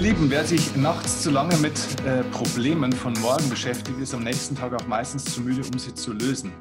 Ihr 0.00 0.14
Lieben, 0.14 0.30
wer 0.30 0.46
sich 0.46 0.74
nachts 0.76 1.22
zu 1.22 1.30
lange 1.30 1.54
mit 1.58 1.74
äh, 2.06 2.24
Problemen 2.30 2.90
von 2.90 3.12
morgen 3.20 3.50
beschäftigt, 3.50 4.00
ist 4.00 4.14
am 4.14 4.24
nächsten 4.24 4.56
Tag 4.56 4.72
auch 4.72 4.86
meistens 4.86 5.26
zu 5.26 5.42
müde, 5.42 5.60
um 5.70 5.78
sie 5.78 5.94
zu 5.94 6.14
lösen. 6.14 6.54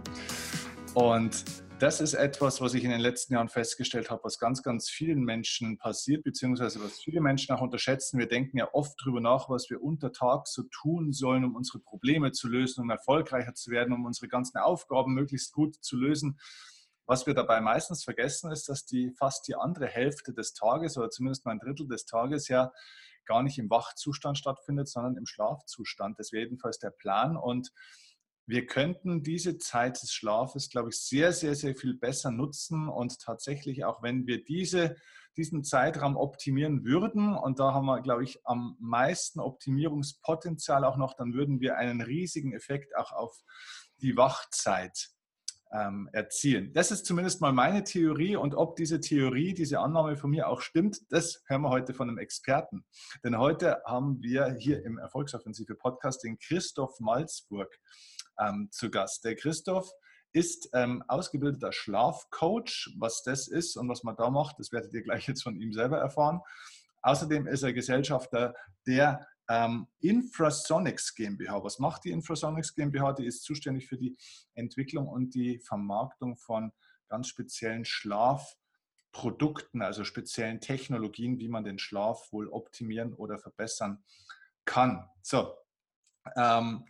Und 0.93 1.45
das 1.79 2.01
ist 2.01 2.15
etwas, 2.15 2.59
was 2.59 2.73
ich 2.73 2.83
in 2.83 2.89
den 2.89 2.99
letzten 2.99 3.35
Jahren 3.35 3.47
festgestellt 3.47 4.11
habe, 4.11 4.25
was 4.25 4.39
ganz, 4.39 4.61
ganz 4.61 4.89
vielen 4.89 5.23
Menschen 5.23 5.77
passiert, 5.77 6.25
beziehungsweise 6.25 6.83
was 6.83 6.99
viele 6.99 7.21
Menschen 7.21 7.55
auch 7.55 7.61
unterschätzen. 7.61 8.19
Wir 8.19 8.27
denken 8.27 8.57
ja 8.57 8.67
oft 8.73 8.99
darüber 9.01 9.21
nach, 9.21 9.49
was 9.49 9.69
wir 9.69 9.81
unter 9.81 10.11
Tag 10.11 10.45
so 10.45 10.63
tun 10.63 11.13
sollen, 11.13 11.45
um 11.45 11.55
unsere 11.55 11.79
Probleme 11.79 12.33
zu 12.33 12.49
lösen, 12.49 12.81
um 12.81 12.89
erfolgreicher 12.89 13.53
zu 13.53 13.71
werden, 13.71 13.93
um 13.93 14.03
unsere 14.03 14.27
ganzen 14.27 14.57
Aufgaben 14.57 15.13
möglichst 15.13 15.53
gut 15.53 15.77
zu 15.79 15.95
lösen. 15.95 16.37
Was 17.05 17.25
wir 17.25 17.35
dabei 17.35 17.61
meistens 17.61 18.03
vergessen, 18.03 18.51
ist, 18.51 18.67
dass 18.67 18.85
die 18.85 19.13
fast 19.17 19.47
die 19.47 19.55
andere 19.55 19.87
Hälfte 19.87 20.33
des 20.33 20.53
Tages 20.53 20.97
oder 20.97 21.09
zumindest 21.09 21.45
mal 21.45 21.53
ein 21.53 21.59
Drittel 21.59 21.87
des 21.87 22.05
Tages 22.05 22.49
ja 22.49 22.73
gar 23.29 23.43
nicht 23.43 23.59
im 23.59 23.69
Wachzustand 23.69 24.39
stattfindet, 24.39 24.89
sondern 24.89 25.15
im 25.15 25.27
Schlafzustand. 25.27 26.19
Das 26.19 26.31
wäre 26.31 26.45
jedenfalls 26.45 26.79
der 26.79 26.89
Plan. 26.89 27.37
Und 27.37 27.71
wir 28.47 28.65
könnten 28.65 29.21
diese 29.21 29.59
Zeit 29.59 30.01
des 30.01 30.11
Schlafes, 30.11 30.69
glaube 30.71 30.89
ich, 30.89 30.99
sehr, 30.99 31.31
sehr, 31.31 31.53
sehr 31.53 31.75
viel 31.75 31.93
besser 31.93 32.31
nutzen 32.31 32.89
und 32.89 33.19
tatsächlich 33.19 33.85
auch, 33.85 34.01
wenn 34.01 34.25
wir 34.25 34.43
diese, 34.43 34.95
diesen 35.37 35.63
Zeitraum 35.63 36.17
optimieren 36.17 36.83
würden, 36.83 37.35
und 37.35 37.59
da 37.59 37.73
haben 37.75 37.85
wir, 37.85 38.01
glaube 38.01 38.23
ich, 38.23 38.39
am 38.47 38.75
meisten 38.79 39.39
Optimierungspotenzial 39.39 40.83
auch 40.83 40.97
noch, 40.97 41.13
dann 41.13 41.33
würden 41.35 41.59
wir 41.59 41.77
einen 41.77 42.01
riesigen 42.01 42.53
Effekt 42.53 42.97
auch 42.97 43.11
auf 43.11 43.37
die 43.97 44.17
Wachzeit 44.17 45.11
ähm, 45.71 46.09
erzielen. 46.13 46.73
Das 46.73 46.91
ist 46.91 47.05
zumindest 47.05 47.41
mal 47.41 47.53
meine 47.53 47.83
Theorie 47.83 48.35
und 48.35 48.55
ob 48.55 48.75
diese 48.75 48.99
Theorie, 48.99 49.53
diese 49.53 49.79
Annahme 49.79 50.17
von 50.17 50.29
mir 50.29 50.47
auch 50.47 50.61
stimmt, 50.61 50.99
das 51.11 51.43
hören 51.47 51.61
wir 51.61 51.69
heute 51.69 51.93
von 51.93 52.09
einem 52.09 52.17
Experten. 52.17 52.85
Denn 53.23 53.37
heute 53.37 53.81
haben 53.85 54.21
wir 54.21 54.55
hier 54.59 54.83
im 54.83 54.97
Erfolgsoffensive 54.97 55.75
Podcast 55.75 56.23
den 56.23 56.39
Christoph 56.39 56.99
Malzburg 56.99 57.73
ähm, 58.39 58.69
zu 58.71 58.89
Gast. 58.89 59.23
Der 59.25 59.35
Christoph 59.35 59.89
ist 60.31 60.69
ähm, 60.73 61.03
ausgebildeter 61.07 61.71
Schlafcoach. 61.71 62.95
Was 62.97 63.23
das 63.23 63.47
ist 63.47 63.77
und 63.77 63.89
was 63.89 64.03
man 64.03 64.15
da 64.15 64.29
macht, 64.29 64.59
das 64.59 64.71
werdet 64.71 64.93
ihr 64.93 65.03
gleich 65.03 65.27
jetzt 65.27 65.43
von 65.43 65.55
ihm 65.55 65.73
selber 65.73 65.97
erfahren. 65.97 66.41
Außerdem 67.01 67.47
ist 67.47 67.63
er 67.63 67.73
Gesellschafter 67.73 68.53
der 68.85 69.25
ähm, 69.49 69.87
Infrasonics 69.99 71.15
GmbH. 71.15 71.63
Was 71.63 71.79
macht 71.79 72.05
die 72.05 72.11
Infrasonics 72.11 72.75
GmbH? 72.75 73.13
Die 73.13 73.25
ist 73.25 73.43
zuständig 73.43 73.87
für 73.87 73.97
die 73.97 74.15
Entwicklung 74.53 75.07
und 75.07 75.33
die 75.33 75.59
Vermarktung 75.59 76.37
von 76.37 76.71
ganz 77.07 77.27
speziellen 77.27 77.83
Schlafprodukten, 77.83 79.81
also 79.81 80.03
speziellen 80.03 80.61
Technologien, 80.61 81.39
wie 81.39 81.49
man 81.49 81.63
den 81.63 81.79
Schlaf 81.79 82.31
wohl 82.31 82.47
optimieren 82.47 83.13
oder 83.13 83.39
verbessern 83.39 84.03
kann. 84.65 85.09
So, 85.23 85.55
ähm, 86.35 86.85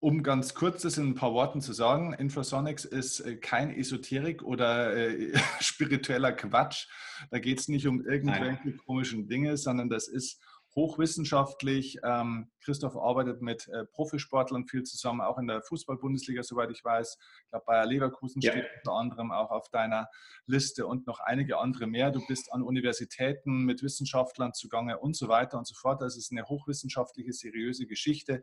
um 0.00 0.22
ganz 0.22 0.54
kurz 0.54 0.82
das 0.82 0.98
in 0.98 1.08
ein 1.08 1.14
paar 1.14 1.32
Worten 1.32 1.60
zu 1.60 1.72
sagen, 1.72 2.12
Infrasonics 2.14 2.84
ist 2.84 3.20
äh, 3.20 3.36
kein 3.36 3.70
Esoterik 3.70 4.42
oder 4.42 4.94
äh, 4.96 5.38
spiritueller 5.60 6.32
Quatsch. 6.32 6.88
Da 7.30 7.38
geht 7.38 7.60
es 7.60 7.68
nicht 7.68 7.86
um 7.86 8.04
irgendwelche 8.04 8.60
Nein. 8.64 8.80
komischen 8.86 9.28
Dinge, 9.28 9.56
sondern 9.56 9.88
das 9.88 10.08
ist 10.08 10.42
hochwissenschaftlich. 10.74 11.98
Ähm, 12.04 12.50
Christoph 12.62 12.96
arbeitet 12.96 13.42
mit 13.42 13.68
äh, 13.68 13.84
Profisportlern 13.84 14.66
viel 14.66 14.84
zusammen, 14.84 15.20
auch 15.20 15.38
in 15.38 15.46
der 15.46 15.62
Fußball-Bundesliga, 15.62 16.42
soweit 16.42 16.70
ich 16.70 16.84
weiß. 16.84 17.18
Ich 17.44 17.50
glaube, 17.50 17.64
Bayer 17.66 17.86
Leverkusen 17.86 18.40
ja. 18.40 18.52
steht 18.52 18.66
unter 18.78 18.96
anderem 18.96 19.32
auch 19.32 19.50
auf 19.50 19.68
deiner 19.70 20.08
Liste 20.46 20.86
und 20.86 21.06
noch 21.06 21.20
einige 21.20 21.58
andere 21.58 21.86
mehr. 21.86 22.10
Du 22.10 22.24
bist 22.26 22.52
an 22.52 22.62
Universitäten 22.62 23.64
mit 23.64 23.82
Wissenschaftlern 23.82 24.54
zugange 24.54 24.98
und 24.98 25.16
so 25.16 25.28
weiter 25.28 25.58
und 25.58 25.66
so 25.66 25.74
fort. 25.74 26.00
Das 26.02 26.16
ist 26.16 26.30
eine 26.30 26.44
hochwissenschaftliche, 26.44 27.32
seriöse 27.32 27.86
Geschichte. 27.86 28.42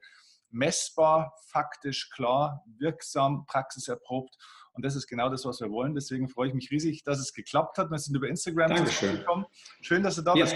Messbar, 0.50 1.34
faktisch 1.47 2.09
klar, 2.09 2.63
wirksam, 2.78 3.46
praxiserprobt. 3.46 4.38
Und 4.74 4.85
das 4.85 4.96
ist 4.96 5.07
genau 5.07 5.30
das, 5.30 5.44
was 5.44 5.59
wir 5.59 5.72
wollen. 5.72 5.96
Deswegen 5.96 6.30
freue 6.30 6.50
ich 6.50 6.53
mich 6.53 6.72
riesig, 6.72 7.03
dass 7.03 7.19
es 7.19 7.34
geklappt 7.34 7.78
hat. 7.78 7.90
Wir 7.90 7.97
sind 7.97 8.16
über 8.16 8.28
Instagram 8.28 8.85
zusammengekommen. 8.85 9.46
Schön, 9.81 10.03
dass 10.03 10.16
du 10.16 10.22
da 10.22 10.35
ja. 10.35 10.46
bist. 10.46 10.56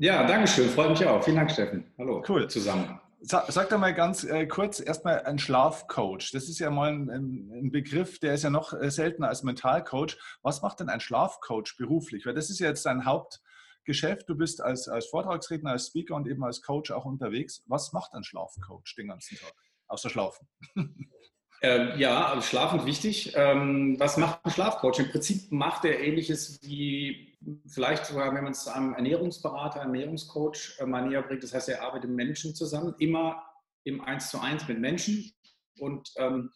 Ja, 0.00 0.24
danke 0.24 0.46
schön. 0.46 0.68
Freut 0.68 0.90
mich 0.90 1.04
auch. 1.04 1.22
Vielen 1.24 1.36
Dank, 1.36 1.50
Steffen. 1.50 1.92
Hallo. 1.98 2.22
Cool. 2.28 2.48
Zusammen. 2.48 3.00
Sag, 3.20 3.50
sag 3.50 3.68
doch 3.68 3.78
mal 3.78 3.92
ganz 3.92 4.22
äh, 4.22 4.46
kurz 4.46 4.78
erstmal 4.78 5.24
ein 5.24 5.40
Schlafcoach. 5.40 6.30
Das 6.32 6.48
ist 6.48 6.60
ja 6.60 6.70
mal 6.70 6.92
ein, 6.92 7.10
ein, 7.10 7.70
Begriff, 7.72 8.20
der 8.20 8.34
ist 8.34 8.44
ja 8.44 8.50
noch 8.50 8.72
äh, 8.72 8.92
seltener 8.92 9.28
als 9.28 9.42
Mentalcoach. 9.42 10.16
Was 10.42 10.62
macht 10.62 10.78
denn 10.78 10.88
ein 10.88 11.00
Schlafcoach 11.00 11.76
beruflich? 11.76 12.26
Weil 12.26 12.34
das 12.34 12.48
ist 12.48 12.60
ja 12.60 12.68
jetzt 12.68 12.86
dein 12.86 13.06
Hauptgeschäft. 13.06 14.28
Du 14.28 14.36
bist 14.36 14.60
als, 14.60 14.86
als 14.88 15.06
Vortragsredner, 15.06 15.72
als 15.72 15.88
Speaker 15.88 16.14
und 16.14 16.28
eben 16.28 16.44
als 16.44 16.62
Coach 16.62 16.92
auch 16.92 17.04
unterwegs. 17.04 17.64
Was 17.66 17.92
macht 17.92 18.14
ein 18.14 18.22
Schlafcoach 18.22 18.94
den 18.96 19.08
ganzen 19.08 19.36
Tag? 19.36 19.52
Außer 19.88 20.10
Schlafen. 20.10 20.46
Äh, 21.60 21.98
ja, 21.98 22.26
also 22.28 22.42
schlafend 22.42 22.86
wichtig. 22.86 23.32
Ähm, 23.34 23.96
was 23.98 24.16
macht 24.16 24.44
ein 24.44 24.50
Schlafcoach? 24.50 25.00
Im 25.00 25.10
Prinzip 25.10 25.50
macht 25.50 25.84
er 25.84 26.00
ähnliches 26.00 26.60
wie 26.62 27.36
vielleicht 27.66 28.06
sogar, 28.06 28.32
wenn 28.34 28.44
man 28.44 28.52
es 28.52 28.68
einem 28.68 28.94
Ernährungsberater, 28.94 29.80
Ernährungscoach 29.80 30.78
äh, 30.78 30.86
mal 30.86 31.08
näher 31.08 31.22
bringt. 31.22 31.42
Das 31.42 31.54
heißt, 31.54 31.68
er 31.68 31.82
arbeitet 31.82 32.10
mit 32.10 32.26
Menschen 32.26 32.54
zusammen, 32.54 32.94
immer 32.98 33.42
im 33.84 34.00
Eins 34.00 34.30
zu 34.30 34.40
eins 34.40 34.68
mit 34.68 34.78
Menschen 34.78 35.32
und 35.78 36.10
ähm, 36.16 36.50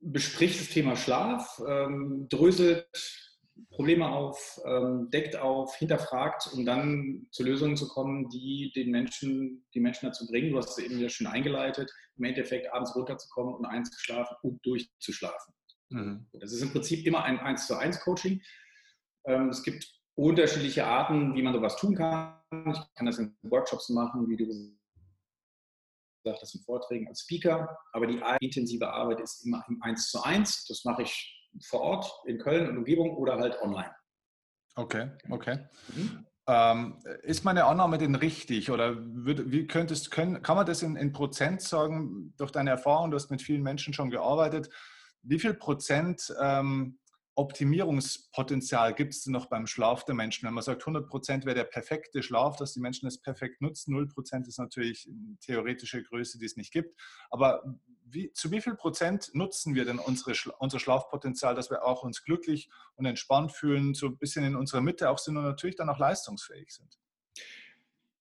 bespricht 0.00 0.60
das 0.60 0.68
Thema 0.68 0.96
Schlaf, 0.96 1.60
ähm, 1.66 2.26
dröselt 2.28 2.86
Probleme 3.70 4.08
auf, 4.08 4.60
ähm, 4.66 5.10
deckt 5.10 5.36
auf, 5.36 5.74
hinterfragt, 5.76 6.50
um 6.52 6.64
dann 6.64 7.26
zu 7.30 7.42
Lösungen 7.42 7.76
zu 7.76 7.88
kommen, 7.88 8.28
die 8.28 8.72
den 8.74 8.90
Menschen, 8.90 9.66
die 9.74 9.80
Menschen 9.80 10.06
dazu 10.06 10.26
bringen, 10.26 10.50
du 10.50 10.58
hast 10.58 10.78
es 10.78 10.84
eben 10.84 10.98
ja 10.98 11.08
schon 11.08 11.26
eingeleitet, 11.26 11.90
im 12.16 12.24
Endeffekt 12.24 12.72
abends 12.72 12.94
runterzukommen 12.94 13.54
und 13.54 13.64
einzuschlafen 13.64 14.36
und 14.42 14.64
durchzuschlafen. 14.64 15.54
Mhm. 15.88 16.26
Das 16.32 16.52
ist 16.52 16.62
im 16.62 16.72
Prinzip 16.72 17.06
immer 17.06 17.24
ein 17.24 17.38
1 17.38 17.66
zu 17.66 17.76
1 17.76 18.00
Coaching. 18.00 18.42
Ähm, 19.24 19.48
es 19.48 19.62
gibt 19.62 19.86
unterschiedliche 20.14 20.86
Arten, 20.86 21.34
wie 21.34 21.42
man 21.42 21.52
sowas 21.52 21.76
tun 21.76 21.94
kann. 21.94 22.40
Ich 22.50 22.78
kann 22.94 23.06
das 23.06 23.18
in 23.18 23.36
Workshops 23.42 23.88
machen, 23.90 24.28
wie 24.28 24.36
du 24.36 24.46
gesagt 26.24 26.42
hast, 26.42 26.54
in 26.54 26.62
Vorträgen 26.62 27.08
als 27.08 27.20
Speaker. 27.20 27.78
Aber 27.92 28.06
die 28.06 28.20
intensive 28.40 28.88
Arbeit 28.88 29.20
ist 29.20 29.44
immer 29.44 29.64
im 29.68 29.82
1 29.82 30.10
zu 30.10 30.22
1. 30.22 30.66
Das 30.66 30.84
mache 30.84 31.02
ich 31.02 31.35
vor 31.64 31.80
Ort 31.80 32.22
in 32.26 32.38
Köln 32.38 32.68
und 32.68 32.78
Umgebung 32.78 33.16
oder 33.16 33.36
halt 33.38 33.60
online. 33.62 33.94
Okay, 34.74 35.10
okay. 35.30 35.58
Mhm. 35.94 36.26
Ähm, 36.48 36.98
ist 37.22 37.44
meine 37.44 37.64
Annahme 37.64 37.98
denn 37.98 38.14
richtig 38.14 38.70
oder 38.70 38.96
würd, 38.98 39.50
wie 39.50 39.66
könntest, 39.66 40.12
können, 40.12 40.42
kann 40.42 40.56
man 40.56 40.66
das 40.66 40.82
in, 40.82 40.94
in, 40.94 41.12
Prozent 41.12 41.60
sagen, 41.60 42.34
durch 42.36 42.52
deine 42.52 42.70
Erfahrung, 42.70 43.10
du 43.10 43.16
hast 43.16 43.30
mit 43.30 43.42
vielen 43.42 43.62
Menschen 43.62 43.92
schon 43.92 44.10
gearbeitet, 44.10 44.70
wie 45.22 45.40
viel 45.40 45.54
Prozent 45.54 46.32
ähm, 46.40 46.98
Optimierungspotenzial 47.36 48.94
gibt 48.94 49.12
es 49.12 49.26
noch 49.26 49.46
beim 49.46 49.66
Schlaf 49.66 50.04
der 50.04 50.14
Menschen? 50.14 50.46
Wenn 50.46 50.54
man 50.54 50.64
sagt, 50.64 50.82
100 50.82 51.06
Prozent 51.06 51.44
wäre 51.44 51.54
der 51.54 51.64
perfekte 51.64 52.22
Schlaf, 52.22 52.56
dass 52.56 52.72
die 52.72 52.80
Menschen 52.80 53.06
es 53.06 53.20
perfekt 53.20 53.60
nutzen, 53.60 53.92
0 53.92 54.08
Prozent 54.08 54.48
ist 54.48 54.58
natürlich 54.58 55.06
eine 55.06 55.36
theoretische 55.40 56.02
Größe, 56.02 56.38
die 56.38 56.46
es 56.46 56.56
nicht 56.56 56.72
gibt. 56.72 56.98
Aber 57.30 57.62
wie, 58.04 58.32
zu 58.32 58.50
wie 58.50 58.62
viel 58.62 58.74
Prozent 58.74 59.30
nutzen 59.34 59.74
wir 59.74 59.84
denn 59.84 59.98
unsere, 59.98 60.34
unser 60.58 60.78
Schlafpotenzial, 60.78 61.54
dass 61.54 61.70
wir 61.70 61.84
auch 61.84 62.02
uns 62.04 62.24
glücklich 62.24 62.70
und 62.94 63.04
entspannt 63.04 63.52
fühlen, 63.52 63.92
so 63.92 64.06
ein 64.06 64.16
bisschen 64.16 64.44
in 64.44 64.56
unserer 64.56 64.80
Mitte 64.80 65.10
auch 65.10 65.18
sind 65.18 65.36
und 65.36 65.44
natürlich 65.44 65.76
dann 65.76 65.90
auch 65.90 65.98
leistungsfähig 65.98 66.72
sind? 66.72 66.98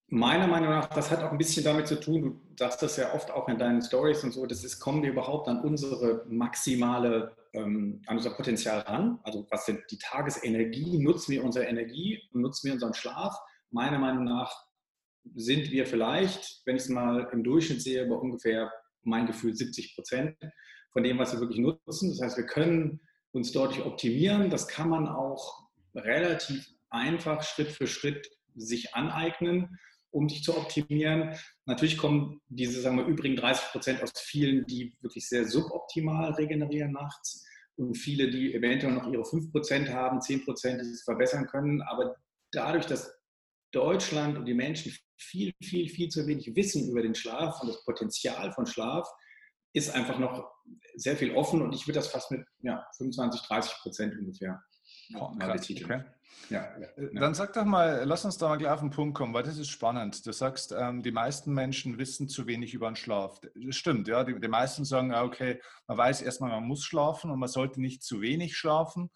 Meiner 0.08 0.48
Meinung 0.48 0.70
nach, 0.70 0.88
das 0.88 1.10
hat 1.10 1.24
auch 1.24 1.32
ein 1.32 1.38
bisschen 1.38 1.64
damit 1.64 1.88
zu 1.88 2.00
tun, 2.00 2.22
du 2.22 2.56
sagst 2.60 2.82
das 2.82 2.98
ja 2.98 3.14
oft 3.14 3.32
auch 3.32 3.48
in 3.50 3.58
deinen 3.58 3.82
Stories 3.82 4.24
und 4.24 4.34
so, 4.34 4.46
das 4.46 4.64
ist, 4.64 4.80
kommen 4.80 5.02
wir 5.02 5.10
überhaupt 5.10 5.48
an 5.48 5.62
unsere 5.62 6.26
maximale, 6.28 7.36
ähm, 7.56 8.02
an 8.08 8.18
unser 8.18 8.32
Potenzial 8.32 8.80
ran? 8.80 9.20
Also 9.24 9.46
was 9.50 9.66
sind 9.66 9.82
die 9.90 9.98
Tagesenergie? 9.98 11.00
Nutzen 11.00 11.32
wir 11.32 11.44
unsere 11.44 11.66
Energie 11.66 12.22
nutzen 12.34 12.68
wir 12.68 12.74
unseren 12.74 12.94
Schlaf? 12.94 13.36
Meiner 13.72 14.00
Meinung 14.00 14.24
nach 14.24 14.54
sind 15.36 15.72
wir 15.72 15.86
vielleicht, 15.86 16.62
wenn 16.66 16.76
ich 16.76 16.84
es 16.84 16.90
mal 16.90 17.28
im 17.32 17.44
Durchschnitt 17.44 17.82
sehe, 17.82 18.06
bei 18.06 18.16
ungefähr, 18.16 18.72
mein 19.04 19.26
Gefühl, 19.26 19.56
70 19.56 19.96
Prozent 19.96 20.38
von 20.92 21.04
dem, 21.04 21.18
was 21.18 21.34
wir 21.34 21.40
wirklich 21.40 21.60
nutzen. 21.60 22.10
Das 22.10 22.22
heißt, 22.22 22.38
wir 22.38 22.46
können 22.46 23.02
uns 23.32 23.52
deutlich 23.52 23.84
optimieren. 23.84 24.50
Das 24.50 24.68
kann 24.68 24.90
man 24.90 25.08
auch 25.08 25.68
relativ 25.96 26.68
einfach 26.90 27.42
Schritt 27.44 27.70
für 27.70 27.88
Schritt 27.88 28.28
sich 28.56 28.94
aneignen 28.96 29.78
um 30.16 30.30
sich 30.30 30.44
zu 30.44 30.58
optimieren. 30.58 31.36
Natürlich 31.66 31.98
kommen 31.98 32.40
diese, 32.48 32.82
sagen 32.82 32.96
wir, 32.96 33.06
übrigen 33.06 33.36
30 33.36 33.72
Prozent 33.72 34.02
aus 34.02 34.14
vielen, 34.16 34.66
die 34.66 34.96
wirklich 35.02 35.28
sehr 35.28 35.46
suboptimal 35.46 36.32
regenerieren 36.32 36.94
nachts 36.94 37.45
und 37.78 37.96
viele, 37.96 38.30
die 38.30 38.54
eventuell 38.54 38.94
noch 38.94 39.12
ihre 39.12 39.26
5 39.26 39.52
Prozent 39.52 39.90
haben, 39.90 40.22
10 40.22 40.46
Prozent, 40.46 40.82
die 40.82 40.86
sie 40.86 41.04
verbessern 41.04 41.48
können. 41.48 41.82
Aber 41.82 42.16
dadurch, 42.52 42.86
dass 42.86 43.14
Deutschland 43.72 44.38
und 44.38 44.46
die 44.46 44.54
Menschen 44.54 44.94
viel, 45.18 45.54
viel, 45.62 45.90
viel 45.90 46.10
zu 46.10 46.26
wenig 46.28 46.56
wissen 46.56 46.90
über 46.90 47.02
den 47.02 47.16
Schlaf 47.16 47.62
und 47.62 47.68
das 47.68 47.84
Potenzial 47.84 48.52
von 48.54 48.66
Schlaf, 48.66 49.08
ist 49.74 49.94
einfach 49.94 50.20
noch 50.20 50.50
sehr 50.96 51.18
viel 51.18 51.36
offen 51.36 51.62
und 51.62 51.74
ich 51.74 51.86
würde 51.86 52.00
das 52.00 52.08
fast 52.08 52.32
mit 52.32 52.46
ja, 52.60 52.88
25, 52.98 53.42
30 53.42 53.74
Prozent 53.82 54.18
ungefähr 54.18 54.64
Oh, 55.14 55.32
krass, 55.38 55.70
okay. 55.70 56.04
Ja, 56.50 56.62
äh, 56.62 57.10
ja, 57.14 57.20
Dann 57.20 57.34
sag 57.34 57.54
doch 57.54 57.66
mal, 57.66 58.04
lass 58.06 58.26
uns 58.26 58.38
da 58.38 58.50
mal 58.50 58.58
gleich 58.58 58.72
auf 58.72 58.80
den 58.80 58.90
Punkt 58.90 59.16
kommen, 59.16 59.34
weil 59.34 59.44
das 59.44 59.58
ist 59.58 59.70
spannend. 59.70 60.26
Du 60.26 60.32
sagst, 60.32 60.74
ähm, 60.78 61.02
die 61.02 61.12
meisten 61.12 61.54
Menschen 61.54 61.98
wissen 61.98 62.28
zu 62.28 62.46
wenig 62.48 62.74
über 62.74 62.90
den 62.90 62.96
Schlaf. 62.96 63.40
Das 63.40 63.76
stimmt, 63.76 64.08
ja. 64.08 64.24
Die, 64.24 64.40
die 64.40 64.48
meisten 64.48 64.86
sagen, 64.86 65.14
okay, 65.14 65.62
man 65.88 65.98
weiß 65.98 66.22
erstmal, 66.22 66.52
man 66.52 66.68
muss 66.68 66.84
schlafen 66.84 67.32
und 67.32 67.40
man 67.40 67.50
sollte 67.50 67.82
nicht 67.82 68.04
zu 68.04 68.22
wenig 68.22 68.58
schlafen. 68.58 69.10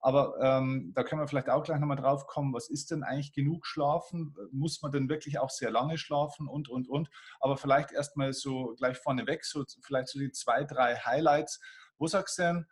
Aber 0.00 0.36
ähm, 0.40 0.92
da 0.94 1.02
können 1.02 1.20
wir 1.20 1.26
vielleicht 1.26 1.48
auch 1.48 1.64
gleich 1.64 1.80
nochmal 1.80 1.96
drauf 1.96 2.28
kommen, 2.28 2.54
was 2.54 2.68
ist 2.68 2.92
denn 2.92 3.02
eigentlich 3.02 3.32
genug 3.32 3.66
Schlafen? 3.66 4.36
Muss 4.52 4.80
man 4.80 4.92
denn 4.92 5.08
wirklich 5.08 5.40
auch 5.40 5.50
sehr 5.50 5.72
lange 5.72 5.98
schlafen 5.98 6.46
und, 6.46 6.68
und, 6.68 6.88
und? 6.88 7.10
Aber 7.40 7.56
vielleicht 7.56 7.90
erstmal 7.90 8.32
so 8.32 8.74
gleich 8.76 8.98
vorneweg, 8.98 9.44
so 9.44 9.64
vielleicht 9.82 10.08
so 10.08 10.20
die 10.20 10.30
zwei, 10.30 10.62
drei 10.62 10.94
Highlights. 10.94 11.60
Wo 11.98 12.06
sagst 12.06 12.38
du 12.38 12.42
denn, 12.42 12.66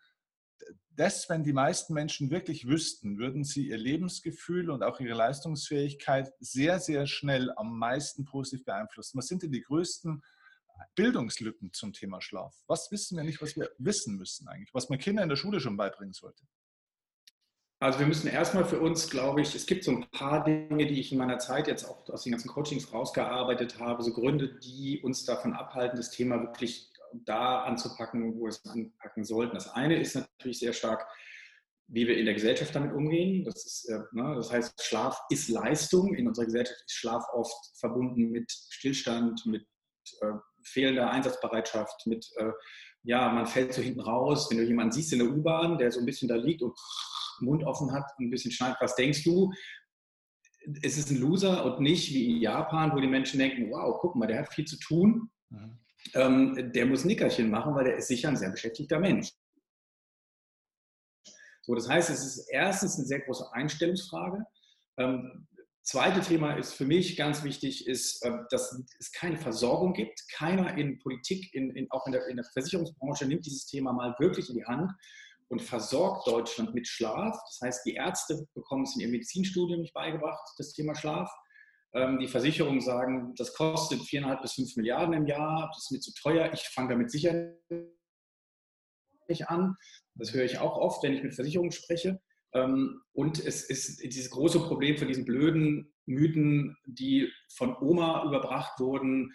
das, 0.96 1.28
wenn 1.28 1.42
die 1.42 1.52
meisten 1.52 1.94
Menschen 1.94 2.30
wirklich 2.30 2.66
wüssten, 2.66 3.18
würden 3.18 3.44
sie 3.44 3.68
ihr 3.68 3.78
Lebensgefühl 3.78 4.70
und 4.70 4.82
auch 4.82 5.00
ihre 5.00 5.14
Leistungsfähigkeit 5.14 6.32
sehr, 6.38 6.78
sehr 6.80 7.06
schnell 7.06 7.52
am 7.56 7.78
meisten 7.78 8.24
positiv 8.24 8.64
beeinflussen. 8.64 9.18
Was 9.18 9.26
sind 9.26 9.42
denn 9.42 9.52
die 9.52 9.62
größten 9.62 10.22
Bildungslücken 10.94 11.72
zum 11.72 11.92
Thema 11.92 12.20
Schlaf? 12.20 12.54
Was 12.66 12.90
wissen 12.90 13.16
wir 13.16 13.24
nicht, 13.24 13.42
was 13.42 13.56
wir 13.56 13.70
wissen 13.78 14.16
müssen 14.16 14.48
eigentlich, 14.48 14.74
was 14.74 14.88
man 14.88 14.98
Kindern 14.98 15.24
in 15.24 15.28
der 15.30 15.36
Schule 15.36 15.60
schon 15.60 15.76
beibringen 15.76 16.12
sollte? 16.14 16.44
Also 17.80 17.98
wir 17.98 18.06
müssen 18.06 18.28
erstmal 18.28 18.64
für 18.64 18.80
uns, 18.80 19.10
glaube 19.10 19.42
ich, 19.42 19.54
es 19.54 19.66
gibt 19.66 19.84
so 19.84 19.90
ein 19.90 20.06
paar 20.10 20.44
Dinge, 20.44 20.86
die 20.86 21.00
ich 21.00 21.12
in 21.12 21.18
meiner 21.18 21.38
Zeit 21.38 21.66
jetzt 21.66 21.84
auch 21.84 22.08
aus 22.08 22.22
den 22.22 22.32
ganzen 22.32 22.48
Coachings 22.48 22.92
rausgearbeitet 22.92 23.78
habe, 23.78 24.02
so 24.02 24.12
Gründe, 24.12 24.58
die 24.60 25.00
uns 25.02 25.24
davon 25.24 25.52
abhalten, 25.52 25.96
das 25.96 26.10
Thema 26.10 26.40
wirklich 26.40 26.90
da 27.24 27.62
anzupacken, 27.64 28.34
wo 28.36 28.48
es 28.48 28.64
anpacken 28.64 29.24
sollten. 29.24 29.54
Das 29.54 29.68
eine 29.70 30.00
ist 30.00 30.14
natürlich 30.14 30.58
sehr 30.58 30.72
stark, 30.72 31.06
wie 31.86 32.06
wir 32.06 32.16
in 32.16 32.24
der 32.24 32.34
Gesellschaft 32.34 32.74
damit 32.74 32.92
umgehen. 32.92 33.44
Das, 33.44 33.64
ist, 33.64 33.88
äh, 33.88 34.00
ne, 34.12 34.34
das 34.36 34.50
heißt, 34.50 34.82
Schlaf 34.82 35.20
ist 35.30 35.48
Leistung. 35.48 36.14
In 36.14 36.26
unserer 36.26 36.46
Gesellschaft 36.46 36.80
ist 36.86 36.94
Schlaf 36.94 37.24
oft 37.32 37.78
verbunden 37.78 38.30
mit 38.30 38.50
Stillstand, 38.50 39.44
mit 39.46 39.66
äh, 40.20 40.32
fehlender 40.62 41.10
Einsatzbereitschaft, 41.10 42.06
mit, 42.06 42.26
äh, 42.36 42.50
ja, 43.02 43.30
man 43.30 43.46
fällt 43.46 43.74
so 43.74 43.82
hinten 43.82 44.00
raus. 44.00 44.50
Wenn 44.50 44.58
du 44.58 44.64
jemanden 44.64 44.92
siehst 44.92 45.12
in 45.12 45.18
der 45.18 45.28
U-Bahn, 45.28 45.78
der 45.78 45.92
so 45.92 46.00
ein 46.00 46.06
bisschen 46.06 46.28
da 46.28 46.36
liegt 46.36 46.62
und 46.62 46.76
Mund 47.40 47.64
offen 47.64 47.92
hat 47.92 48.04
und 48.18 48.26
ein 48.26 48.30
bisschen 48.30 48.52
schneit, 48.52 48.76
was 48.80 48.96
denkst 48.96 49.24
du? 49.24 49.52
Es 50.82 50.96
ist 50.96 51.10
ein 51.10 51.18
Loser 51.18 51.64
und 51.66 51.80
nicht 51.80 52.14
wie 52.14 52.30
in 52.30 52.36
Japan, 52.38 52.92
wo 52.94 53.00
die 53.00 53.06
Menschen 53.06 53.38
denken, 53.38 53.70
wow, 53.70 53.98
guck 54.00 54.16
mal, 54.16 54.26
der 54.26 54.38
hat 54.38 54.54
viel 54.54 54.64
zu 54.64 54.78
tun. 54.78 55.30
Mhm 55.50 55.83
ähm, 56.12 56.72
der 56.72 56.86
muss 56.86 57.04
Nickerchen 57.04 57.50
machen, 57.50 57.74
weil 57.74 57.84
der 57.84 57.96
ist 57.96 58.08
sicher 58.08 58.28
ein 58.28 58.36
sehr 58.36 58.50
beschäftigter 58.50 58.98
Mensch. 58.98 59.32
So, 61.62 61.74
das 61.74 61.88
heißt, 61.88 62.10
es 62.10 62.24
ist 62.24 62.48
erstens 62.50 62.96
eine 62.96 63.06
sehr 63.06 63.20
große 63.20 63.50
Einstellungsfrage. 63.52 64.44
Ähm, 64.98 65.48
zweite 65.82 66.20
Thema 66.20 66.54
ist 66.54 66.74
für 66.74 66.84
mich 66.84 67.16
ganz 67.16 67.42
wichtig, 67.42 67.86
ist, 67.86 68.22
äh, 68.24 68.32
dass 68.50 68.78
es 68.98 69.12
keine 69.12 69.38
Versorgung 69.38 69.94
gibt. 69.94 70.28
Keiner 70.30 70.76
in 70.76 70.98
Politik, 70.98 71.54
in, 71.54 71.70
in, 71.70 71.90
auch 71.90 72.06
in 72.06 72.12
der, 72.12 72.26
in 72.28 72.36
der 72.36 72.44
Versicherungsbranche 72.52 73.26
nimmt 73.26 73.46
dieses 73.46 73.66
Thema 73.66 73.92
mal 73.92 74.14
wirklich 74.18 74.50
in 74.50 74.56
die 74.56 74.66
Hand 74.66 74.92
und 75.48 75.62
versorgt 75.62 76.26
Deutschland 76.26 76.74
mit 76.74 76.86
Schlaf. 76.86 77.34
Das 77.46 77.60
heißt, 77.62 77.86
die 77.86 77.94
Ärzte 77.94 78.46
bekommen 78.54 78.84
es 78.84 78.94
in 78.94 79.02
ihrem 79.02 79.12
Medizinstudium 79.12 79.80
nicht 79.80 79.94
beigebracht, 79.94 80.42
das 80.58 80.72
Thema 80.72 80.94
Schlaf. 80.94 81.30
Ähm, 81.94 82.18
die 82.18 82.28
Versicherungen 82.28 82.80
sagen, 82.80 83.34
das 83.36 83.54
kostet 83.54 84.02
viereinhalb 84.02 84.42
bis 84.42 84.54
fünf 84.54 84.76
Milliarden 84.76 85.14
im 85.14 85.26
Jahr, 85.26 85.70
das 85.72 85.84
ist 85.84 85.92
mir 85.92 86.00
zu 86.00 86.12
teuer, 86.14 86.52
ich 86.52 86.62
fange 86.68 86.88
damit 86.90 87.10
sicher 87.10 87.54
nicht 89.28 89.48
an. 89.48 89.76
Das 90.16 90.34
höre 90.34 90.44
ich 90.44 90.58
auch 90.58 90.76
oft, 90.76 91.02
wenn 91.02 91.14
ich 91.14 91.22
mit 91.22 91.34
Versicherungen 91.34 91.72
spreche. 91.72 92.20
Ähm, 92.52 93.00
und 93.12 93.44
es 93.44 93.68
ist 93.68 94.02
dieses 94.02 94.30
große 94.30 94.60
Problem 94.60 94.96
von 94.96 95.08
diesen 95.08 95.24
blöden 95.24 95.92
Mythen, 96.06 96.76
die 96.84 97.30
von 97.54 97.76
Oma 97.76 98.24
überbracht 98.26 98.78
wurden, 98.80 99.32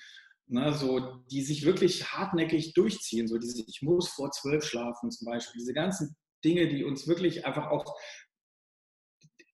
ne, 0.47 0.73
so, 0.73 1.23
die 1.31 1.41
sich 1.41 1.65
wirklich 1.65 2.11
hartnäckig 2.11 2.73
durchziehen. 2.73 3.27
So 3.27 3.37
diese, 3.37 3.63
ich 3.67 3.81
muss 3.81 4.09
vor 4.09 4.31
zwölf 4.31 4.63
schlafen 4.63 5.11
zum 5.11 5.25
Beispiel. 5.25 5.59
Diese 5.59 5.73
ganzen 5.73 6.15
Dinge, 6.43 6.67
die 6.67 6.83
uns 6.83 7.07
wirklich 7.07 7.45
einfach 7.45 7.67
auch 7.67 7.85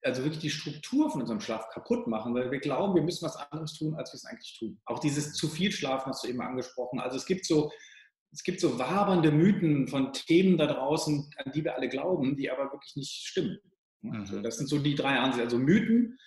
also 0.05 0.23
wirklich 0.23 0.41
die 0.41 0.49
Struktur 0.51 1.09
von 1.09 1.21
unserem 1.21 1.41
Schlaf 1.41 1.69
kaputt 1.69 2.05
machen, 2.07 2.35
weil 2.35 2.51
wir 2.51 2.59
glauben, 2.59 2.93
wir 2.93 3.01
müssen 3.01 3.25
was 3.25 3.35
anderes 3.35 3.73
tun, 3.73 3.95
als 3.95 4.13
wir 4.13 4.17
es 4.17 4.25
eigentlich 4.25 4.57
tun. 4.59 4.79
Auch 4.85 4.99
dieses 4.99 5.33
zu 5.33 5.47
viel 5.47 5.71
Schlafen 5.71 6.09
hast 6.09 6.23
du 6.23 6.27
eben 6.27 6.41
angesprochen. 6.41 6.99
Also 6.99 7.17
es 7.17 7.25
gibt 7.25 7.45
so, 7.45 7.71
es 8.31 8.43
gibt 8.43 8.59
so 8.59 8.77
wabernde 8.77 9.31
Mythen 9.31 9.87
von 9.87 10.13
Themen 10.13 10.57
da 10.57 10.67
draußen, 10.67 11.31
an 11.37 11.51
die 11.53 11.63
wir 11.63 11.75
alle 11.75 11.89
glauben, 11.89 12.35
die 12.35 12.51
aber 12.51 12.71
wirklich 12.71 12.95
nicht 12.95 13.25
stimmen. 13.25 13.57
Also 14.11 14.41
das 14.41 14.57
sind 14.57 14.67
so 14.67 14.77
die 14.77 14.93
drei 14.93 15.17
Ansätze. 15.17 15.43
Also 15.43 15.57
Mythen, 15.57 16.19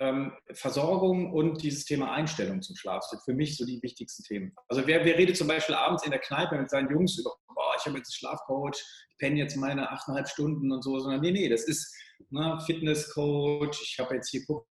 ähm, 0.00 0.32
Versorgung 0.52 1.32
und 1.32 1.62
dieses 1.62 1.84
Thema 1.84 2.12
Einstellung 2.12 2.60
zum 2.60 2.74
Schlaf 2.74 3.04
sind 3.04 3.22
für 3.24 3.34
mich 3.34 3.56
so 3.56 3.64
die 3.64 3.80
wichtigsten 3.82 4.24
Themen. 4.24 4.52
Also 4.68 4.84
wer, 4.86 5.04
wer 5.04 5.16
redet 5.16 5.36
zum 5.36 5.46
Beispiel 5.46 5.76
abends 5.76 6.04
in 6.04 6.10
der 6.10 6.18
Kneipe 6.18 6.58
mit 6.58 6.70
seinen 6.70 6.90
Jungs 6.90 7.16
über, 7.18 7.30
boah, 7.54 7.74
ich 7.78 7.86
habe 7.86 7.98
jetzt 7.98 8.08
einen 8.08 8.18
Schlafcoach, 8.18 8.82
ich 9.10 9.18
penne 9.18 9.38
jetzt 9.38 9.56
meine 9.56 9.90
achteinhalb 9.90 10.28
Stunden 10.28 10.72
und 10.72 10.82
so, 10.82 10.98
sondern 10.98 11.20
nee, 11.20 11.30
nee, 11.30 11.48
das 11.48 11.64
ist 11.64 11.94
ne, 12.30 12.58
Fitnesscoach, 12.64 13.80
ich 13.82 13.98
habe 13.98 14.14
jetzt 14.14 14.30
hier, 14.30 14.42
guck, 14.46 14.66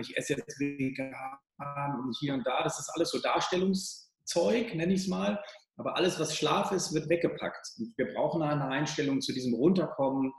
ich 0.00 0.16
esse 0.16 0.34
jetzt 0.34 0.58
vegan 0.58 1.14
und 2.04 2.16
hier 2.20 2.34
und 2.34 2.46
da. 2.46 2.62
Das 2.62 2.78
ist 2.78 2.90
alles 2.94 3.10
so 3.10 3.20
Darstellungszeug, 3.20 4.74
nenne 4.74 4.92
ich 4.92 5.02
es 5.02 5.08
mal. 5.08 5.42
Aber 5.76 5.96
alles, 5.96 6.18
was 6.18 6.36
Schlaf 6.36 6.72
ist, 6.72 6.92
wird 6.92 7.08
weggepackt. 7.08 7.66
Und 7.78 7.96
wir 7.96 8.12
brauchen 8.12 8.42
eine 8.42 8.66
Einstellung 8.66 9.20
zu 9.20 9.32
diesem 9.32 9.54
Runterkommen. 9.54 10.32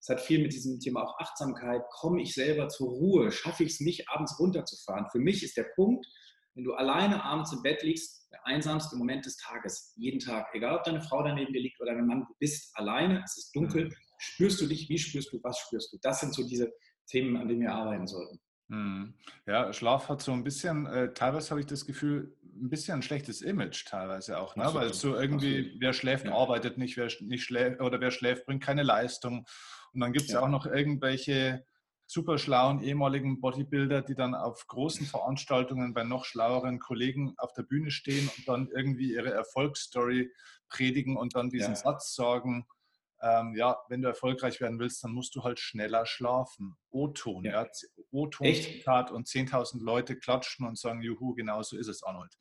Es 0.00 0.08
hat 0.08 0.20
viel 0.20 0.42
mit 0.42 0.52
diesem 0.52 0.80
Thema 0.80 1.02
auch 1.02 1.18
Achtsamkeit. 1.18 1.82
Komme 1.90 2.22
ich 2.22 2.34
selber 2.34 2.68
zur 2.68 2.88
Ruhe? 2.88 3.30
Schaffe 3.30 3.64
ich 3.64 3.72
es, 3.72 3.80
mich 3.80 4.08
abends 4.08 4.38
runterzufahren? 4.38 5.06
Für 5.12 5.18
mich 5.18 5.42
ist 5.42 5.56
der 5.56 5.66
Punkt, 5.74 6.06
wenn 6.54 6.64
du 6.64 6.72
alleine 6.72 7.22
abends 7.22 7.52
im 7.52 7.62
Bett 7.62 7.82
liegst, 7.82 8.26
der 8.32 8.46
einsamste 8.46 8.96
Moment 8.96 9.26
des 9.26 9.36
Tages, 9.36 9.92
jeden 9.96 10.18
Tag, 10.18 10.48
egal 10.54 10.76
ob 10.78 10.84
deine 10.84 11.02
Frau 11.02 11.22
daneben 11.22 11.52
dir 11.52 11.60
liegt 11.60 11.80
oder 11.80 11.94
dein 11.94 12.06
Mann, 12.06 12.24
du 12.26 12.34
bist 12.38 12.70
alleine, 12.78 13.22
es 13.22 13.36
ist 13.36 13.54
dunkel, 13.54 13.94
spürst 14.18 14.60
du 14.60 14.66
dich, 14.66 14.88
wie 14.88 14.98
spürst 14.98 15.32
du, 15.32 15.40
was 15.42 15.58
spürst 15.58 15.92
du? 15.92 15.98
Das 16.02 16.20
sind 16.20 16.34
so 16.34 16.46
diese 16.46 16.72
Themen, 17.06 17.36
an 17.36 17.48
denen 17.48 17.60
wir 17.60 17.72
arbeiten 17.72 18.06
sollten. 18.06 18.40
Hm. 18.68 19.14
Ja, 19.46 19.72
Schlaf 19.72 20.08
hat 20.08 20.22
so 20.22 20.32
ein 20.32 20.42
bisschen, 20.42 20.86
äh, 20.86 21.12
teilweise 21.14 21.50
habe 21.50 21.60
ich 21.60 21.66
das 21.66 21.86
Gefühl, 21.86 22.36
ein 22.42 22.68
bisschen 22.68 22.94
ein 22.94 23.02
schlechtes 23.02 23.42
Image 23.42 23.86
teilweise 23.86 24.38
auch, 24.38 24.56
ne? 24.56 24.68
weil 24.72 24.92
so 24.94 25.14
irgendwie, 25.14 25.58
Absolut. 25.58 25.80
wer 25.80 25.92
schläft, 25.92 26.24
ja. 26.26 26.34
arbeitet 26.34 26.78
nicht, 26.78 26.96
wer 26.96 27.08
nicht 27.20 27.44
schläft 27.44 27.80
oder 27.80 28.00
wer 28.00 28.10
schläft, 28.10 28.46
bringt 28.46 28.62
keine 28.62 28.82
Leistung. 28.82 29.46
Und 29.92 30.00
dann 30.00 30.12
gibt 30.12 30.26
es 30.26 30.32
ja. 30.32 30.40
auch 30.40 30.48
noch 30.48 30.66
irgendwelche 30.66 31.64
super 32.06 32.38
schlauen 32.38 32.82
ehemaligen 32.82 33.40
Bodybuilder, 33.40 34.02
die 34.02 34.14
dann 34.14 34.34
auf 34.34 34.66
großen 34.68 35.06
Veranstaltungen 35.06 35.92
bei 35.92 36.04
noch 36.04 36.24
schlaueren 36.24 36.78
Kollegen 36.78 37.34
auf 37.36 37.52
der 37.52 37.64
Bühne 37.64 37.90
stehen 37.90 38.30
und 38.36 38.48
dann 38.48 38.68
irgendwie 38.74 39.12
ihre 39.12 39.32
Erfolgsstory 39.32 40.30
predigen 40.68 41.16
und 41.16 41.34
dann 41.34 41.50
diesen 41.50 41.74
ja. 41.74 41.76
Satz 41.76 42.14
sagen, 42.14 42.66
ähm, 43.26 43.54
ja, 43.56 43.76
wenn 43.88 44.02
du 44.02 44.08
erfolgreich 44.08 44.60
werden 44.60 44.78
willst, 44.78 45.02
dann 45.02 45.12
musst 45.12 45.34
du 45.34 45.42
halt 45.42 45.58
schneller 45.58 46.06
schlafen. 46.06 46.76
O-Ton, 46.90 47.44
ja. 47.44 47.62
ja. 47.62 47.68
O-Ton-Zitat 48.10 49.10
und 49.10 49.26
10.000 49.26 49.82
Leute 49.82 50.16
klatschen 50.16 50.66
und 50.66 50.78
sagen, 50.78 51.02
juhu, 51.02 51.34
genau 51.34 51.62
so 51.62 51.76
ist 51.76 51.88
es, 51.88 52.02
Arnold. 52.02 52.32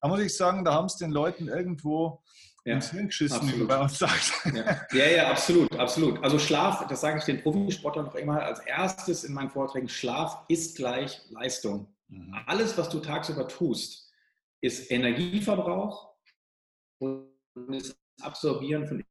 Da 0.00 0.08
muss 0.08 0.20
ich 0.20 0.36
sagen, 0.36 0.64
da 0.64 0.74
haben 0.74 0.86
es 0.86 0.96
den 0.96 1.10
Leuten 1.10 1.48
irgendwo 1.48 2.22
ja, 2.64 2.74
ins 2.74 2.90
Hirn 2.90 3.06
geschissen, 3.08 3.52
wie 3.52 3.58
du 3.58 3.66
bei 3.66 3.80
uns 3.80 3.98
sagst. 3.98 4.32
Ja. 4.54 4.80
ja, 4.92 5.06
ja, 5.06 5.30
absolut, 5.30 5.72
absolut. 5.78 6.22
Also 6.22 6.38
Schlaf, 6.38 6.86
das 6.86 7.00
sage 7.00 7.18
ich 7.18 7.24
den 7.24 7.42
Profisportlern 7.42 8.06
noch 8.06 8.14
immer 8.14 8.42
als 8.42 8.60
erstes 8.60 9.24
in 9.24 9.32
meinen 9.32 9.50
Vorträgen, 9.50 9.88
Schlaf 9.88 10.44
ist 10.48 10.76
gleich 10.76 11.20
Leistung. 11.30 11.94
Mhm. 12.08 12.34
Alles, 12.46 12.76
was 12.78 12.88
du 12.88 13.00
tagsüber 13.00 13.48
tust, 13.48 14.12
ist 14.60 14.90
Energieverbrauch 14.90 16.14
und 16.98 17.28
ist 17.70 17.96
Absorbieren 18.20 18.86
von 18.86 19.04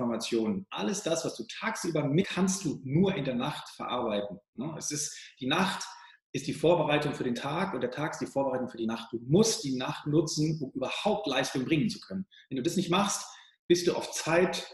Informationen. 0.00 0.66
Alles 0.70 1.02
das, 1.02 1.24
was 1.24 1.36
du 1.36 1.44
tagsüber 1.44 2.04
mit, 2.04 2.26
kannst 2.26 2.64
du 2.64 2.80
nur 2.84 3.14
in 3.14 3.24
der 3.24 3.34
Nacht 3.34 3.68
verarbeiten. 3.70 4.38
Ne? 4.54 4.74
Es 4.78 4.90
ist 4.90 5.16
die 5.40 5.46
Nacht 5.46 5.84
ist 6.32 6.46
die 6.46 6.54
Vorbereitung 6.54 7.12
für 7.12 7.24
den 7.24 7.34
Tag 7.34 7.74
und 7.74 7.80
der 7.80 7.90
Tag 7.90 8.12
ist 8.12 8.20
die 8.20 8.26
Vorbereitung 8.26 8.68
für 8.68 8.76
die 8.76 8.86
Nacht. 8.86 9.12
Du 9.12 9.18
musst 9.26 9.64
die 9.64 9.76
Nacht 9.76 10.06
nutzen, 10.06 10.60
um 10.62 10.70
überhaupt 10.70 11.26
Leistung 11.26 11.64
bringen 11.64 11.90
zu 11.90 11.98
können. 12.00 12.24
Wenn 12.48 12.56
du 12.56 12.62
das 12.62 12.76
nicht 12.76 12.88
machst, 12.88 13.26
bist 13.66 13.86
du 13.86 13.94
auf 13.94 14.12
Zeit 14.12 14.64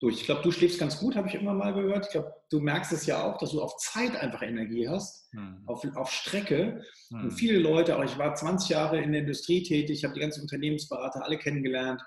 durch. 0.00 0.16
Ich 0.16 0.24
glaube, 0.26 0.42
du 0.42 0.50
schläfst 0.50 0.78
ganz 0.78 0.98
gut, 0.98 1.16
habe 1.16 1.28
ich 1.28 1.34
immer 1.34 1.54
mal 1.54 1.72
gehört. 1.72 2.06
Ich 2.06 2.12
glaube, 2.12 2.34
du 2.50 2.60
merkst 2.60 2.92
es 2.92 3.06
ja 3.06 3.24
auch, 3.24 3.38
dass 3.38 3.52
du 3.52 3.62
auf 3.62 3.78
Zeit 3.78 4.14
einfach 4.14 4.42
Energie 4.42 4.88
hast, 4.88 5.30
hm. 5.32 5.62
auf, 5.66 5.86
auf 5.96 6.12
Strecke. 6.12 6.82
Hm. 7.08 7.24
Und 7.24 7.30
viele 7.30 7.58
Leute, 7.58 7.96
auch 7.96 8.04
ich 8.04 8.18
war 8.18 8.34
20 8.34 8.68
Jahre 8.68 9.00
in 9.00 9.12
der 9.12 9.22
Industrie 9.22 9.62
tätig, 9.62 9.98
ich 9.98 10.04
habe 10.04 10.14
die 10.14 10.20
ganzen 10.20 10.42
Unternehmensberater 10.42 11.24
alle 11.24 11.38
kennengelernt, 11.38 12.02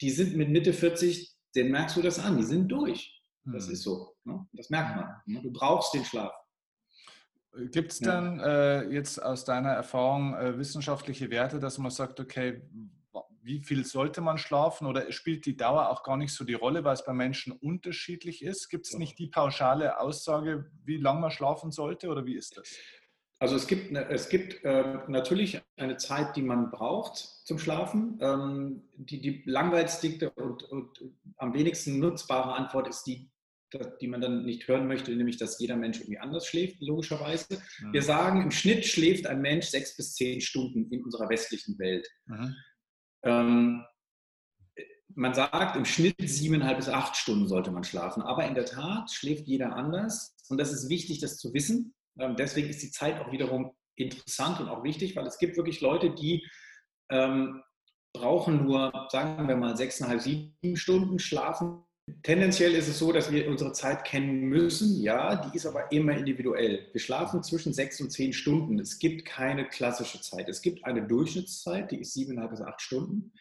die 0.00 0.10
sind 0.10 0.34
mit 0.34 0.48
Mitte 0.48 0.72
40 0.72 1.36
den 1.54 1.70
merkst 1.70 1.96
du 1.96 2.02
das 2.02 2.18
an, 2.18 2.36
die 2.36 2.44
sind 2.44 2.68
durch. 2.68 3.22
Das 3.44 3.66
hm. 3.66 3.72
ist 3.72 3.82
so. 3.82 4.16
Ne? 4.24 4.46
Das 4.52 4.70
merkt 4.70 4.96
man. 4.96 5.14
Ne? 5.26 5.42
Du 5.42 5.52
brauchst 5.52 5.94
den 5.94 6.04
Schlaf. 6.04 6.32
Gibt 7.72 7.90
es 7.90 7.98
denn 7.98 8.38
äh, 8.38 8.84
jetzt 8.90 9.20
aus 9.20 9.44
deiner 9.44 9.70
Erfahrung 9.70 10.34
äh, 10.34 10.56
wissenschaftliche 10.56 11.30
Werte, 11.30 11.58
dass 11.58 11.78
man 11.78 11.90
sagt, 11.90 12.20
okay, 12.20 12.62
wie 13.42 13.60
viel 13.60 13.84
sollte 13.84 14.20
man 14.20 14.38
schlafen 14.38 14.86
oder 14.86 15.10
spielt 15.10 15.46
die 15.46 15.56
Dauer 15.56 15.88
auch 15.88 16.04
gar 16.04 16.16
nicht 16.16 16.32
so 16.32 16.44
die 16.44 16.54
Rolle, 16.54 16.84
weil 16.84 16.94
es 16.94 17.04
bei 17.04 17.12
Menschen 17.12 17.52
unterschiedlich 17.52 18.42
ist? 18.42 18.68
Gibt 18.68 18.86
es 18.86 18.94
nicht 18.94 19.18
die 19.18 19.28
pauschale 19.28 19.98
Aussage, 19.98 20.70
wie 20.84 20.98
lange 20.98 21.20
man 21.20 21.30
schlafen 21.30 21.72
sollte 21.72 22.08
oder 22.08 22.24
wie 22.26 22.36
ist 22.36 22.56
das? 22.56 22.68
Also 23.40 23.56
es 23.56 23.66
gibt, 23.66 23.96
es 23.96 24.28
gibt 24.28 24.62
äh, 24.64 24.98
natürlich 25.08 25.62
eine 25.78 25.96
Zeit, 25.96 26.36
die 26.36 26.42
man 26.42 26.70
braucht 26.70 27.16
zum 27.16 27.58
Schlafen. 27.58 28.18
Ähm, 28.20 28.82
die, 28.96 29.22
die 29.22 29.42
langweiligste 29.46 30.30
und, 30.32 30.62
und, 30.64 31.00
am 31.38 31.54
wenigsten 31.54 31.98
nutzbare 31.98 32.52
Antwort 32.52 32.86
ist 32.86 33.04
die, 33.04 33.30
die 34.02 34.08
man 34.08 34.20
dann 34.20 34.44
nicht 34.44 34.68
hören 34.68 34.86
möchte, 34.86 35.16
nämlich 35.16 35.38
dass 35.38 35.58
jeder 35.58 35.76
Mensch 35.76 36.00
irgendwie 36.00 36.18
anders 36.18 36.46
schläft, 36.46 36.82
logischerweise. 36.82 37.62
Mhm. 37.80 37.92
Wir 37.94 38.02
sagen, 38.02 38.42
im 38.42 38.50
Schnitt 38.50 38.84
schläft 38.84 39.26
ein 39.26 39.40
Mensch 39.40 39.68
sechs 39.68 39.96
bis 39.96 40.14
zehn 40.14 40.42
Stunden 40.42 40.90
in 40.90 41.02
unserer 41.02 41.30
westlichen 41.30 41.78
Welt. 41.78 42.06
Mhm. 42.26 42.56
Ähm, 43.22 43.84
man 45.14 45.32
sagt, 45.32 45.76
im 45.76 45.86
Schnitt 45.86 46.16
siebeneinhalb 46.20 46.76
bis 46.76 46.90
acht 46.90 47.16
Stunden 47.16 47.48
sollte 47.48 47.70
man 47.70 47.84
schlafen. 47.84 48.22
Aber 48.22 48.46
in 48.46 48.54
der 48.54 48.66
Tat 48.66 49.10
schläft 49.10 49.46
jeder 49.46 49.74
anders. 49.74 50.36
Und 50.50 50.58
das 50.58 50.72
ist 50.72 50.90
wichtig, 50.90 51.20
das 51.20 51.38
zu 51.38 51.54
wissen. 51.54 51.94
Ähm, 52.20 52.36
deswegen 52.36 52.68
ist 52.68 52.82
die 52.82 52.90
Zeit 52.90 53.20
auch 53.20 53.32
wiederum 53.32 53.72
interessant 53.96 54.60
und 54.60 54.68
auch 54.68 54.84
wichtig, 54.84 55.16
weil 55.16 55.26
es 55.26 55.38
gibt 55.38 55.56
wirklich 55.56 55.80
Leute, 55.80 56.10
die 56.10 56.46
ähm, 57.10 57.62
brauchen 58.12 58.64
nur, 58.64 59.08
sagen 59.10 59.48
wir 59.48 59.56
mal, 59.56 59.76
sechseinhalb, 59.76 60.20
sieben 60.20 60.76
Stunden 60.76 61.18
schlafen. 61.18 61.84
Tendenziell 62.22 62.74
ist 62.74 62.88
es 62.88 62.98
so, 62.98 63.12
dass 63.12 63.30
wir 63.30 63.48
unsere 63.48 63.72
Zeit 63.72 64.04
kennen 64.04 64.40
müssen, 64.40 65.00
ja, 65.00 65.36
die 65.36 65.56
ist 65.56 65.66
aber 65.66 65.92
immer 65.92 66.16
individuell. 66.16 66.88
Wir 66.92 67.00
schlafen 67.00 67.42
zwischen 67.42 67.72
sechs 67.72 68.00
und 68.00 68.10
zehn 68.10 68.32
Stunden. 68.32 68.80
Es 68.80 68.98
gibt 68.98 69.26
keine 69.26 69.68
klassische 69.68 70.20
Zeit. 70.20 70.48
Es 70.48 70.60
gibt 70.60 70.84
eine 70.84 71.06
Durchschnittszeit, 71.06 71.90
die 71.90 72.00
ist 72.00 72.14
siebeneinhalb 72.14 72.50
bis 72.50 72.62
acht 72.62 72.80
Stunden. 72.80 73.32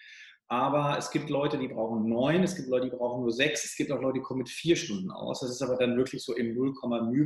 Aber 0.51 0.97
es 0.97 1.11
gibt 1.11 1.29
Leute, 1.29 1.59
die 1.59 1.67
brauchen 1.67 2.09
neun, 2.09 2.41
es 2.41 2.55
gibt 2.55 2.69
Leute, 2.69 2.89
die 2.89 2.95
brauchen 2.95 3.21
nur 3.21 3.31
sechs, 3.31 3.63
es 3.63 3.75
gibt 3.75 3.91
auch 3.91 4.01
Leute, 4.01 4.17
die 4.17 4.23
kommen 4.23 4.39
mit 4.39 4.49
vier 4.49 4.75
Stunden 4.75 5.11
aus. 5.11 5.41
Das 5.41 5.51
ist 5.51 5.61
aber 5.61 5.77
dann 5.77 5.95
wirklich 5.95 6.23
so 6.23 6.35
im 6.35 6.55
0, 6.55 6.73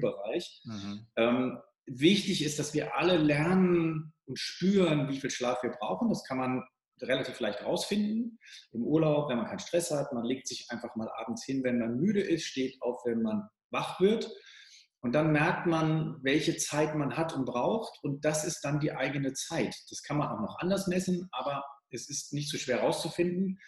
bereich 0.01 0.61
Mhm. 0.65 1.07
Ähm, 1.15 1.57
wichtig 1.85 2.43
ist, 2.43 2.59
dass 2.59 2.73
wir 2.73 2.95
alle 2.95 3.17
lernen 3.17 4.13
und 4.25 4.37
spüren, 4.37 5.07
wie 5.07 5.17
viel 5.17 5.29
Schlaf 5.29 5.63
wir 5.63 5.71
brauchen. 5.71 6.09
Das 6.09 6.25
kann 6.25 6.37
man 6.37 6.63
relativ 7.01 7.39
leicht 7.39 7.63
rausfinden. 7.63 8.39
Im 8.71 8.83
Urlaub, 8.83 9.29
wenn 9.29 9.37
man 9.37 9.47
keinen 9.47 9.59
Stress 9.59 9.91
hat, 9.91 10.11
man 10.11 10.25
legt 10.25 10.47
sich 10.47 10.67
einfach 10.69 10.95
mal 10.95 11.09
abends 11.17 11.45
hin, 11.45 11.63
wenn 11.63 11.79
man 11.79 11.95
müde 11.95 12.21
ist, 12.21 12.43
steht 12.43 12.81
auf, 12.81 13.05
wenn 13.05 13.21
man 13.21 13.47
wach 13.71 14.01
wird. 14.01 14.29
Und 15.01 15.13
dann 15.13 15.31
merkt 15.31 15.65
man, 15.65 16.17
welche 16.23 16.57
Zeit 16.57 16.95
man 16.95 17.15
hat 17.15 17.33
und 17.33 17.45
braucht. 17.45 17.99
Und 18.03 18.23
das 18.25 18.45
ist 18.45 18.61
dann 18.61 18.79
die 18.81 18.93
eigene 18.93 19.33
Zeit. 19.33 19.75
Das 19.89 20.01
kann 20.01 20.17
man 20.17 20.29
auch 20.29 20.41
noch 20.41 20.59
anders 20.59 20.87
messen, 20.87 21.29
aber 21.31 21.63
es 21.93 22.09
ist 22.09 22.33
nicht 22.33 22.49
so 22.49 22.57
schwer 22.57 22.77
herauszufinden. 22.77 23.59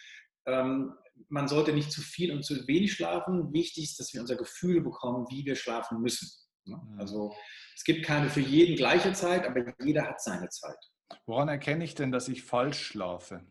Ähm, 0.46 0.94
man 1.28 1.48
sollte 1.48 1.72
nicht 1.72 1.90
zu 1.90 2.02
viel 2.02 2.32
und 2.32 2.44
zu 2.44 2.66
wenig 2.66 2.92
schlafen. 2.92 3.52
Wichtig 3.52 3.84
ist, 3.84 4.00
dass 4.00 4.12
wir 4.12 4.20
unser 4.20 4.36
Gefühl 4.36 4.82
bekommen, 4.82 5.26
wie 5.30 5.44
wir 5.44 5.56
schlafen 5.56 6.00
müssen. 6.00 6.28
Ne? 6.64 6.76
Mhm. 6.76 7.00
Also 7.00 7.34
es 7.74 7.84
gibt 7.84 8.04
keine 8.04 8.28
für 8.28 8.40
jeden 8.40 8.76
gleiche 8.76 9.12
Zeit, 9.12 9.46
aber 9.46 9.74
jeder 9.84 10.06
hat 10.06 10.20
seine 10.20 10.48
Zeit. 10.48 10.78
Woran 11.26 11.48
erkenne 11.48 11.84
ich 11.84 11.94
denn, 11.94 12.10
dass 12.10 12.28
ich 12.28 12.42
falsch 12.42 12.82
schlafe? 12.82 13.44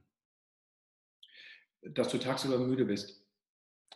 Dass 1.81 2.09
du 2.09 2.17
tagsüber 2.17 2.57
müde 2.57 2.85
bist. 2.85 3.23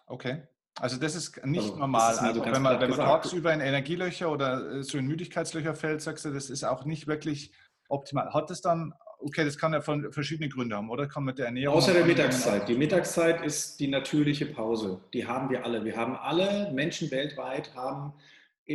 Okay. 0.06 0.48
Also 0.80 0.98
das 0.98 1.16
ist 1.16 1.46
nicht 1.46 1.64
also, 1.64 1.76
normal. 1.76 2.14
Ist 2.14 2.20
also 2.20 2.46
wenn 2.46 2.62
man, 2.62 2.80
wenn 2.80 2.90
man 2.90 3.00
tagsüber 3.00 3.54
in 3.54 3.60
Energielöcher 3.60 4.32
oder 4.32 4.76
äh, 4.76 4.84
so 4.84 4.98
in 4.98 5.08
Müdigkeitslöcher 5.08 5.76
fällt, 5.76 6.02
sagst 6.02 6.26
du, 6.26 6.32
das 6.32 6.50
ist 6.50 6.64
auch 6.64 6.86
nicht 6.86 7.08
wirklich 7.08 7.54
optimal. 7.90 8.34
Hat 8.34 8.50
es 8.50 8.62
dann 8.62 8.94
okay, 9.20 9.46
das 9.46 9.58
kann 9.58 9.74
ja 9.74 9.82
von 9.82 10.12
verschiedenen 10.12 10.50
Gründen 10.50 10.74
haben, 10.74 10.90
oder? 10.90 11.08
Kann 11.08 11.24
mit 11.24 11.38
der 11.38 11.48
Ernährung. 11.48 11.78
Außer 11.78 11.94
der 11.94 12.06
Mittagszeit. 12.06 12.68
Die 12.68 12.76
Mittagszeit 12.76 13.46
ist 13.46 13.80
die 13.80 13.88
natürliche 13.88 14.46
Pause. 14.46 15.02
Die 15.14 15.28
haben 15.28 15.50
wir 15.50 15.66
alle. 15.66 15.86
Wir 15.86 15.96
haben 15.96 16.16
alle 16.16 16.72
Menschen 16.74 17.12
weltweit 17.12 17.76
haben 17.76 18.14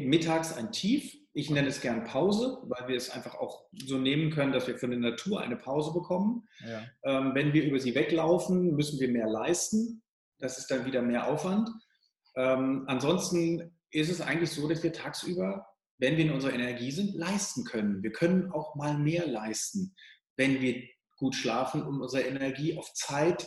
mittags 0.02 0.56
ein 0.56 0.72
Tief. 0.72 1.16
Ich 1.32 1.50
nenne 1.50 1.68
es 1.68 1.80
gern 1.80 2.04
Pause, 2.04 2.58
weil 2.64 2.88
wir 2.88 2.96
es 2.96 3.10
einfach 3.10 3.34
auch 3.34 3.64
so 3.86 3.98
nehmen 3.98 4.30
können, 4.30 4.52
dass 4.52 4.66
wir 4.66 4.78
von 4.78 4.90
der 4.90 4.98
Natur 4.98 5.40
eine 5.40 5.56
Pause 5.56 5.92
bekommen. 5.92 6.48
Ja. 6.66 6.82
Ähm, 7.04 7.34
wenn 7.34 7.52
wir 7.52 7.64
über 7.64 7.80
sie 7.80 7.94
weglaufen, 7.94 8.74
müssen 8.74 9.00
wir 9.00 9.08
mehr 9.08 9.28
leisten. 9.28 10.02
Das 10.38 10.58
ist 10.58 10.70
dann 10.70 10.84
wieder 10.84 11.02
mehr 11.02 11.28
Aufwand. 11.28 11.68
Ähm, 12.36 12.84
ansonsten 12.86 13.72
ist 13.90 14.10
es 14.10 14.20
eigentlich 14.20 14.50
so, 14.50 14.68
dass 14.68 14.82
wir 14.82 14.92
tagsüber, 14.92 15.66
wenn 15.98 16.16
wir 16.16 16.24
in 16.24 16.32
unserer 16.32 16.52
Energie 16.52 16.90
sind, 16.90 17.14
leisten 17.14 17.64
können. 17.64 18.02
Wir 18.02 18.12
können 18.12 18.50
auch 18.52 18.74
mal 18.74 18.98
mehr 18.98 19.26
leisten 19.26 19.94
wenn 20.36 20.60
wir 20.60 20.82
gut 21.16 21.34
schlafen 21.34 21.82
und 21.82 22.00
unsere 22.00 22.24
Energie 22.24 22.76
auf 22.76 22.92
Zeit 22.94 23.46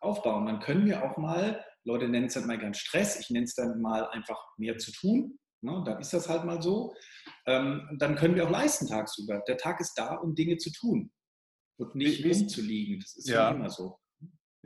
aufbauen. 0.00 0.46
Dann 0.46 0.60
können 0.60 0.86
wir 0.86 1.02
auch 1.02 1.16
mal, 1.16 1.64
Leute 1.84 2.08
nennen 2.08 2.26
es 2.26 2.34
dann 2.34 2.46
mal 2.46 2.58
ganz 2.58 2.78
Stress, 2.78 3.18
ich 3.20 3.30
nenne 3.30 3.44
es 3.44 3.54
dann 3.54 3.80
mal 3.80 4.08
einfach 4.08 4.38
mehr 4.58 4.78
zu 4.78 4.92
tun. 4.92 5.38
Ne, 5.62 5.82
dann 5.86 6.00
ist 6.00 6.12
das 6.12 6.28
halt 6.28 6.44
mal 6.44 6.60
so. 6.60 6.94
Ähm, 7.46 7.96
dann 7.98 8.14
können 8.14 8.34
wir 8.34 8.46
auch 8.46 8.50
leisten 8.50 8.86
tagsüber. 8.86 9.42
Der 9.48 9.56
Tag 9.56 9.80
ist 9.80 9.94
da, 9.94 10.16
um 10.16 10.34
Dinge 10.34 10.58
zu 10.58 10.70
tun 10.70 11.10
und 11.78 11.94
nicht 11.94 12.22
wie, 12.22 12.32
rumzuliegen. 12.32 13.00
Das 13.00 13.16
ist 13.16 13.28
ja 13.28 13.50
immer 13.50 13.70
so. 13.70 13.98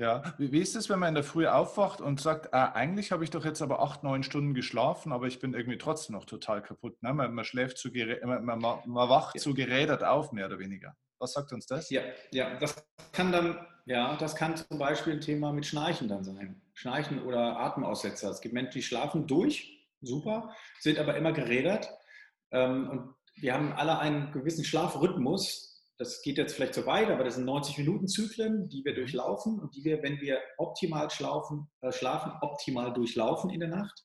Ja, 0.00 0.22
wie, 0.38 0.50
wie, 0.50 0.60
ist 0.60 0.76
es, 0.76 0.88
wenn 0.88 0.98
man 0.98 1.10
in 1.10 1.14
der 1.14 1.24
Früh 1.24 1.46
aufwacht 1.46 2.00
und 2.00 2.22
sagt, 2.22 2.54
ah, 2.54 2.72
eigentlich 2.72 3.12
habe 3.12 3.22
ich 3.22 3.28
doch 3.28 3.44
jetzt 3.44 3.60
aber 3.60 3.82
acht, 3.82 4.02
neun 4.02 4.22
Stunden 4.22 4.54
geschlafen, 4.54 5.12
aber 5.12 5.26
ich 5.26 5.40
bin 5.40 5.52
irgendwie 5.52 5.76
trotzdem 5.76 6.16
noch 6.16 6.24
total 6.24 6.62
kaputt. 6.62 7.02
Ne? 7.02 7.12
Man, 7.12 7.34
man, 7.34 7.44
schläft 7.44 7.76
zu 7.76 7.90
man, 8.24 8.42
man, 8.44 8.60
man 8.60 9.08
wacht 9.10 9.34
ja. 9.34 9.42
zu 9.42 9.52
gerädert 9.52 10.02
auf, 10.02 10.32
mehr 10.32 10.46
oder 10.46 10.58
weniger. 10.58 10.96
Was 11.18 11.34
sagt 11.34 11.52
uns 11.52 11.66
das? 11.66 11.90
Ja, 11.90 12.00
ja, 12.32 12.58
das 12.58 12.82
kann 13.12 13.30
dann, 13.30 13.66
ja, 13.84 14.16
das 14.16 14.34
kann 14.34 14.56
zum 14.56 14.78
Beispiel 14.78 15.12
ein 15.12 15.20
Thema 15.20 15.52
mit 15.52 15.66
Schnarchen 15.66 16.08
dann 16.08 16.24
sein. 16.24 16.62
Schnarchen 16.72 17.22
oder 17.22 17.58
Atemaussetzer. 17.58 18.30
Es 18.30 18.40
gibt 18.40 18.54
Menschen, 18.54 18.72
die 18.72 18.82
schlafen 18.82 19.26
durch, 19.26 19.86
super, 20.00 20.54
sind 20.78 20.98
aber 20.98 21.14
immer 21.18 21.32
gerädert. 21.32 21.90
Ähm, 22.52 22.88
und 22.88 23.14
wir 23.36 23.52
haben 23.52 23.74
alle 23.74 23.98
einen 23.98 24.32
gewissen 24.32 24.64
Schlafrhythmus. 24.64 25.69
Das 26.00 26.22
geht 26.22 26.38
jetzt 26.38 26.54
vielleicht 26.54 26.72
so 26.72 26.86
weit, 26.86 27.10
aber 27.10 27.24
das 27.24 27.34
sind 27.34 27.46
90-Minuten-Zyklen, 27.46 28.70
die 28.70 28.82
wir 28.86 28.94
durchlaufen 28.94 29.60
und 29.60 29.76
die 29.76 29.84
wir, 29.84 30.02
wenn 30.02 30.18
wir 30.22 30.40
optimal 30.56 31.10
schlafen, 31.10 31.68
äh, 31.82 31.92
schlafen 31.92 32.32
optimal 32.40 32.94
durchlaufen 32.94 33.50
in 33.50 33.60
der 33.60 33.68
Nacht. 33.68 34.02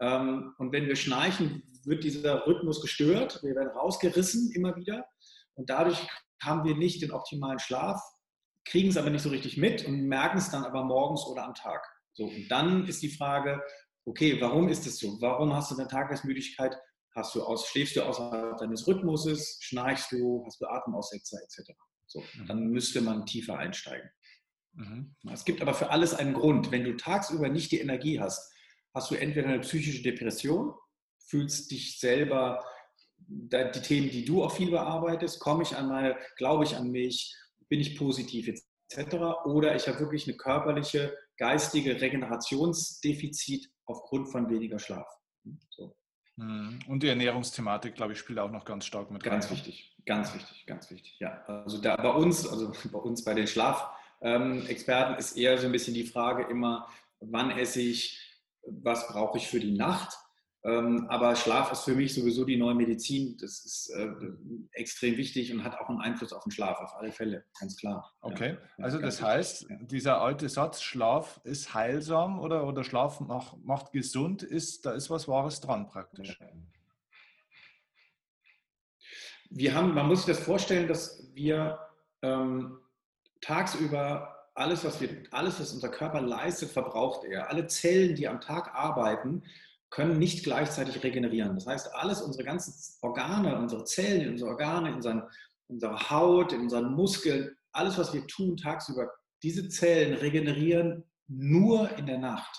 Ähm, 0.00 0.52
und 0.58 0.72
wenn 0.72 0.88
wir 0.88 0.96
schnarchen, 0.96 1.62
wird 1.84 2.02
dieser 2.02 2.48
Rhythmus 2.48 2.82
gestört. 2.82 3.44
Wir 3.44 3.54
werden 3.54 3.68
rausgerissen 3.68 4.50
immer 4.56 4.74
wieder. 4.74 5.06
Und 5.54 5.70
dadurch 5.70 6.04
haben 6.42 6.64
wir 6.64 6.76
nicht 6.76 7.00
den 7.00 7.12
optimalen 7.12 7.60
Schlaf, 7.60 8.02
kriegen 8.64 8.88
es 8.88 8.96
aber 8.96 9.10
nicht 9.10 9.22
so 9.22 9.28
richtig 9.28 9.56
mit 9.56 9.86
und 9.86 10.08
merken 10.08 10.38
es 10.38 10.50
dann 10.50 10.64
aber 10.64 10.82
morgens 10.82 11.24
oder 11.26 11.44
am 11.44 11.54
Tag. 11.54 11.80
So, 12.14 12.24
und 12.24 12.48
dann 12.48 12.88
ist 12.88 13.02
die 13.02 13.08
Frage, 13.08 13.62
okay, 14.04 14.40
warum 14.40 14.68
ist 14.68 14.84
es 14.84 14.98
so? 14.98 15.16
Warum 15.20 15.54
hast 15.54 15.70
du 15.70 15.76
eine 15.76 15.86
Tagesmüdigkeit? 15.86 16.76
Hast 17.20 17.34
du 17.34 17.42
aus, 17.42 17.68
schläfst 17.68 17.96
du 17.96 18.02
außerhalb 18.02 18.56
deines 18.56 18.86
Rhythmuses? 18.86 19.58
Schnarchst 19.60 20.10
du? 20.10 20.42
Hast 20.46 20.58
du 20.58 20.66
Atemaussetzer 20.66 21.38
etc.? 21.42 21.70
So, 22.06 22.20
mhm. 22.20 22.46
dann 22.46 22.66
müsste 22.68 23.02
man 23.02 23.26
tiefer 23.26 23.58
einsteigen. 23.58 24.08
Mhm. 24.72 25.14
Es 25.30 25.44
gibt 25.44 25.60
aber 25.60 25.74
für 25.74 25.90
alles 25.90 26.14
einen 26.14 26.32
Grund. 26.32 26.70
Wenn 26.70 26.84
du 26.84 26.96
tagsüber 26.96 27.50
nicht 27.50 27.72
die 27.72 27.80
Energie 27.80 28.20
hast, 28.20 28.50
hast 28.94 29.10
du 29.10 29.16
entweder 29.16 29.48
eine 29.48 29.60
psychische 29.60 30.02
Depression, 30.02 30.72
fühlst 31.26 31.70
dich 31.70 32.00
selber 32.00 32.64
die 33.18 33.82
Themen, 33.82 34.10
die 34.10 34.24
du 34.24 34.42
auch 34.42 34.52
viel 34.52 34.70
bearbeitest, 34.70 35.40
komme 35.40 35.62
ich 35.62 35.76
an 35.76 35.88
meine, 35.88 36.16
glaube 36.36 36.64
ich 36.64 36.74
an 36.74 36.90
mich, 36.90 37.36
bin 37.68 37.80
ich 37.80 37.98
positiv 37.98 38.48
etc. 38.48 39.14
Oder 39.44 39.76
ich 39.76 39.86
habe 39.86 40.00
wirklich 40.00 40.26
eine 40.26 40.38
körperliche, 40.38 41.14
geistige 41.36 42.00
Regenerationsdefizit 42.00 43.68
aufgrund 43.84 44.30
von 44.30 44.48
weniger 44.48 44.78
Schlaf. 44.78 45.06
So. 45.68 45.94
Hm. 46.40 46.78
Und 46.88 47.02
die 47.02 47.08
Ernährungsthematik, 47.08 47.94
glaube 47.94 48.14
ich, 48.14 48.18
spielt 48.18 48.38
auch 48.38 48.50
noch 48.50 48.64
ganz 48.64 48.86
stark 48.86 49.10
mit 49.10 49.22
rein. 49.24 49.32
Ganz 49.32 49.50
wichtig, 49.50 49.94
ganz 50.06 50.34
wichtig, 50.34 50.64
ganz 50.66 50.90
wichtig. 50.90 51.16
Ja, 51.20 51.44
also 51.46 51.78
da 51.78 51.96
bei 51.96 52.08
uns, 52.08 52.48
also 52.48 52.72
bei 52.90 52.98
uns 52.98 53.22
bei 53.22 53.34
den 53.34 53.46
Schlafexperten 53.46 55.16
ist 55.16 55.36
eher 55.36 55.58
so 55.58 55.66
ein 55.66 55.72
bisschen 55.72 55.92
die 55.92 56.04
Frage 56.04 56.44
immer, 56.44 56.88
wann 57.20 57.50
esse 57.50 57.82
ich, 57.82 58.18
was 58.62 59.06
brauche 59.08 59.36
ich 59.36 59.48
für 59.48 59.60
die 59.60 59.76
Nacht? 59.76 60.16
Ähm, 60.62 61.06
aber 61.08 61.34
Schlaf 61.36 61.72
ist 61.72 61.84
für 61.84 61.94
mich 61.94 62.14
sowieso 62.14 62.44
die 62.44 62.58
neue 62.58 62.74
Medizin. 62.74 63.38
Das 63.40 63.64
ist 63.64 63.90
äh, 63.96 64.08
extrem 64.72 65.16
wichtig 65.16 65.52
und 65.54 65.64
hat 65.64 65.78
auch 65.80 65.88
einen 65.88 66.00
Einfluss 66.00 66.34
auf 66.34 66.42
den 66.42 66.50
Schlaf, 66.50 66.78
auf 66.80 66.94
alle 66.96 67.12
Fälle, 67.12 67.44
ganz 67.58 67.76
klar. 67.76 68.12
Okay, 68.20 68.58
ja, 68.76 68.84
also 68.84 68.98
das 68.98 69.22
heißt, 69.22 69.70
ja. 69.70 69.76
dieser 69.80 70.20
alte 70.20 70.50
Satz, 70.50 70.82
Schlaf 70.82 71.40
ist 71.44 71.72
heilsam 71.72 72.38
oder, 72.38 72.66
oder 72.66 72.84
Schlaf 72.84 73.20
macht, 73.20 73.56
macht 73.64 73.92
gesund, 73.92 74.42
ist, 74.42 74.84
da 74.84 74.92
ist 74.92 75.08
was 75.08 75.28
Wahres 75.28 75.60
dran 75.60 75.88
praktisch. 75.88 76.38
Wir 79.48 79.74
haben, 79.74 79.94
man 79.94 80.06
muss 80.06 80.26
sich 80.26 80.36
das 80.36 80.44
vorstellen, 80.44 80.88
dass 80.88 81.30
wir 81.34 81.78
ähm, 82.20 82.78
tagsüber 83.40 84.36
alles, 84.54 84.84
was 84.84 85.00
wir, 85.00 85.22
alles, 85.30 85.58
was 85.58 85.72
unser 85.72 85.88
Körper 85.88 86.20
leistet, 86.20 86.70
verbraucht 86.70 87.24
er. 87.24 87.48
Alle 87.48 87.66
Zellen, 87.66 88.14
die 88.14 88.28
am 88.28 88.42
Tag 88.42 88.74
arbeiten, 88.74 89.42
können 89.90 90.18
nicht 90.18 90.44
gleichzeitig 90.44 91.02
regenerieren. 91.02 91.54
Das 91.54 91.66
heißt, 91.66 91.94
alles, 91.94 92.22
unsere 92.22 92.44
ganzen 92.44 92.72
Organe, 93.02 93.58
unsere 93.58 93.84
Zellen, 93.84 94.30
unsere 94.30 94.50
Organe, 94.50 94.94
unseren, 94.94 95.22
unserer 95.68 96.10
Haut, 96.10 96.52
in 96.52 96.60
unseren 96.60 96.94
Muskeln, 96.94 97.56
alles, 97.72 97.98
was 97.98 98.14
wir 98.14 98.26
tun 98.26 98.56
tagsüber, 98.56 99.10
diese 99.42 99.68
Zellen 99.68 100.14
regenerieren 100.14 101.04
nur 101.28 101.96
in 101.96 102.06
der 102.06 102.18
Nacht. 102.18 102.56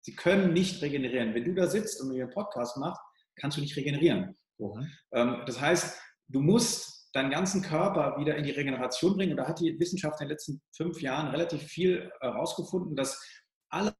Sie 0.00 0.14
können 0.14 0.52
nicht 0.52 0.82
regenerieren. 0.82 1.34
Wenn 1.34 1.44
du 1.44 1.54
da 1.54 1.66
sitzt 1.66 2.00
und 2.00 2.08
mir 2.08 2.24
einen 2.24 2.32
Podcast 2.32 2.76
machst, 2.76 3.00
kannst 3.36 3.56
du 3.56 3.60
nicht 3.60 3.76
regenerieren. 3.76 4.36
Mhm. 4.58 5.42
Das 5.46 5.60
heißt, 5.60 6.00
du 6.28 6.40
musst 6.40 7.10
deinen 7.12 7.30
ganzen 7.30 7.62
Körper 7.62 8.16
wieder 8.18 8.36
in 8.36 8.44
die 8.44 8.52
Regeneration 8.52 9.16
bringen. 9.16 9.32
Und 9.32 9.38
da 9.38 9.48
hat 9.48 9.60
die 9.60 9.78
Wissenschaft 9.80 10.20
in 10.20 10.26
den 10.26 10.32
letzten 10.32 10.62
fünf 10.76 11.00
Jahren 11.00 11.28
relativ 11.28 11.62
viel 11.62 12.10
herausgefunden, 12.20 12.94
dass 12.94 13.20
alle 13.68 13.94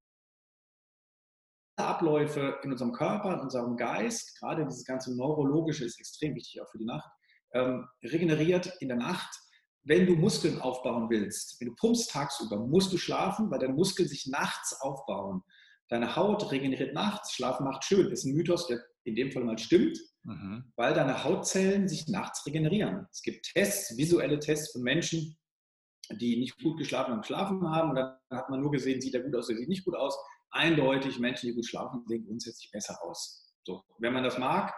Abläufe 1.77 2.59
in 2.63 2.73
unserem 2.73 2.93
Körper, 2.93 3.35
in 3.35 3.41
unserem 3.41 3.77
Geist, 3.77 4.39
gerade 4.39 4.65
dieses 4.65 4.85
ganze 4.85 5.15
Neurologische 5.17 5.85
ist 5.85 5.99
extrem 5.99 6.35
wichtig 6.35 6.61
auch 6.61 6.71
für 6.71 6.79
die 6.79 6.87
Nacht, 6.87 7.09
ähm, 7.53 7.87
regeneriert 8.03 8.73
in 8.81 8.89
der 8.89 8.97
Nacht. 8.97 9.29
Wenn 9.85 10.07
du 10.07 10.17
Muskeln 10.17 10.61
aufbauen 10.61 11.09
willst, 11.11 11.61
wenn 11.61 11.69
du 11.69 11.75
pumpst 11.77 12.11
tagsüber, 12.11 12.59
musst 12.59 12.93
du 12.93 12.99
schlafen, 12.99 13.51
weil 13.51 13.61
deine 13.61 13.75
Muskeln 13.75 14.09
sich 14.09 14.27
nachts 14.27 14.81
aufbauen. 14.81 15.43
Deine 15.89 16.17
Haut 16.17 16.51
regeneriert 16.51 16.95
nachts, 16.95 17.33
Schlafen 17.33 17.65
macht 17.65 17.85
schön. 17.85 18.11
Das 18.11 18.21
ist 18.21 18.25
ein 18.25 18.35
Mythos, 18.35 18.67
der 18.67 18.81
in 19.05 19.15
dem 19.15 19.31
Fall 19.31 19.45
mal 19.45 19.57
stimmt, 19.57 19.97
mhm. 20.25 20.73
weil 20.75 20.93
deine 20.95 21.23
Hautzellen 21.23 21.89
sich 21.89 22.09
nachts 22.09 22.45
regenerieren. 22.45 23.07
Es 23.13 23.23
gibt 23.23 23.47
Tests, 23.53 23.97
visuelle 23.97 24.41
Tests 24.41 24.73
von 24.73 24.83
Menschen, 24.83 25.37
die 26.11 26.39
nicht 26.39 26.61
gut 26.61 26.79
geschlafen 26.79 27.13
und 27.13 27.21
geschlafen 27.21 27.71
haben. 27.71 27.91
Und 27.91 27.97
dann 27.97 28.17
hat 28.31 28.51
man 28.51 28.61
nur 28.61 28.73
gesehen, 28.73 29.01
sieht 29.01 29.15
er 29.15 29.23
gut 29.23 29.37
aus 29.37 29.49
oder 29.49 29.59
sieht 29.59 29.69
nicht 29.69 29.85
gut 29.85 29.95
aus. 29.95 30.17
Eindeutig, 30.51 31.19
Menschen, 31.19 31.49
die 31.49 31.55
gut 31.55 31.67
schlafen, 31.67 32.05
sehen 32.07 32.25
grundsätzlich 32.27 32.71
besser 32.71 32.97
aus. 33.03 33.53
So, 33.65 33.83
wenn 33.99 34.13
man 34.13 34.25
das 34.25 34.39
mag, 34.39 34.75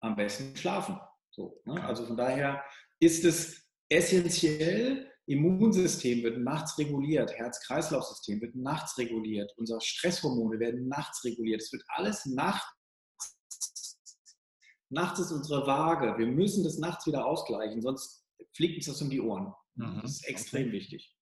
am 0.00 0.16
besten 0.16 0.56
schlafen. 0.56 0.98
So, 1.30 1.60
ne? 1.64 1.82
Also 1.84 2.06
von 2.06 2.16
daher 2.16 2.62
ist 3.00 3.24
es 3.24 3.66
essentiell, 3.88 5.10
Immunsystem 5.26 6.22
wird 6.22 6.38
nachts 6.38 6.76
reguliert, 6.78 7.32
Herz-Kreislauf-System 7.32 8.40
wird 8.40 8.56
nachts 8.56 8.98
reguliert, 8.98 9.52
unsere 9.56 9.80
Stresshormone 9.80 10.58
werden 10.58 10.88
nachts 10.88 11.24
reguliert. 11.24 11.62
Es 11.62 11.72
wird 11.72 11.84
alles 11.88 12.26
nachts. 12.26 12.66
Nachts 14.92 15.20
ist 15.20 15.30
unsere 15.30 15.66
Waage. 15.68 16.18
Wir 16.18 16.26
müssen 16.26 16.64
das 16.64 16.78
nachts 16.78 17.06
wieder 17.06 17.24
ausgleichen, 17.24 17.80
sonst 17.80 18.26
fliegt 18.56 18.76
uns 18.76 18.86
das 18.86 19.00
um 19.02 19.10
die 19.10 19.20
Ohren. 19.20 19.54
Mhm. 19.76 20.00
Das 20.02 20.12
ist 20.12 20.28
extrem 20.28 20.68
okay. 20.68 20.72
wichtig. 20.72 21.16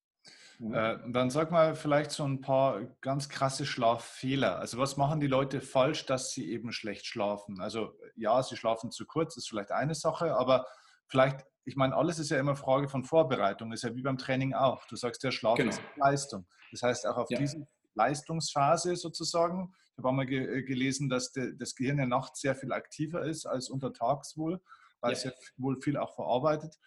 Äh, 0.60 0.98
dann 1.12 1.30
sag 1.30 1.52
mal 1.52 1.76
vielleicht 1.76 2.10
so 2.10 2.24
ein 2.24 2.40
paar 2.40 2.80
ganz 3.00 3.28
krasse 3.28 3.64
Schlaffehler. 3.64 4.58
Also 4.58 4.78
was 4.78 4.96
machen 4.96 5.20
die 5.20 5.28
Leute 5.28 5.60
falsch, 5.60 6.04
dass 6.06 6.32
sie 6.32 6.50
eben 6.50 6.72
schlecht 6.72 7.06
schlafen? 7.06 7.60
Also 7.60 7.92
ja, 8.16 8.42
sie 8.42 8.56
schlafen 8.56 8.90
zu 8.90 9.06
kurz, 9.06 9.36
ist 9.36 9.48
vielleicht 9.48 9.70
eine 9.70 9.94
Sache, 9.94 10.34
aber 10.34 10.66
vielleicht, 11.06 11.46
ich 11.64 11.76
meine, 11.76 11.94
alles 11.94 12.18
ist 12.18 12.30
ja 12.30 12.40
immer 12.40 12.56
Frage 12.56 12.88
von 12.88 13.04
Vorbereitung, 13.04 13.72
ist 13.72 13.84
ja 13.84 13.94
wie 13.94 14.02
beim 14.02 14.18
Training 14.18 14.52
auch. 14.52 14.84
Du 14.86 14.96
sagst 14.96 15.22
ja, 15.22 15.30
Schlaf 15.30 15.58
genau. 15.58 15.70
ist 15.70 15.80
Leistung. 15.96 16.44
Das 16.72 16.82
heißt, 16.82 17.06
auch 17.06 17.18
auf 17.18 17.30
ja. 17.30 17.38
diese 17.38 17.64
Leistungsphase 17.94 18.96
sozusagen, 18.96 19.72
ich 19.92 19.98
habe 19.98 20.08
auch 20.08 20.12
mal 20.12 20.26
ge 20.26 20.58
äh, 20.58 20.62
gelesen, 20.64 21.08
dass 21.08 21.30
de, 21.30 21.56
das 21.56 21.76
Gehirn 21.76 21.98
ja 21.98 22.06
nachts 22.06 22.40
sehr 22.40 22.56
viel 22.56 22.72
aktiver 22.72 23.24
ist 23.24 23.46
als 23.46 23.68
untertags 23.70 24.36
wohl, 24.36 24.60
weil 25.00 25.12
ja. 25.12 25.16
es 25.16 25.22
ja 25.22 25.30
wohl 25.56 25.80
viel 25.80 25.96
auch 25.96 26.16
verarbeitet. 26.16 26.80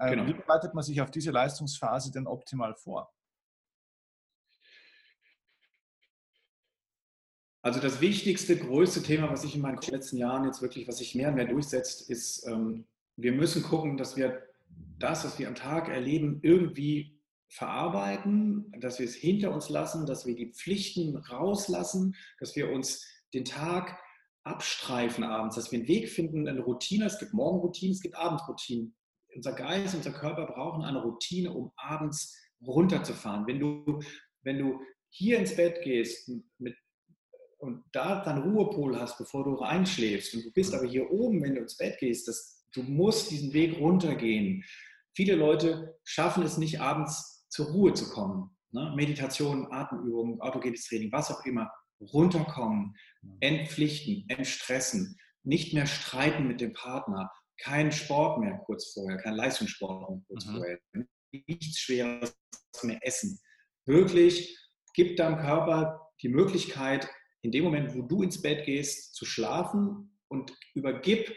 Ähm, 0.00 0.10
genau. 0.12 0.26
Wie 0.28 0.32
bereitet 0.32 0.72
man 0.72 0.82
sich 0.82 1.02
auf 1.02 1.10
diese 1.10 1.30
Leistungsphase 1.30 2.10
denn 2.10 2.26
optimal 2.26 2.74
vor? 2.74 3.12
Also 7.68 7.80
das 7.80 8.00
wichtigste, 8.00 8.56
größte 8.56 9.02
Thema, 9.02 9.28
was 9.28 9.42
sich 9.42 9.54
in 9.54 9.60
meinen 9.60 9.78
letzten 9.90 10.16
Jahren 10.16 10.46
jetzt 10.46 10.62
wirklich, 10.62 10.88
was 10.88 10.96
sich 10.96 11.14
mehr 11.14 11.28
und 11.28 11.34
mehr 11.34 11.44
durchsetzt, 11.44 12.08
ist, 12.08 12.46
ähm, 12.46 12.86
wir 13.16 13.32
müssen 13.32 13.62
gucken, 13.62 13.98
dass 13.98 14.16
wir 14.16 14.42
das, 14.98 15.26
was 15.26 15.38
wir 15.38 15.48
am 15.48 15.54
Tag 15.54 15.90
erleben, 15.90 16.40
irgendwie 16.42 17.20
verarbeiten, 17.46 18.72
dass 18.80 18.98
wir 18.98 19.04
es 19.04 19.14
hinter 19.14 19.52
uns 19.52 19.68
lassen, 19.68 20.06
dass 20.06 20.24
wir 20.24 20.34
die 20.34 20.50
Pflichten 20.50 21.14
rauslassen, 21.18 22.16
dass 22.40 22.56
wir 22.56 22.72
uns 22.72 23.06
den 23.34 23.44
Tag 23.44 23.98
abstreifen 24.44 25.22
abends, 25.22 25.56
dass 25.56 25.70
wir 25.70 25.80
einen 25.80 25.88
Weg 25.88 26.08
finden, 26.08 26.48
eine 26.48 26.62
Routine. 26.62 27.04
Es 27.04 27.18
gibt 27.18 27.34
Morgenroutinen, 27.34 27.92
es 27.92 28.00
gibt 28.00 28.16
Abendroutinen. 28.16 28.96
Unser 29.36 29.52
Geist, 29.52 29.94
unser 29.94 30.12
Körper 30.12 30.46
brauchen 30.46 30.84
eine 30.84 31.02
Routine, 31.02 31.52
um 31.52 31.70
abends 31.76 32.34
runterzufahren. 32.66 33.46
Wenn 33.46 33.60
du, 33.60 34.00
wenn 34.40 34.58
du 34.58 34.80
hier 35.10 35.38
ins 35.38 35.54
Bett 35.54 35.82
gehst 35.84 36.32
mit 36.56 36.74
und 37.58 37.84
da 37.92 38.22
dann 38.24 38.42
Ruhepol 38.42 38.98
hast, 38.98 39.18
bevor 39.18 39.44
du 39.44 39.54
reinschläfst 39.54 40.34
und 40.34 40.44
du 40.44 40.52
bist 40.52 40.74
aber 40.74 40.86
hier 40.86 41.10
oben, 41.10 41.42
wenn 41.42 41.54
du 41.54 41.60
ins 41.60 41.76
Bett 41.76 41.98
gehst, 41.98 42.28
das, 42.28 42.64
du 42.72 42.82
musst 42.82 43.30
diesen 43.30 43.52
Weg 43.52 43.78
runtergehen. 43.78 44.64
Viele 45.14 45.34
Leute 45.34 45.98
schaffen 46.04 46.44
es 46.44 46.58
nicht, 46.58 46.80
abends 46.80 47.46
zur 47.48 47.66
Ruhe 47.66 47.92
zu 47.92 48.10
kommen. 48.10 48.56
Ne? 48.70 48.92
Meditation, 48.94 49.72
Atemübungen, 49.72 50.40
autogenes 50.40 50.86
Training, 50.86 51.10
was 51.10 51.30
auch 51.30 51.44
immer. 51.44 51.70
Runterkommen, 52.00 52.94
entpflichten, 53.40 54.24
entstressen, 54.28 55.16
nicht 55.42 55.74
mehr 55.74 55.86
streiten 55.86 56.46
mit 56.46 56.60
dem 56.60 56.72
Partner, 56.72 57.30
kein 57.60 57.90
Sport 57.90 58.38
mehr 58.38 58.58
kurz 58.66 58.92
vorher, 58.92 59.18
kein 59.18 59.34
Leistungssport 59.34 60.08
mehr 60.08 60.22
kurz 60.28 60.46
mhm. 60.46 60.56
vorher, 60.56 60.78
nichts 61.32 61.78
Schweres 61.80 62.36
mehr 62.82 63.00
essen. 63.02 63.40
Wirklich, 63.86 64.56
gib 64.94 65.16
deinem 65.16 65.38
Körper 65.38 66.08
die 66.22 66.28
Möglichkeit, 66.28 67.08
in 67.42 67.52
dem 67.52 67.64
Moment, 67.64 67.94
wo 67.94 68.02
du 68.02 68.22
ins 68.22 68.40
Bett 68.40 68.64
gehst, 68.64 69.14
zu 69.14 69.24
schlafen 69.24 70.10
und 70.28 70.52
übergib 70.74 71.32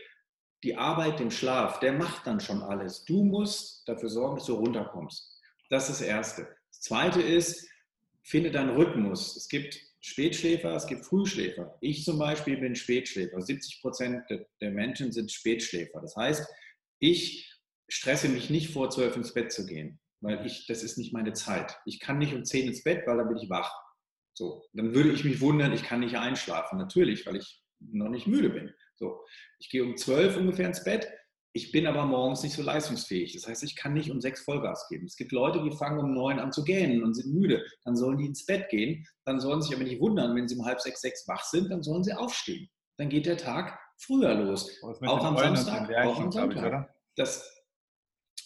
die 0.64 0.76
Arbeit 0.76 1.20
dem 1.20 1.32
Schlaf. 1.32 1.80
Der 1.80 1.94
macht 1.94 2.28
dann 2.28 2.40
schon 2.40 2.62
alles. 2.62 3.06
Du 3.06 3.24
musst 3.24 3.88
dafür 3.88 4.10
sorgen, 4.10 4.38
dass 4.38 4.46
du 4.46 4.54
runterkommst. 4.54 5.40
Das 5.70 5.90
ist 5.90 6.02
das 6.02 6.08
Erste. 6.08 6.48
Das 6.70 6.82
Zweite 6.82 7.22
ist, 7.22 7.68
finde 8.24 8.52
deinen 8.52 8.76
Rhythmus. 8.76 9.36
Es 9.36 9.48
gibt 9.48 9.80
Spätschläfer, 10.02 10.76
es 10.76 10.88
gibt 10.88 11.06
Frühschläfer. 11.06 11.78
Ich 11.80 12.04
zum 12.04 12.18
Beispiel 12.18 12.58
bin 12.58 12.76
Spätschläfer. 12.76 13.42
70 13.42 13.82
Prozent 13.82 14.24
der 14.60 14.72
Menschen 14.72 15.12
sind 15.12 15.32
Spätschläfer. 15.32 16.02
Das 16.02 16.16
heißt, 16.16 16.48
ich 17.00 17.52
stresse 17.88 18.30
mich 18.30 18.50
nicht 18.50 18.72
vor, 18.72 18.90
zwölf 18.90 19.16
ins 19.16 19.34
Bett 19.34 19.52
zu 19.52 19.66
gehen, 19.66 20.00
weil 20.22 20.46
ich, 20.46 20.66
das 20.68 20.82
ist 20.82 20.98
nicht 20.98 21.14
meine 21.14 21.34
Zeit. 21.34 21.78
Ich 21.86 22.00
kann 22.00 22.18
nicht 22.18 22.34
um 22.34 22.46
zehn 22.46 22.68
ins 22.68 22.84
Bett, 22.84 23.06
weil 23.06 23.18
dann 23.18 23.28
bin 23.28 23.38
ich 23.38 23.50
wach. 23.50 23.72
So, 24.34 24.64
dann 24.74 24.94
würde 24.94 25.12
ich 25.12 25.24
mich 25.24 25.42
wundern, 25.42 25.74
ich 25.74 25.84
kann 25.84 26.00
nicht 26.00 26.18
einschlafen. 26.18 26.78
Natürlich, 26.78 27.26
weil 27.26 27.36
ich 27.36 27.62
noch 27.80 28.10
nicht 28.10 28.28
müde 28.28 28.50
bin. 28.50 28.74
So, 28.96 29.20
ich 29.60 29.70
gehe 29.70 29.84
um 29.84 29.98
zwölf 29.98 30.38
ungefähr 30.38 30.68
ins 30.68 30.84
Bett. 30.84 31.08
Ich 31.54 31.74
bin 31.74 31.86
aber 31.86 32.06
morgens 32.06 32.44
nicht 32.44 32.56
so 32.56 32.62
leistungsfähig. 32.62 33.34
Das 33.34 33.46
heißt, 33.46 33.64
ich 33.64 33.76
kann 33.76 33.94
nicht 33.94 34.10
um 34.10 34.22
sechs 34.22 34.42
Vollgas 34.42 34.88
geben. 34.88 35.06
Es 35.06 35.18
gibt 35.18 35.34
Leute, 35.34 35.62
die 35.62 35.76
fangen 35.76 36.00
um 36.00 36.14
neun 36.14 36.40
an 36.40 36.54
zu 36.54 36.64
gähnen 36.64 37.04
und 37.04 37.14
sind 37.14 37.34
müde. 37.34 37.66
Dann 37.84 37.98
sollen 37.98 38.18
die 38.18 38.26
ins 38.26 38.46
Bett 38.46 38.70
gehen. 38.70 39.06
Dann 39.26 39.42
sollen 39.42 39.62
sie 39.62 39.68
sich 39.68 39.76
aber 39.76 39.84
nicht 39.84 40.00
wundern, 40.00 40.34
wenn 40.36 40.48
sie 40.48 40.56
um 40.56 40.66
halb 40.66 40.80
sechs, 40.80 41.02
sechs 41.02 41.28
wach 41.28 41.44
sind, 41.44 41.70
dann 41.70 41.84
sollen 41.84 42.04
sie 42.04 42.14
aufstehen. 42.14 42.70
Dann 42.98 43.10
geht 43.10 43.26
der 43.26 43.38
Tag 43.38 43.78
früher 43.98 44.34
los. 44.36 44.82
Auch 44.82 45.26
am 45.26 45.38
Samstag. 45.38 45.94
Auch 46.06 46.20
am 46.20 46.32
Sonntag. 46.32 46.96
Das, 47.18 47.52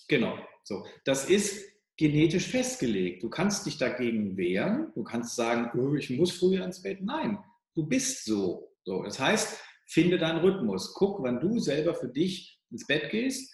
genau. 0.08 0.40
So. 0.64 0.84
Das 1.04 1.30
ist 1.30 1.64
genetisch 1.98 2.48
festgelegt. 2.48 3.24
Du 3.24 3.30
kannst 3.30 3.66
dich 3.66 3.78
dagegen 3.78 4.38
wehren. 4.38 4.92
Du 4.96 5.04
kannst 5.04 5.36
sagen, 5.36 5.72
oh, 5.80 5.96
ich 5.96 6.10
muss 6.10 6.32
früher 6.32 6.64
ins 6.66 6.82
Bett. 6.82 7.02
Nein, 7.02 7.40
du 7.74 7.88
bist 7.88 8.26
so. 8.26 8.72
so. 8.84 9.04
Das 9.04 9.20
heißt, 9.20 9.60
finde 9.88 10.18
deinen 10.18 10.40
Rhythmus. 10.40 10.94
Guck, 10.94 11.24
wann 11.24 11.40
du 11.40 11.60
selber 11.60 11.96
für 11.96 12.10
dich 12.10 12.60
ins 12.72 12.86
Bett 12.86 13.10
gehst. 13.12 13.54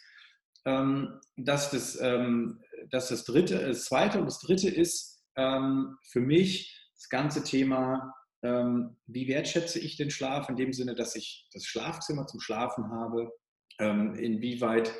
Ähm, 0.65 1.19
das, 1.35 1.71
das, 1.71 1.99
ähm, 2.01 2.61
das 2.89 3.09
das 3.09 3.25
dritte, 3.25 3.67
das 3.67 3.85
zweite 3.85 4.19
und 4.19 4.25
das 4.25 4.39
dritte 4.39 4.69
ist 4.69 5.23
ähm, 5.35 5.97
für 6.09 6.21
mich 6.21 6.77
das 6.95 7.09
ganze 7.09 7.43
Thema, 7.43 8.13
ähm, 8.43 8.97
wie 9.07 9.27
wertschätze 9.27 9.79
ich 9.79 9.97
den 9.97 10.11
Schlaf 10.11 10.49
in 10.49 10.55
dem 10.55 10.73
Sinne, 10.73 10.95
dass 10.95 11.15
ich 11.15 11.47
das 11.53 11.65
Schlafzimmer 11.65 12.27
zum 12.27 12.39
Schlafen 12.39 12.89
habe, 12.89 13.31
ähm, 13.79 14.15
inwieweit 14.15 14.93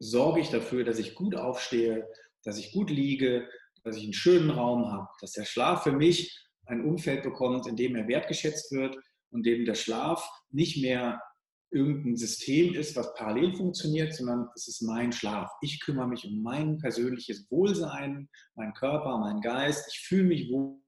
sorge 0.00 0.40
ich 0.40 0.50
dafür, 0.50 0.84
dass 0.84 0.98
ich 0.98 1.14
gut 1.14 1.36
aufstehe, 1.36 2.06
dass 2.44 2.58
ich 2.58 2.72
gut 2.72 2.90
liege, 2.90 3.48
dass 3.84 3.96
ich 3.96 4.04
einen 4.04 4.12
schönen 4.12 4.50
Raum 4.50 4.90
habe, 4.90 5.08
dass 5.20 5.32
der 5.32 5.44
Schlaf 5.44 5.84
für 5.84 5.92
mich 5.92 6.48
ein 6.66 6.84
Umfeld 6.84 7.22
bekommt, 7.22 7.66
in 7.66 7.76
dem 7.76 7.96
er 7.96 8.08
wertgeschätzt 8.08 8.72
wird 8.72 8.96
und 9.30 9.44
dem 9.44 9.64
der 9.64 9.74
Schlaf 9.74 10.28
nicht 10.50 10.80
mehr 10.82 11.20
irgendein 11.72 12.16
System 12.16 12.74
ist, 12.74 12.96
was 12.96 13.14
parallel 13.14 13.54
funktioniert, 13.54 14.14
sondern 14.14 14.48
es 14.54 14.66
ist 14.66 14.82
mein 14.82 15.12
Schlaf. 15.12 15.50
Ich 15.60 15.80
kümmere 15.80 16.08
mich 16.08 16.24
um 16.24 16.42
mein 16.42 16.78
persönliches 16.78 17.48
Wohlsein, 17.50 18.28
meinen 18.56 18.74
Körper, 18.74 19.18
meinen 19.18 19.40
Geist. 19.40 19.86
Ich 19.92 20.00
fühle 20.00 20.24
mich 20.24 20.50
wohl, 20.50 20.80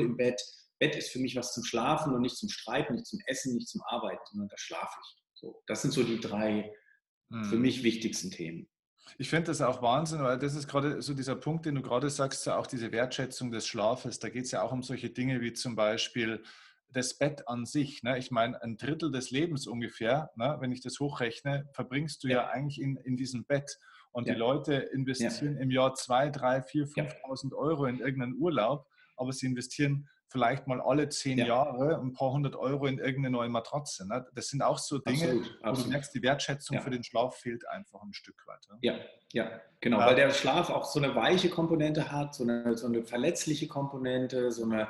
im 0.00 0.16
Bett. 0.16 0.40
Bett 0.78 0.96
ist 0.96 1.10
für 1.10 1.18
mich 1.18 1.36
was 1.36 1.52
zum 1.52 1.62
Schlafen 1.62 2.14
und 2.14 2.22
nicht 2.22 2.36
zum 2.36 2.48
Streiten, 2.48 2.94
nicht 2.94 3.06
zum 3.06 3.20
Essen, 3.26 3.54
nicht 3.54 3.68
zum 3.68 3.82
Arbeiten, 3.86 4.22
sondern 4.30 4.48
da 4.48 4.56
schlafe 4.56 4.96
ich. 5.02 5.22
So, 5.34 5.62
das 5.66 5.82
sind 5.82 5.92
so 5.92 6.02
die 6.02 6.20
drei 6.20 6.72
hm. 7.30 7.44
für 7.44 7.56
mich 7.56 7.82
wichtigsten 7.82 8.30
Themen. 8.30 8.68
Ich 9.18 9.30
finde 9.30 9.46
das 9.46 9.60
auch 9.60 9.82
Wahnsinn, 9.82 10.22
weil 10.22 10.38
das 10.38 10.54
ist 10.54 10.66
gerade 10.66 11.00
so 11.02 11.14
dieser 11.14 11.36
Punkt, 11.36 11.66
den 11.66 11.76
du 11.76 11.82
gerade 11.82 12.10
sagst, 12.10 12.46
ja 12.46 12.56
auch 12.56 12.66
diese 12.66 12.90
Wertschätzung 12.90 13.50
des 13.50 13.66
Schlafes. 13.66 14.18
Da 14.18 14.28
geht 14.28 14.44
es 14.44 14.50
ja 14.50 14.62
auch 14.62 14.72
um 14.72 14.82
solche 14.82 15.10
Dinge 15.10 15.40
wie 15.40 15.52
zum 15.52 15.76
Beispiel 15.76 16.42
das 16.94 17.14
Bett 17.14 17.46
an 17.48 17.66
sich. 17.66 18.02
Ne? 18.02 18.18
Ich 18.18 18.30
meine, 18.30 18.60
ein 18.62 18.76
Drittel 18.76 19.10
des 19.10 19.30
Lebens 19.30 19.66
ungefähr, 19.66 20.30
ne? 20.36 20.56
wenn 20.60 20.72
ich 20.72 20.80
das 20.80 21.00
hochrechne, 21.00 21.68
verbringst 21.72 22.24
du 22.24 22.28
ja, 22.28 22.42
ja 22.42 22.48
eigentlich 22.48 22.80
in, 22.80 22.96
in 22.96 23.16
diesem 23.16 23.44
Bett. 23.44 23.78
Und 24.12 24.28
ja. 24.28 24.34
die 24.34 24.38
Leute 24.38 24.74
investieren 24.74 25.56
ja. 25.56 25.60
im 25.60 25.70
Jahr 25.70 25.94
2, 25.94 26.30
3, 26.30 26.62
4, 26.62 26.86
5.000 26.86 27.52
Euro 27.52 27.86
in 27.86 27.98
irgendeinen 27.98 28.36
Urlaub, 28.36 28.86
aber 29.16 29.32
sie 29.32 29.46
investieren 29.46 30.08
vielleicht 30.28 30.66
mal 30.66 30.80
alle 30.80 31.08
zehn 31.08 31.38
ja. 31.38 31.46
Jahre 31.46 32.00
ein 32.00 32.12
paar 32.12 32.32
hundert 32.32 32.56
Euro 32.56 32.86
in 32.86 32.98
irgendeine 32.98 33.30
neue 33.30 33.48
Matratze. 33.48 34.06
Ne? 34.06 34.26
Das 34.34 34.48
sind 34.48 34.62
auch 34.62 34.78
so 34.78 34.98
Dinge, 34.98 35.24
absolut, 35.24 35.44
absolut. 35.44 35.78
wo 35.78 35.82
du 35.82 35.88
merkst, 35.90 36.14
die 36.14 36.22
Wertschätzung 36.22 36.76
ja. 36.76 36.82
für 36.82 36.90
den 36.90 37.04
Schlaf 37.04 37.36
fehlt 37.36 37.68
einfach 37.68 38.02
ein 38.02 38.12
Stück 38.12 38.46
weit. 38.46 38.66
Ne? 38.70 38.78
Ja, 38.82 38.98
ja, 39.32 39.60
genau, 39.80 40.00
ja. 40.00 40.06
weil 40.06 40.16
der 40.16 40.30
Schlaf 40.30 40.70
auch 40.70 40.84
so 40.84 41.00
eine 41.00 41.14
weiche 41.14 41.50
Komponente 41.50 42.10
hat, 42.10 42.34
so 42.34 42.44
eine, 42.44 42.76
so 42.76 42.86
eine 42.86 43.04
verletzliche 43.04 43.68
Komponente, 43.68 44.50
so 44.50 44.64
eine, 44.64 44.88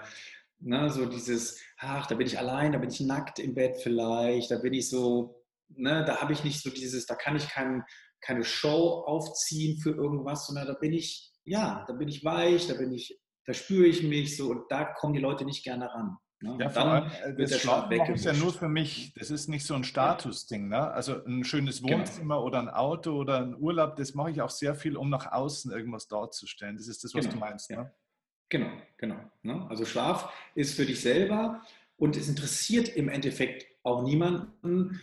ne, 0.60 0.90
so 0.90 1.06
dieses, 1.06 1.60
ach, 1.78 2.06
da 2.06 2.14
bin 2.14 2.26
ich 2.26 2.38
allein, 2.38 2.72
da 2.72 2.78
bin 2.78 2.90
ich 2.90 3.00
nackt 3.00 3.38
im 3.38 3.54
Bett 3.54 3.76
vielleicht, 3.82 4.50
da 4.50 4.58
bin 4.58 4.72
ich 4.72 4.88
so, 4.88 5.44
ne, 5.68 6.04
da 6.06 6.20
habe 6.20 6.32
ich 6.32 6.44
nicht 6.44 6.62
so 6.62 6.70
dieses, 6.70 7.06
da 7.06 7.14
kann 7.14 7.36
ich 7.36 7.48
kein, 7.48 7.84
keine 8.20 8.44
Show 8.44 9.04
aufziehen 9.06 9.78
für 9.78 9.90
irgendwas, 9.90 10.46
sondern 10.46 10.66
da 10.66 10.74
bin 10.74 10.92
ich, 10.92 11.32
ja, 11.44 11.84
da 11.86 11.92
bin 11.92 12.08
ich 12.08 12.24
weich, 12.24 12.66
da 12.66 12.74
bin 12.74 12.92
ich, 12.92 13.20
da 13.46 13.54
spüre 13.54 13.86
ich 13.86 14.02
mich 14.02 14.36
so 14.36 14.50
und 14.50 14.70
da 14.70 14.84
kommen 14.84 15.14
die 15.14 15.20
Leute 15.20 15.44
nicht 15.44 15.64
gerne 15.64 15.92
ran. 15.92 16.16
Ne? 16.40 16.58
Ja, 16.60 16.68
vor 16.68 16.82
allem, 16.82 17.36
das 17.38 17.60
Schlafen 17.60 18.14
ist 18.14 18.24
ja 18.24 18.32
nur 18.34 18.52
für 18.52 18.68
mich, 18.68 19.14
das 19.14 19.30
ist 19.30 19.48
nicht 19.48 19.64
so 19.66 19.74
ein 19.74 19.84
Statusding. 19.84 20.68
Ne? 20.68 20.90
Also 20.90 21.24
ein 21.24 21.44
schönes 21.44 21.80
genau. 21.80 21.98
Wohnzimmer 21.98 22.36
genau. 22.36 22.46
oder 22.46 22.58
ein 22.58 22.68
Auto 22.68 23.12
oder 23.12 23.40
ein 23.40 23.56
Urlaub, 23.56 23.96
das 23.96 24.14
mache 24.14 24.30
ich 24.30 24.42
auch 24.42 24.50
sehr 24.50 24.74
viel, 24.74 24.96
um 24.96 25.08
nach 25.08 25.32
außen 25.32 25.72
irgendwas 25.72 26.06
darzustellen. 26.06 26.76
Das 26.76 26.88
ist 26.88 27.02
das, 27.04 27.14
was 27.14 27.24
genau. 27.24 27.34
du 27.34 27.40
meinst. 27.40 27.70
Ja. 27.70 27.84
Ne? 27.84 27.94
Genau, 28.50 28.70
genau. 28.98 29.20
Ne? 29.42 29.66
Also 29.70 29.84
Schlaf 29.84 30.32
ist 30.54 30.74
für 30.76 30.84
dich 30.84 31.00
selber 31.00 31.62
und 31.96 32.16
es 32.16 32.28
interessiert 32.28 32.88
im 32.90 33.08
Endeffekt 33.08 33.66
auch 33.82 34.02
niemanden, 34.02 35.00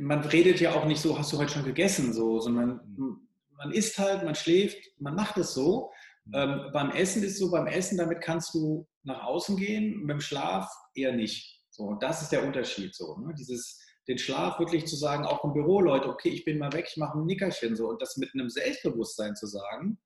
man 0.00 0.20
redet 0.20 0.60
ja 0.60 0.74
auch 0.74 0.84
nicht 0.84 1.00
so, 1.00 1.18
hast 1.18 1.32
du 1.32 1.38
heute 1.38 1.52
schon 1.52 1.64
gegessen, 1.64 2.12
so, 2.12 2.40
sondern 2.40 2.80
mhm. 2.96 3.28
man 3.56 3.72
isst 3.72 3.98
halt, 3.98 4.24
man 4.24 4.34
schläft, 4.34 4.78
man 4.98 5.14
macht 5.14 5.36
es 5.38 5.54
so. 5.54 5.92
Ähm, 6.34 6.70
beim 6.72 6.90
Essen 6.90 7.22
ist 7.22 7.32
es 7.32 7.38
so, 7.38 7.50
beim 7.50 7.66
Essen, 7.66 7.98
damit 7.98 8.20
kannst 8.20 8.54
du 8.54 8.86
nach 9.04 9.22
außen 9.24 9.56
gehen, 9.56 10.06
beim 10.06 10.20
Schlaf 10.20 10.70
eher 10.94 11.12
nicht. 11.12 11.62
So, 11.70 11.84
und 11.84 12.02
das 12.02 12.22
ist 12.22 12.32
der 12.32 12.44
Unterschied. 12.44 12.94
So, 12.94 13.16
ne? 13.18 13.34
Dieses, 13.38 13.80
den 14.08 14.18
Schlaf 14.18 14.58
wirklich 14.58 14.86
zu 14.86 14.96
sagen, 14.96 15.24
auch 15.24 15.44
im 15.44 15.52
Büro, 15.52 15.80
Leute, 15.80 16.08
okay, 16.08 16.30
ich 16.30 16.44
bin 16.44 16.58
mal 16.58 16.72
weg, 16.72 16.86
ich 16.88 16.96
mache 16.96 17.18
ein 17.18 17.26
Nickerchen, 17.26 17.76
so, 17.76 17.88
und 17.88 18.00
das 18.02 18.16
mit 18.16 18.30
einem 18.34 18.48
Selbstbewusstsein 18.48 19.36
zu 19.36 19.46
sagen 19.46 19.98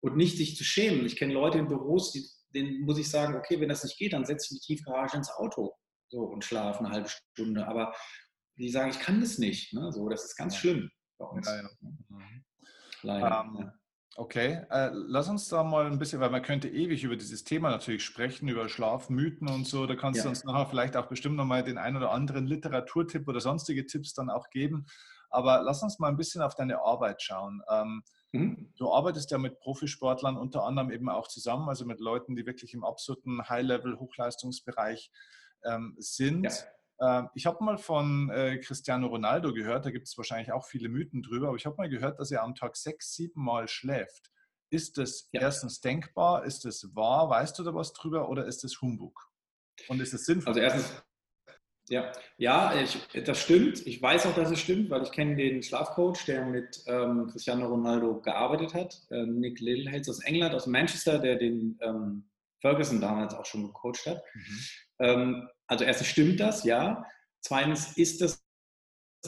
und 0.00 0.16
nicht 0.16 0.36
sich 0.36 0.56
zu 0.56 0.64
schämen. 0.64 1.04
Ich 1.04 1.16
kenne 1.16 1.34
Leute 1.34 1.58
in 1.58 1.68
Büros, 1.68 2.12
die, 2.12 2.26
denen 2.54 2.82
muss 2.82 2.98
ich 2.98 3.10
sagen, 3.10 3.34
okay, 3.34 3.60
wenn 3.60 3.68
das 3.68 3.84
nicht 3.84 3.98
geht, 3.98 4.12
dann 4.12 4.24
setze 4.24 4.54
ich 4.54 4.60
die 4.60 4.66
Tiefgarage 4.66 5.16
ins 5.16 5.30
Auto 5.30 5.74
so, 6.08 6.20
und 6.20 6.44
schlafe 6.44 6.80
eine 6.80 6.90
halbe 6.90 7.08
Stunde. 7.08 7.66
Aber 7.66 7.94
die 8.56 8.70
sagen, 8.70 8.90
ich 8.90 9.00
kann 9.00 9.20
das 9.20 9.38
nicht. 9.38 9.72
Ne? 9.74 9.92
So, 9.92 10.08
das 10.08 10.24
ist 10.24 10.36
ganz 10.36 10.56
schlimm 10.56 10.90
bei 11.18 11.26
uns. 11.26 11.46
Ja, 11.46 11.62
ja. 11.62 11.68
Leider. 13.02 13.44
Ähm, 13.44 13.72
okay, 14.16 14.64
äh, 14.70 14.90
lass 14.92 15.28
uns 15.28 15.48
da 15.48 15.62
mal 15.62 15.86
ein 15.86 15.98
bisschen, 15.98 16.20
weil 16.20 16.30
man 16.30 16.42
könnte 16.42 16.68
ewig 16.68 17.04
über 17.04 17.16
dieses 17.16 17.44
Thema 17.44 17.70
natürlich 17.70 18.04
sprechen, 18.04 18.48
über 18.48 18.68
Schlafmythen 18.68 19.48
und 19.48 19.66
so. 19.66 19.86
Da 19.86 19.94
kannst 19.94 20.18
ja. 20.18 20.24
du 20.24 20.30
uns 20.30 20.44
nachher 20.44 20.66
vielleicht 20.66 20.96
auch 20.96 21.06
bestimmt 21.06 21.36
nochmal 21.36 21.62
den 21.62 21.78
einen 21.78 21.96
oder 21.96 22.10
anderen 22.10 22.46
Literaturtipp 22.46 23.28
oder 23.28 23.40
sonstige 23.40 23.86
Tipps 23.86 24.14
dann 24.14 24.30
auch 24.30 24.50
geben. 24.50 24.86
Aber 25.30 25.62
lass 25.62 25.82
uns 25.82 25.98
mal 25.98 26.08
ein 26.08 26.16
bisschen 26.16 26.42
auf 26.42 26.54
deine 26.54 26.80
Arbeit 26.80 27.20
schauen. 27.22 27.62
Ähm, 27.70 28.02
mhm. 28.32 28.72
Du 28.76 28.92
arbeitest 28.92 29.30
ja 29.30 29.38
mit 29.38 29.60
Profisportlern 29.60 30.36
unter 30.36 30.64
anderem 30.64 30.90
eben 30.90 31.08
auch 31.08 31.28
zusammen, 31.28 31.68
also 31.68 31.84
mit 31.84 32.00
Leuten, 32.00 32.36
die 32.36 32.46
wirklich 32.46 32.74
im 32.74 32.84
absoluten 32.84 33.48
High-Level-Hochleistungsbereich 33.48 35.10
ähm, 35.64 35.94
sind. 35.98 36.44
Ja. 36.44 36.52
Ähm, 37.00 37.28
ich 37.34 37.46
habe 37.46 37.62
mal 37.62 37.78
von 37.78 38.30
äh, 38.30 38.58
Cristiano 38.58 39.06
Ronaldo 39.08 39.52
gehört, 39.52 39.84
da 39.84 39.90
gibt 39.90 40.06
es 40.06 40.16
wahrscheinlich 40.16 40.52
auch 40.52 40.66
viele 40.66 40.88
Mythen 40.88 41.22
drüber, 41.22 41.48
aber 41.48 41.56
ich 41.56 41.66
habe 41.66 41.76
mal 41.76 41.88
gehört, 41.88 42.18
dass 42.18 42.30
er 42.30 42.42
am 42.42 42.54
Tag 42.54 42.76
sechs, 42.76 43.14
sieben 43.14 43.44
Mal 43.44 43.68
schläft. 43.68 44.30
Ist 44.70 44.98
das 44.98 45.28
ja. 45.32 45.42
erstens 45.42 45.80
denkbar? 45.80 46.44
Ist 46.44 46.64
das 46.64 46.94
wahr? 46.94 47.30
Weißt 47.30 47.58
du 47.58 47.62
da 47.62 47.74
was 47.74 47.92
drüber 47.92 48.28
oder 48.28 48.46
ist 48.46 48.64
das 48.64 48.80
Humbug? 48.80 49.30
Und 49.88 50.00
ist 50.00 50.12
es 50.12 50.24
sinnvoll? 50.24 50.48
Also 50.48 50.60
erstens, 50.60 51.02
ja, 51.88 52.10
ja 52.36 52.74
ich, 52.80 53.06
das 53.24 53.40
stimmt. 53.40 53.86
Ich 53.86 54.02
weiß 54.02 54.26
auch, 54.26 54.34
dass 54.34 54.50
es 54.50 54.58
stimmt, 54.58 54.90
weil 54.90 55.02
ich 55.02 55.12
kenne 55.12 55.36
den 55.36 55.62
Schlafcoach, 55.62 56.24
der 56.26 56.44
mit 56.46 56.82
ähm, 56.86 57.28
Cristiano 57.30 57.66
Ronaldo 57.68 58.20
gearbeitet 58.20 58.74
hat. 58.74 59.06
Äh, 59.10 59.26
Nick 59.26 59.60
Littleheads 59.60 60.08
aus 60.08 60.24
England, 60.24 60.54
aus 60.54 60.66
Manchester, 60.66 61.18
der 61.18 61.36
den 61.36 61.78
ähm, 61.80 62.28
Ferguson 62.60 63.00
damals 63.00 63.34
auch 63.34 63.46
schon 63.46 63.66
gecoacht 63.66 64.06
hat. 64.06 64.22
Mhm. 64.34 64.60
Ähm, 64.98 65.48
also 65.66 65.84
erstens 65.84 66.08
stimmt 66.08 66.40
das, 66.40 66.64
ja. 66.64 67.04
Zweitens 67.40 67.96
ist 67.96 68.20
das 68.20 68.44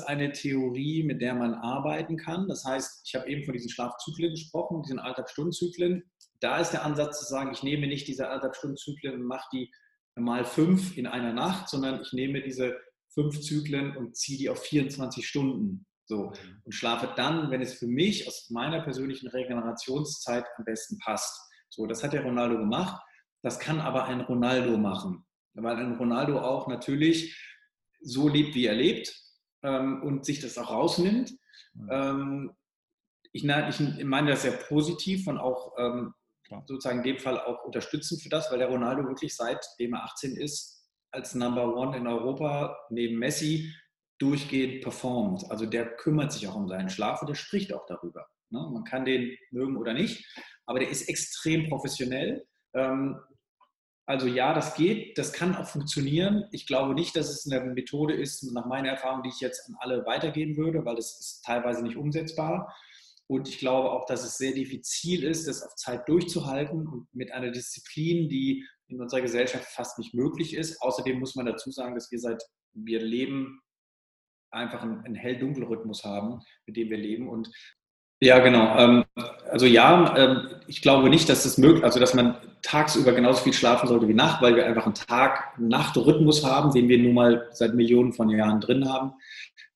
eine 0.06 0.32
Theorie, 0.32 1.02
mit 1.02 1.20
der 1.20 1.34
man 1.34 1.54
arbeiten 1.54 2.16
kann. 2.16 2.48
Das 2.48 2.64
heißt, 2.64 3.02
ich 3.04 3.14
habe 3.14 3.28
eben 3.28 3.44
von 3.44 3.54
diesen 3.54 3.70
Schlafzyklen 3.70 4.30
gesprochen, 4.30 4.82
diesen 4.82 4.98
anderthalb 4.98 5.28
Stundenzyklen. 5.30 6.04
Da 6.40 6.60
ist 6.60 6.70
der 6.70 6.84
Ansatz 6.84 7.20
zu 7.20 7.26
sagen, 7.26 7.50
ich 7.52 7.62
nehme 7.62 7.88
nicht 7.88 8.06
diese 8.06 8.28
anderthalb 8.28 8.54
Stundenzyklen 8.54 9.14
und 9.14 9.26
mache 9.26 9.48
die 9.52 9.72
mal 10.14 10.44
fünf 10.44 10.96
in 10.96 11.06
einer 11.06 11.32
Nacht, 11.32 11.68
sondern 11.68 12.00
ich 12.00 12.12
nehme 12.12 12.42
diese 12.42 12.76
fünf 13.12 13.40
Zyklen 13.40 13.96
und 13.96 14.16
ziehe 14.16 14.38
die 14.38 14.50
auf 14.50 14.62
24 14.62 15.26
Stunden. 15.26 15.86
So, 16.06 16.32
und 16.64 16.72
schlafe 16.72 17.12
dann, 17.16 17.50
wenn 17.50 17.60
es 17.60 17.74
für 17.74 17.86
mich 17.86 18.26
aus 18.26 18.48
meiner 18.50 18.80
persönlichen 18.80 19.28
Regenerationszeit 19.28 20.44
am 20.56 20.64
besten 20.64 20.98
passt. 20.98 21.38
So, 21.68 21.86
das 21.86 22.02
hat 22.02 22.14
der 22.14 22.22
Ronaldo 22.22 22.56
gemacht. 22.56 23.02
Das 23.42 23.58
kann 23.58 23.80
aber 23.80 24.04
ein 24.04 24.22
Ronaldo 24.22 24.78
machen 24.78 25.27
weil 25.62 25.76
ein 25.76 25.96
Ronaldo 25.96 26.40
auch 26.40 26.68
natürlich 26.68 27.36
so 28.00 28.28
lebt, 28.28 28.54
wie 28.54 28.66
er 28.66 28.74
lebt 28.74 29.14
ähm, 29.62 30.02
und 30.02 30.24
sich 30.24 30.40
das 30.40 30.58
auch 30.58 30.70
rausnimmt. 30.70 31.32
Ähm, 31.90 32.52
ich, 33.32 33.44
ich, 33.44 34.04
meine 34.04 34.30
das 34.30 34.42
sehr 34.42 34.52
positiv 34.52 35.26
und 35.26 35.38
auch 35.38 35.72
ähm, 35.78 36.14
sozusagen 36.66 36.98
in 36.98 37.04
dem 37.04 37.18
Fall 37.18 37.38
auch 37.40 37.64
unterstützend 37.64 38.22
für 38.22 38.28
das, 38.28 38.50
weil 38.50 38.58
der 38.58 38.68
Ronaldo 38.68 39.04
wirklich 39.04 39.36
seitdem 39.36 39.94
er 39.94 40.04
18 40.04 40.36
ist, 40.36 40.86
als 41.10 41.34
Number 41.34 41.74
One 41.74 41.96
in 41.96 42.06
Europa 42.06 42.76
neben 42.90 43.18
Messi 43.18 43.72
durchgehend 44.18 44.82
performt. 44.82 45.50
Also 45.50 45.66
der 45.66 45.96
kümmert 45.96 46.32
sich 46.32 46.48
auch 46.48 46.56
um 46.56 46.68
seinen 46.68 46.90
Schlaf 46.90 47.20
und 47.20 47.28
der 47.28 47.34
spricht 47.34 47.72
auch 47.72 47.86
darüber. 47.86 48.26
Ne? 48.50 48.68
Man 48.72 48.84
kann 48.84 49.04
den 49.04 49.36
mögen 49.50 49.76
oder 49.76 49.94
nicht, 49.94 50.26
aber 50.66 50.80
der 50.80 50.90
ist 50.90 51.08
extrem 51.08 51.68
professionell. 51.68 52.46
Ähm, 52.74 53.18
also 54.08 54.26
ja, 54.26 54.54
das 54.54 54.74
geht, 54.74 55.18
das 55.18 55.34
kann 55.34 55.54
auch 55.54 55.66
funktionieren. 55.66 56.46
Ich 56.50 56.66
glaube 56.66 56.94
nicht, 56.94 57.14
dass 57.14 57.28
es 57.28 57.46
eine 57.46 57.62
Methode 57.74 58.14
ist, 58.14 58.42
nach 58.54 58.64
meiner 58.64 58.88
Erfahrung, 58.88 59.22
die 59.22 59.28
ich 59.28 59.40
jetzt 59.40 59.68
an 59.68 59.76
alle 59.80 60.06
weitergeben 60.06 60.56
würde, 60.56 60.82
weil 60.86 60.96
das 60.96 61.20
ist 61.20 61.44
teilweise 61.44 61.82
nicht 61.82 61.98
umsetzbar. 61.98 62.74
Und 63.26 63.50
ich 63.50 63.58
glaube 63.58 63.90
auch, 63.92 64.06
dass 64.06 64.24
es 64.24 64.38
sehr 64.38 64.52
diffizil 64.52 65.24
ist, 65.24 65.46
das 65.46 65.62
auf 65.62 65.74
Zeit 65.74 66.08
durchzuhalten 66.08 66.86
und 66.86 67.06
mit 67.12 67.32
einer 67.32 67.50
Disziplin, 67.50 68.30
die 68.30 68.64
in 68.86 68.98
unserer 68.98 69.20
Gesellschaft 69.20 69.66
fast 69.66 69.98
nicht 69.98 70.14
möglich 70.14 70.54
ist. 70.54 70.80
Außerdem 70.80 71.18
muss 71.18 71.34
man 71.34 71.44
dazu 71.44 71.70
sagen, 71.70 71.94
dass 71.94 72.10
wir 72.10 72.18
seit 72.18 72.42
wir 72.72 73.02
leben 73.02 73.60
einfach 74.50 74.80
einen, 74.80 75.04
einen 75.04 75.16
Hell-Dunkel-Rhythmus 75.16 76.04
haben, 76.04 76.40
mit 76.64 76.78
dem 76.78 76.88
wir 76.88 76.96
leben. 76.96 77.28
Und 77.28 77.50
ja, 78.20 78.38
genau. 78.40 78.76
Ähm, 78.78 79.04
also 79.50 79.66
ja, 79.66 80.16
ähm, 80.16 80.48
ich 80.66 80.82
glaube 80.82 81.08
nicht, 81.08 81.28
dass 81.28 81.44
das 81.44 81.58
möglich, 81.58 81.84
also 81.84 82.00
dass 82.00 82.14
man 82.14 82.36
tagsüber 82.62 83.12
genauso 83.12 83.42
viel 83.42 83.52
schlafen 83.52 83.88
sollte 83.88 84.08
wie 84.08 84.14
Nacht, 84.14 84.42
weil 84.42 84.56
wir 84.56 84.66
einfach 84.66 84.86
einen 84.86 84.94
Tag-Nacht-Rhythmus 84.94 86.44
haben, 86.44 86.72
den 86.72 86.88
wir 86.88 86.98
nun 86.98 87.14
mal 87.14 87.48
seit 87.52 87.74
Millionen 87.74 88.12
von 88.12 88.28
Jahren 88.28 88.60
drin 88.60 88.88
haben. 88.88 89.12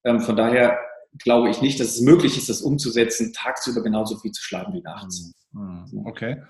Ähm, 0.04 0.20
von 0.20 0.36
daher 0.36 0.78
glaube 1.18 1.50
ich 1.50 1.60
nicht, 1.60 1.78
dass 1.78 1.88
es 1.88 2.00
möglich 2.00 2.36
ist, 2.36 2.48
das 2.48 2.62
umzusetzen, 2.62 3.32
tagsüber 3.32 3.82
genauso 3.82 4.16
viel 4.18 4.32
zu 4.32 4.42
schlafen 4.42 4.74
wie 4.74 4.82
nachts. 4.82 5.32
Hm, 5.52 6.02
okay. 6.04 6.42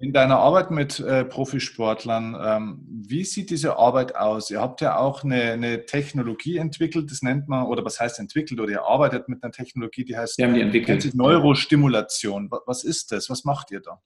In 0.00 0.12
deiner 0.12 0.38
Arbeit 0.38 0.70
mit 0.70 1.00
äh, 1.00 1.24
Profisportlern, 1.24 2.36
ähm, 2.42 2.86
wie 2.88 3.24
sieht 3.24 3.50
diese 3.50 3.76
Arbeit 3.76 4.16
aus? 4.16 4.50
Ihr 4.50 4.60
habt 4.60 4.80
ja 4.80 4.98
auch 4.98 5.24
eine, 5.24 5.52
eine, 5.52 5.86
Technologie 5.86 6.56
entwickelt, 6.56 7.10
das 7.10 7.22
nennt 7.22 7.48
man, 7.48 7.66
oder 7.66 7.84
was 7.84 8.00
heißt 8.00 8.18
entwickelt, 8.18 8.60
oder 8.60 8.70
ihr 8.70 8.82
arbeitet 8.82 9.28
mit 9.28 9.42
einer 9.42 9.52
Technologie, 9.52 10.04
die 10.04 10.16
heißt 10.16 10.40
haben 10.42 10.54
die 10.54 10.62
entwickelt. 10.62 11.14
Neurostimulation. 11.14 12.50
Was 12.66 12.84
ist 12.84 13.12
das? 13.12 13.28
Was 13.28 13.44
macht 13.44 13.70
ihr 13.70 13.80
da? 13.80 14.00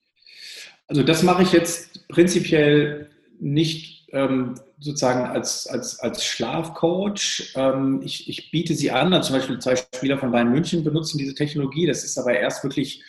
Also 0.87 1.02
das 1.02 1.22
mache 1.22 1.42
ich 1.44 1.52
jetzt 1.52 2.09
prinzipiell 2.09 3.11
nicht 3.38 4.09
ähm, 4.12 4.54
sozusagen 4.80 5.26
als, 5.26 5.66
als, 5.66 6.00
als 6.00 6.24
Schlafcoach. 6.24 7.52
Ähm, 7.54 8.00
ich, 8.04 8.28
ich 8.28 8.50
biete 8.50 8.74
sie 8.74 8.90
an, 8.90 9.12
also 9.12 9.28
zum 9.28 9.37
Beispiel 9.37 9.59
zwei 9.59 9.76
Spieler 9.76 10.18
von 10.18 10.33
Bayern 10.33 10.50
München 10.50 10.83
benutzen 10.83 11.18
diese 11.18 11.35
Technologie. 11.35 11.87
Das 11.87 12.04
ist 12.04 12.18
aber 12.18 12.35
erst 12.35 12.64
wirklich 12.64 13.04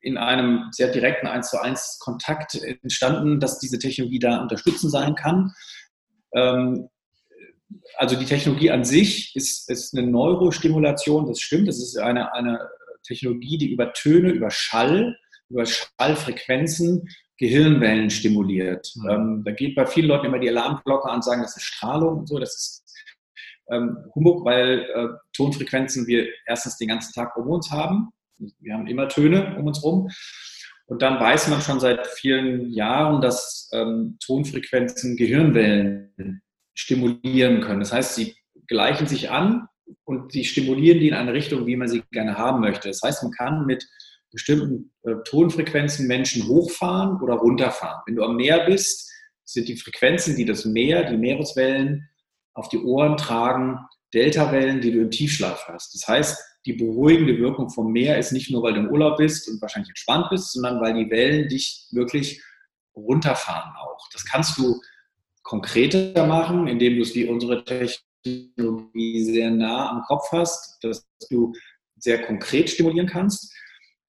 in 0.00 0.16
einem 0.16 0.68
sehr 0.72 0.90
direkten 0.90 1.26
1 1.26 1.50
zu 1.50 1.60
1 1.60 1.98
Kontakt 2.00 2.54
entstanden, 2.54 3.40
dass 3.40 3.58
diese 3.58 3.78
Technologie 3.78 4.18
da 4.18 4.40
unterstützend 4.40 4.92
sein 4.92 5.14
kann. 5.14 5.52
Ähm, 6.34 6.88
also 7.96 8.16
die 8.16 8.24
Technologie 8.24 8.70
an 8.70 8.84
sich 8.84 9.34
ist, 9.36 9.70
ist 9.70 9.96
eine 9.96 10.06
Neurostimulation, 10.06 11.26
das 11.26 11.40
stimmt. 11.40 11.68
Das 11.68 11.78
ist 11.78 11.96
eine, 11.98 12.32
eine 12.34 12.68
Technologie, 13.04 13.58
die 13.58 13.72
über 13.72 13.92
Töne, 13.92 14.30
über 14.30 14.50
Schall, 14.50 15.16
über 15.48 15.64
Schallfrequenzen 15.66 17.08
Gehirnwellen 17.40 18.10
stimuliert. 18.10 18.92
Mhm. 18.96 19.10
Ähm, 19.10 19.42
da 19.44 19.52
geht 19.52 19.74
bei 19.74 19.86
vielen 19.86 20.08
Leuten 20.08 20.26
immer 20.26 20.38
die 20.38 20.50
Alarmglocke 20.50 21.08
an, 21.08 21.22
sagen, 21.22 21.42
das 21.42 21.56
ist 21.56 21.64
Strahlung 21.64 22.18
und 22.18 22.28
so. 22.28 22.38
Das 22.38 22.54
ist 22.54 22.84
ähm, 23.70 23.96
Humbug, 24.14 24.44
weil 24.44 24.86
äh, 24.94 25.08
Tonfrequenzen 25.34 26.06
wir 26.06 26.28
erstens 26.46 26.76
den 26.76 26.88
ganzen 26.88 27.14
Tag 27.14 27.36
um 27.36 27.48
uns 27.48 27.70
haben. 27.70 28.10
Wir 28.58 28.74
haben 28.74 28.86
immer 28.86 29.08
Töne 29.08 29.56
um 29.58 29.66
uns 29.66 29.82
herum. 29.82 30.10
Und 30.86 31.02
dann 31.02 31.20
weiß 31.20 31.48
man 31.48 31.60
schon 31.60 31.78
seit 31.78 32.06
vielen 32.06 32.72
Jahren, 32.72 33.20
dass 33.20 33.70
ähm, 33.72 34.18
Tonfrequenzen 34.24 35.16
Gehirnwellen 35.16 36.42
stimulieren 36.74 37.60
können. 37.60 37.80
Das 37.80 37.92
heißt, 37.92 38.16
sie 38.16 38.34
gleichen 38.66 39.06
sich 39.06 39.30
an 39.30 39.68
und 40.04 40.32
sie 40.32 40.44
stimulieren 40.44 40.98
die 40.98 41.08
in 41.08 41.14
eine 41.14 41.32
Richtung, 41.32 41.66
wie 41.66 41.76
man 41.76 41.88
sie 41.88 42.02
gerne 42.10 42.36
haben 42.36 42.60
möchte. 42.60 42.88
Das 42.88 43.02
heißt, 43.02 43.22
man 43.22 43.32
kann 43.32 43.66
mit 43.66 43.86
bestimmten 44.32 44.92
äh, 45.02 45.14
Tonfrequenzen 45.24 46.06
Menschen 46.06 46.46
hochfahren 46.48 47.20
oder 47.20 47.34
runterfahren. 47.34 48.02
Wenn 48.06 48.16
du 48.16 48.24
am 48.24 48.36
Meer 48.36 48.64
bist, 48.66 49.10
sind 49.44 49.68
die 49.68 49.76
Frequenzen, 49.76 50.36
die 50.36 50.44
das 50.44 50.64
Meer, 50.64 51.04
die 51.04 51.16
Meereswellen 51.16 52.08
auf 52.54 52.68
die 52.68 52.78
Ohren 52.78 53.16
tragen, 53.16 53.78
Deltawellen, 54.12 54.80
die 54.80 54.92
du 54.92 55.00
im 55.00 55.10
Tiefschlaf 55.10 55.66
hast. 55.68 55.94
Das 55.94 56.08
heißt, 56.08 56.49
die 56.66 56.74
beruhigende 56.74 57.38
Wirkung 57.38 57.70
vom 57.70 57.92
Meer 57.92 58.18
ist 58.18 58.32
nicht 58.32 58.50
nur, 58.50 58.62
weil 58.62 58.74
du 58.74 58.80
im 58.80 58.90
Urlaub 58.90 59.16
bist 59.16 59.48
und 59.48 59.60
wahrscheinlich 59.62 59.90
entspannt 59.90 60.26
bist, 60.30 60.52
sondern 60.52 60.80
weil 60.80 60.94
die 60.94 61.10
Wellen 61.10 61.48
dich 61.48 61.86
wirklich 61.92 62.42
runterfahren 62.94 63.72
auch. 63.76 64.08
Das 64.12 64.24
kannst 64.24 64.58
du 64.58 64.80
konkreter 65.42 66.26
machen, 66.26 66.66
indem 66.66 66.96
du 66.96 67.02
es 67.02 67.14
wie 67.14 67.26
unsere 67.26 67.64
Technologie 67.64 69.24
sehr 69.24 69.50
nah 69.50 69.90
am 69.90 70.02
Kopf 70.02 70.30
hast, 70.32 70.82
dass 70.84 71.08
du 71.30 71.52
sehr 71.96 72.22
konkret 72.22 72.68
stimulieren 72.70 73.08
kannst. 73.08 73.52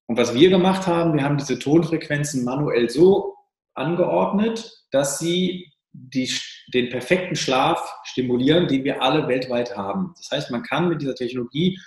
Und 0.06 0.16
was 0.16 0.34
wir 0.34 0.50
gemacht 0.50 0.86
haben, 0.86 1.14
wir 1.14 1.22
haben 1.22 1.38
diese 1.38 1.58
Tonfrequenzen 1.58 2.44
manuell 2.44 2.90
so 2.90 3.36
angeordnet, 3.74 4.84
dass 4.90 5.20
sie 5.20 5.72
die, 5.92 6.30
den 6.74 6.88
perfekten 6.88 7.36
Schlaf 7.36 7.80
stimulieren, 8.04 8.68
den 8.68 8.84
wir 8.84 9.02
alle 9.02 9.26
weltweit 9.28 9.76
haben. 9.76 10.12
Das 10.16 10.30
heißt, 10.32 10.50
man 10.50 10.62
kann 10.62 10.88
mit 10.88 11.00
dieser 11.00 11.14
Technologie 11.14 11.78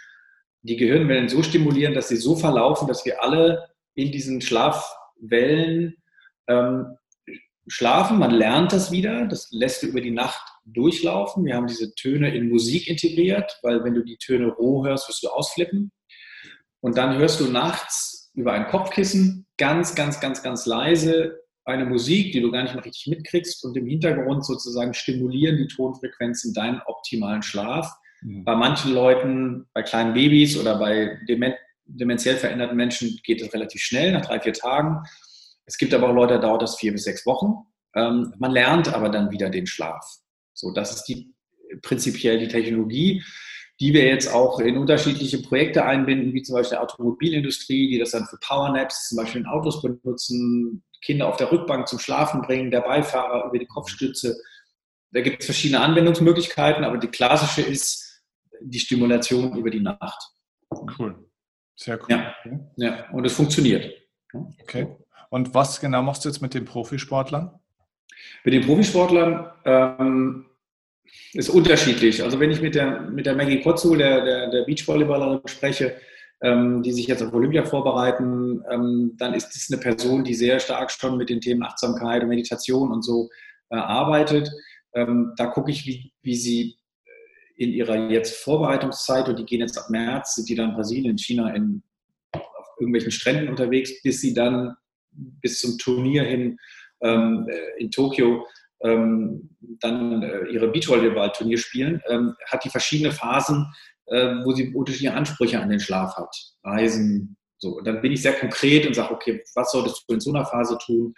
die 0.64 0.78
Gehirnwellen 0.78 1.30
so 1.30 1.44
stimulieren, 1.44 1.94
dass 1.94 2.08
sie 2.08 2.18
so 2.18 2.36
verlaufen, 2.36 2.88
dass 2.88 3.06
wir 3.06 3.24
alle 3.24 3.70
in 3.96 4.12
diesen 4.12 4.42
Schlafwellen 4.42 5.98
ähm, 6.48 6.98
schlafen. 7.68 8.18
Man 8.18 8.32
lernt 8.32 8.74
das 8.74 8.92
wieder, 8.92 9.28
das 9.28 9.50
lässt 9.52 9.84
du 9.84 9.88
über 9.88 10.02
die 10.02 10.12
Nacht 10.12 10.42
durchlaufen. 10.66 11.46
Wir 11.46 11.56
haben 11.56 11.68
diese 11.68 11.94
Töne 11.96 12.36
in 12.36 12.50
Musik 12.50 12.88
integriert, 12.88 13.60
weil 13.62 13.84
wenn 13.84 13.94
du 13.94 14.04
die 14.04 14.18
Töne 14.18 14.48
roh 14.48 14.86
hörst, 14.86 15.08
wirst 15.10 15.24
du 15.24 15.30
ausflippen. 15.30 15.92
Und 16.82 16.98
dann 16.98 17.18
hörst 17.18 17.40
du 17.40 17.48
nachts 17.48 18.32
über 18.34 18.54
ein 18.54 18.68
Kopfkissen 18.68 19.46
ganz, 19.58 19.96
ganz, 19.96 20.20
ganz, 20.20 20.42
ganz 20.42 20.66
leise 20.66 21.40
eine 21.66 21.86
Musik, 21.86 22.34
die 22.34 22.42
du 22.42 22.52
gar 22.52 22.64
nicht 22.64 22.76
mehr 22.76 22.84
richtig 22.84 23.08
mitkriegst 23.08 23.64
und 23.64 23.78
im 23.78 23.88
Hintergrund 23.88 24.46
sozusagen 24.46 24.94
stimulieren 24.94 25.58
die 25.58 25.68
Tonfrequenzen 25.68 26.54
deinen 26.54 26.82
optimalen 26.86 27.42
Schlaf. 27.42 27.90
Mhm. 28.24 28.44
Bei 28.44 28.56
manchen 28.56 28.94
Leuten, 28.94 29.68
bei 29.74 29.84
kleinen 29.84 30.14
Babys 30.14 30.58
oder 30.58 30.78
bei 30.78 31.20
dement, 31.28 31.56
dementiell 31.86 32.38
veränderten 32.38 32.78
Menschen 32.78 33.20
geht 33.24 33.42
es 33.42 33.54
relativ 33.54 33.82
schnell, 33.82 34.12
nach 34.12 34.26
drei, 34.26 34.40
vier 34.40 34.54
Tagen. 34.54 35.04
Es 35.66 35.78
gibt 35.78 35.94
aber 35.94 36.10
auch 36.10 36.16
Leute, 36.16 36.36
da 36.36 36.42
dauert 36.42 36.62
das 36.62 36.78
vier 36.78 36.92
bis 36.92 37.04
sechs 37.04 37.26
Wochen. 37.26 37.66
Ähm, 37.96 38.34
man 38.40 38.52
lernt 38.52 38.94
aber 38.94 39.10
dann 39.10 39.32
wieder 39.32 39.50
den 39.50 39.68
Schlaf. 39.68 40.06
So, 40.54 40.72
das 40.72 40.96
ist 40.96 41.04
die, 41.06 41.34
prinzipiell 41.82 42.40
die 42.40 42.48
Technologie, 42.48 43.24
die 43.80 43.94
wir 43.94 44.06
jetzt 44.06 44.32
auch 44.32 44.60
in 44.60 44.78
unterschiedliche 44.78 45.42
Projekte 45.42 45.86
einbinden, 45.86 46.34
wie 46.34 46.42
zum 46.42 46.56
Beispiel 46.56 46.78
der 46.78 46.84
Automobilindustrie, 46.84 47.90
die 47.90 48.00
das 48.00 48.12
dann 48.12 48.26
für 48.26 48.38
Powernaps 48.38 49.10
zum 49.10 49.18
Beispiel 49.18 49.42
in 49.42 49.48
Autos 49.48 49.82
benutzen, 49.82 50.84
Kinder 51.02 51.28
auf 51.28 51.38
der 51.38 51.52
Rückbank 51.52 51.88
zum 51.88 52.00
Schlafen 52.00 52.42
bringen, 52.42 52.72
der 52.72 52.82
Beifahrer 52.82 53.48
über 53.48 53.60
die 53.60 53.66
Kopfstütze. 53.66 54.38
Da 55.12 55.22
gibt 55.22 55.42
es 55.42 55.46
verschiedene 55.46 55.82
Anwendungsmöglichkeiten, 55.82 56.84
aber 56.84 56.98
die 56.98 57.08
klassische 57.08 57.62
ist 57.62 58.13
die 58.64 58.80
Stimulation 58.80 59.58
über 59.58 59.70
die 59.70 59.82
Nacht. 59.82 60.22
Cool. 60.98 61.30
Sehr 61.76 62.00
cool. 62.02 62.08
Ja, 62.10 62.36
ja. 62.78 63.10
und 63.12 63.26
es 63.26 63.34
funktioniert. 63.34 63.92
Okay. 64.62 64.88
Und 65.30 65.54
was 65.54 65.80
genau 65.80 66.02
machst 66.04 66.26
du 66.26 66.30
jetzt 66.30 66.42
mit 66.42 66.54
den 66.54 66.66
Profisportlern? 66.66 67.60
Mit 68.44 68.54
den 68.54 68.66
Profisportlern 68.66 69.52
ähm, 69.66 70.46
ist 71.34 71.50
unterschiedlich. 71.50 72.24
Also 72.24 72.40
wenn 72.40 72.52
ich 72.52 72.62
mit 72.62 72.76
der, 72.76 73.02
mit 73.02 73.26
der 73.26 73.36
Maggie 73.36 73.62
Kotzu, 73.62 73.96
der, 73.96 74.24
der, 74.24 74.50
der 74.50 74.64
Beachvolleyballerin, 74.66 75.42
spreche, 75.48 75.96
ähm, 76.42 76.84
die 76.84 76.92
sich 76.92 77.08
jetzt 77.08 77.24
auf 77.24 77.34
Olympia 77.34 77.64
vorbereiten, 77.64 78.64
ähm, 78.70 79.14
dann 79.18 79.34
ist 79.34 79.50
das 79.50 79.70
eine 79.72 79.82
Person, 79.82 80.24
die 80.24 80.36
sehr 80.36 80.60
stark 80.60 80.92
schon 80.92 81.18
mit 81.18 81.30
den 81.30 81.42
Themen 81.42 81.64
Achtsamkeit 81.64 82.22
und 82.22 82.30
Meditation 82.30 82.92
und 82.92 83.02
so 83.02 83.30
äh, 83.70 83.78
arbeitet. 83.78 84.52
Ähm, 84.94 85.34
da 85.38 85.48
gucke 85.48 85.72
ich, 85.72 85.86
wie, 85.86 86.14
wie 86.22 86.36
sie 86.36 86.78
in 87.64 87.74
ihrer 87.74 88.10
jetzt 88.10 88.44
Vorbereitungszeit, 88.44 89.28
und 89.30 89.40
die 89.40 89.46
gehen 89.46 89.62
jetzt 89.62 89.78
ab 89.78 89.90
März, 89.90 90.36
sind 90.36 90.50
die 90.50 90.56
dann 90.56 90.70
in 90.70 90.76
Brasilien, 90.76 91.12
in 91.12 91.18
China, 91.18 91.54
in, 91.54 91.84
auf 92.32 92.68
irgendwelchen 92.80 93.12
Stränden 93.12 93.50
unterwegs, 93.50 94.02
bis 94.02 94.22
sie 94.22 94.34
dann 94.34 94.76
bis 95.12 95.60
zum 95.60 95.78
Turnier 95.78 96.24
hin 96.24 96.58
ähm, 97.02 97.48
äh, 97.50 97.82
in 97.82 97.92
Tokio 97.92 98.46
ähm, 98.82 99.50
dann 99.60 100.24
äh, 100.24 100.48
ihre 100.52 100.70
Beachvolleyball-Turnier 100.70 101.58
spielen, 101.58 102.02
ähm, 102.08 102.36
hat 102.46 102.64
die 102.66 102.70
verschiedene 102.70 103.12
Phasen, 103.12 103.66
äh, 104.08 104.36
wo 104.44 104.52
sie 104.52 104.74
unterschiedliche 104.74 105.14
Ansprüche 105.14 105.60
an 105.60 105.70
den 105.70 105.80
Schlaf 105.80 106.16
hat. 106.16 106.36
Reisen, 106.64 107.38
so. 107.58 107.78
Und 107.78 107.88
dann 107.88 108.02
bin 108.02 108.12
ich 108.12 108.22
sehr 108.22 108.34
konkret 108.34 108.86
und 108.86 108.94
sage, 108.94 109.14
okay, 109.14 109.44
was 109.56 109.72
solltest 109.72 110.04
du 110.08 110.14
in 110.14 110.20
so 110.20 110.32
einer 110.32 110.46
Phase 110.46 110.78
tun? 110.86 111.14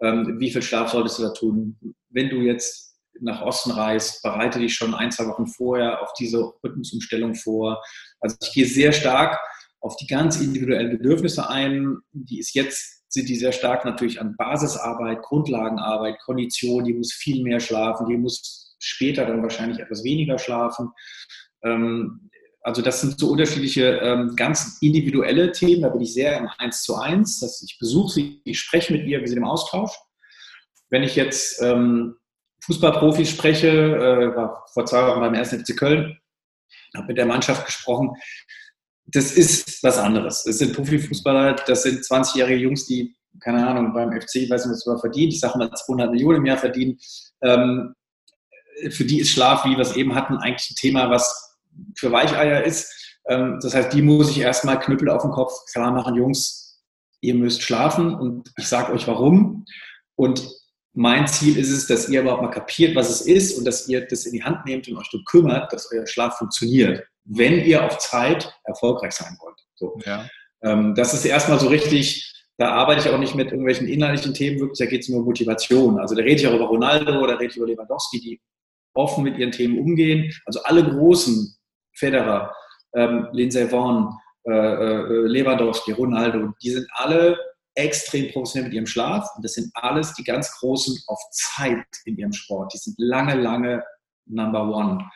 Ähm, 0.00 0.36
wie 0.38 0.50
viel 0.50 0.62
Schlaf 0.62 0.90
solltest 0.90 1.18
du 1.18 1.22
da 1.24 1.32
tun? 1.32 1.78
Wenn 2.08 2.30
du 2.30 2.40
jetzt 2.40 2.89
nach 3.20 3.42
Osten 3.42 3.70
reist, 3.72 4.22
bereite 4.22 4.58
dich 4.58 4.74
schon 4.74 4.94
ein, 4.94 5.10
zwei 5.10 5.26
Wochen 5.26 5.46
vorher 5.46 6.02
auf 6.02 6.12
diese 6.18 6.52
Rhythmusumstellung 6.64 7.34
vor. 7.34 7.82
Also 8.20 8.36
ich 8.42 8.52
gehe 8.52 8.66
sehr 8.66 8.92
stark 8.92 9.38
auf 9.80 9.96
die 9.96 10.06
ganz 10.06 10.40
individuellen 10.40 10.90
Bedürfnisse 10.90 11.48
ein. 11.48 11.98
Die 12.12 12.38
ist 12.38 12.54
jetzt, 12.54 13.04
sind 13.08 13.28
die 13.28 13.36
sehr 13.36 13.52
stark 13.52 13.84
natürlich 13.84 14.20
an 14.20 14.36
Basisarbeit, 14.36 15.22
Grundlagenarbeit, 15.22 16.18
Kondition, 16.20 16.84
die 16.84 16.94
muss 16.94 17.12
viel 17.12 17.42
mehr 17.42 17.60
schlafen, 17.60 18.06
die 18.08 18.16
muss 18.16 18.76
später 18.78 19.26
dann 19.26 19.42
wahrscheinlich 19.42 19.78
etwas 19.78 20.04
weniger 20.04 20.38
schlafen. 20.38 20.90
Ähm, 21.64 22.30
also 22.62 22.82
das 22.82 23.00
sind 23.00 23.18
so 23.18 23.30
unterschiedliche, 23.30 23.98
ähm, 24.02 24.36
ganz 24.36 24.78
individuelle 24.82 25.52
Themen. 25.52 25.82
Da 25.82 25.88
bin 25.88 26.02
ich 26.02 26.12
sehr 26.12 26.36
im 26.36 26.48
Eins 26.58 26.82
zu 26.82 26.96
Eins. 26.96 27.62
Ich 27.64 27.78
besuche 27.78 28.12
sie, 28.12 28.42
ich 28.44 28.60
spreche 28.60 28.92
mit 28.92 29.06
ihr, 29.06 29.20
wir 29.20 29.28
sind 29.28 29.38
im 29.38 29.44
Austausch. 29.44 29.92
Wenn 30.90 31.02
ich 31.02 31.16
jetzt 31.16 31.62
ähm, 31.62 32.16
Fußballprofis 32.62 33.30
spreche, 33.30 33.68
äh, 33.68 34.36
war 34.36 34.66
vor 34.72 34.86
zwei 34.86 35.06
Wochen 35.06 35.20
beim 35.20 35.34
1. 35.34 35.50
FC 35.52 35.76
Köln, 35.76 36.18
habe 36.96 37.06
mit 37.06 37.18
der 37.18 37.26
Mannschaft 37.26 37.64
gesprochen. 37.66 38.10
Das 39.06 39.32
ist 39.32 39.82
was 39.82 39.98
anderes. 39.98 40.44
Das 40.44 40.58
sind 40.58 40.74
Profifußballer, 40.74 41.54
das 41.54 41.82
sind 41.82 42.00
20-jährige 42.00 42.60
Jungs, 42.60 42.86
die, 42.86 43.16
keine 43.40 43.66
Ahnung, 43.66 43.92
beim 43.92 44.12
FC, 44.12 44.48
weiß 44.48 44.66
nicht, 44.66 44.76
was 44.76 44.86
man 44.86 44.98
verdient, 44.98 45.32
ich 45.32 45.40
sage 45.40 45.58
mal 45.58 45.70
200 45.70 46.10
Millionen 46.10 46.38
im 46.38 46.46
Jahr 46.46 46.58
verdienen. 46.58 46.98
Ähm, 47.42 47.94
für 48.90 49.04
die 49.04 49.20
ist 49.20 49.30
Schlaf, 49.30 49.64
wie 49.64 49.76
wir 49.76 49.80
es 49.80 49.96
eben 49.96 50.14
hatten, 50.14 50.36
eigentlich 50.36 50.70
ein 50.70 50.76
Thema, 50.76 51.10
was 51.10 51.58
für 51.96 52.12
Weicheier 52.12 52.62
ist. 52.64 53.18
Ähm, 53.26 53.58
das 53.60 53.74
heißt, 53.74 53.92
die 53.92 54.02
muss 54.02 54.30
ich 54.30 54.38
erstmal 54.38 54.78
Knüppel 54.78 55.08
auf 55.08 55.22
den 55.22 55.30
Kopf 55.30 55.52
klar 55.72 55.90
machen, 55.92 56.14
Jungs, 56.14 56.80
ihr 57.20 57.34
müsst 57.34 57.62
schlafen 57.62 58.14
und 58.14 58.50
ich 58.56 58.66
sage 58.66 58.92
euch 58.92 59.06
warum. 59.06 59.64
Und 60.16 60.59
mein 61.00 61.26
Ziel 61.26 61.56
ist 61.56 61.70
es, 61.70 61.86
dass 61.86 62.10
ihr 62.10 62.20
überhaupt 62.20 62.42
mal 62.42 62.50
kapiert, 62.50 62.94
was 62.94 63.08
es 63.08 63.22
ist 63.22 63.56
und 63.56 63.64
dass 63.64 63.88
ihr 63.88 64.06
das 64.06 64.26
in 64.26 64.34
die 64.34 64.44
Hand 64.44 64.66
nehmt 64.66 64.86
und 64.86 64.98
euch 64.98 65.08
darum 65.10 65.24
kümmert, 65.24 65.72
dass 65.72 65.90
euer 65.90 66.06
Schlaf 66.06 66.36
funktioniert, 66.36 67.02
wenn 67.24 67.64
ihr 67.64 67.82
auf 67.86 67.96
Zeit 67.96 68.52
erfolgreich 68.64 69.12
sein 69.12 69.34
wollt. 69.40 69.56
So. 69.76 69.98
Ja. 70.04 70.28
Ähm, 70.62 70.94
das 70.94 71.14
ist 71.14 71.24
erstmal 71.24 71.58
so 71.58 71.68
richtig, 71.68 72.30
da 72.58 72.72
arbeite 72.72 73.00
ich 73.00 73.14
auch 73.14 73.18
nicht 73.18 73.34
mit 73.34 73.46
irgendwelchen 73.46 73.88
inhaltlichen 73.88 74.34
Themen, 74.34 74.60
wirklich, 74.60 74.78
da 74.78 74.84
geht 74.84 75.00
es 75.00 75.08
nur 75.08 75.20
um 75.20 75.24
Motivation. 75.24 75.98
Also 75.98 76.14
da 76.14 76.22
rede 76.22 76.38
ich 76.38 76.46
auch 76.46 76.52
über 76.52 76.66
Ronaldo, 76.66 77.26
da 77.26 77.36
rede 77.36 77.50
ich 77.50 77.56
über 77.56 77.66
Lewandowski, 77.66 78.20
die 78.20 78.40
offen 78.92 79.24
mit 79.24 79.38
ihren 79.38 79.52
Themen 79.52 79.78
umgehen. 79.78 80.30
Also 80.44 80.62
alle 80.64 80.84
großen 80.84 81.56
Federer, 81.96 82.54
ähm, 82.94 83.26
Lindsey 83.32 83.66
Vonn, 83.70 84.12
äh, 84.46 84.52
äh, 84.52 85.26
Lewandowski, 85.28 85.92
Ronaldo, 85.92 86.52
die 86.62 86.72
sind 86.72 86.86
alle 86.92 87.38
extrem 87.74 88.30
professionell 88.32 88.68
mit 88.68 88.74
ihrem 88.74 88.86
Schlaf. 88.86 89.28
Und 89.36 89.44
das 89.44 89.54
sind 89.54 89.70
alles 89.74 90.14
die 90.14 90.24
ganz 90.24 90.50
Großen 90.58 90.96
auf 91.06 91.20
Zeit 91.30 91.86
in 92.04 92.16
ihrem 92.16 92.32
Sport. 92.32 92.72
Die 92.74 92.78
sind 92.78 92.94
lange, 92.98 93.34
lange 93.34 93.82
Number 94.26 94.62
One. 94.68 95.08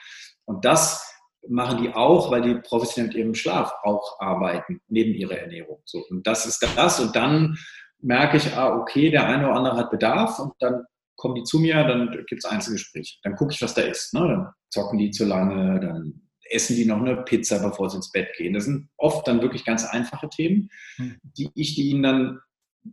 Und 0.45 0.65
das 0.65 1.11
machen 1.49 1.83
die 1.83 1.93
auch, 1.93 2.31
weil 2.31 2.43
die 2.43 2.55
professionell 2.55 3.09
mit 3.09 3.17
ihrem 3.17 3.35
Schlaf 3.35 3.73
auch 3.83 4.19
arbeiten, 4.21 4.81
neben 4.89 5.15
ihrer 5.15 5.39
Ernährung. 5.39 5.81
So, 5.85 6.05
und 6.09 6.27
das 6.27 6.47
ist 6.47 6.67
das. 6.77 7.01
Und 7.01 7.15
dann 7.15 7.57
merke 8.01 8.37
ich, 8.37 8.55
ah, 8.55 8.75
okay, 8.77 9.11
der 9.11 9.27
eine 9.27 9.47
oder 9.47 9.57
andere 9.57 9.77
hat 9.77 9.91
Bedarf 9.91 10.39
und 10.39 10.53
dann 10.61 10.85
kommen 11.17 11.35
die 11.37 11.45
zu 11.45 11.59
mir, 11.59 11.85
dann 11.85 12.11
gibt 12.27 12.45
es 12.45 12.51
Einzelgespräche. 12.51 13.19
Dann 13.23 13.37
gucke 13.37 13.53
ich, 13.53 13.63
was 13.63 13.75
da 13.75 13.83
ist. 13.83 14.13
Ne? 14.15 14.21
Dann 14.21 14.49
zocken 14.71 14.99
die 14.99 15.11
zu 15.11 15.25
lange, 15.25 15.81
dann 15.81 16.24
essen 16.51 16.77
die 16.77 16.85
noch 16.85 17.01
eine 17.01 17.17
Pizza, 17.23 17.59
bevor 17.59 17.91
sie 17.91 17.97
ins 17.97 18.13
Bett 18.13 18.29
gehen. 18.37 18.55
Das 18.55 18.65
sind 18.65 18.89
oft 18.97 19.27
dann 19.27 19.43
wirklich 19.43 19.65
ganz 19.65 19.85
einfache 19.85 20.29
Themen, 20.29 20.71
hm. 20.97 21.17
die 21.23 21.51
ich 21.55 21.79
ihnen 21.79 22.03
dann 22.03 22.41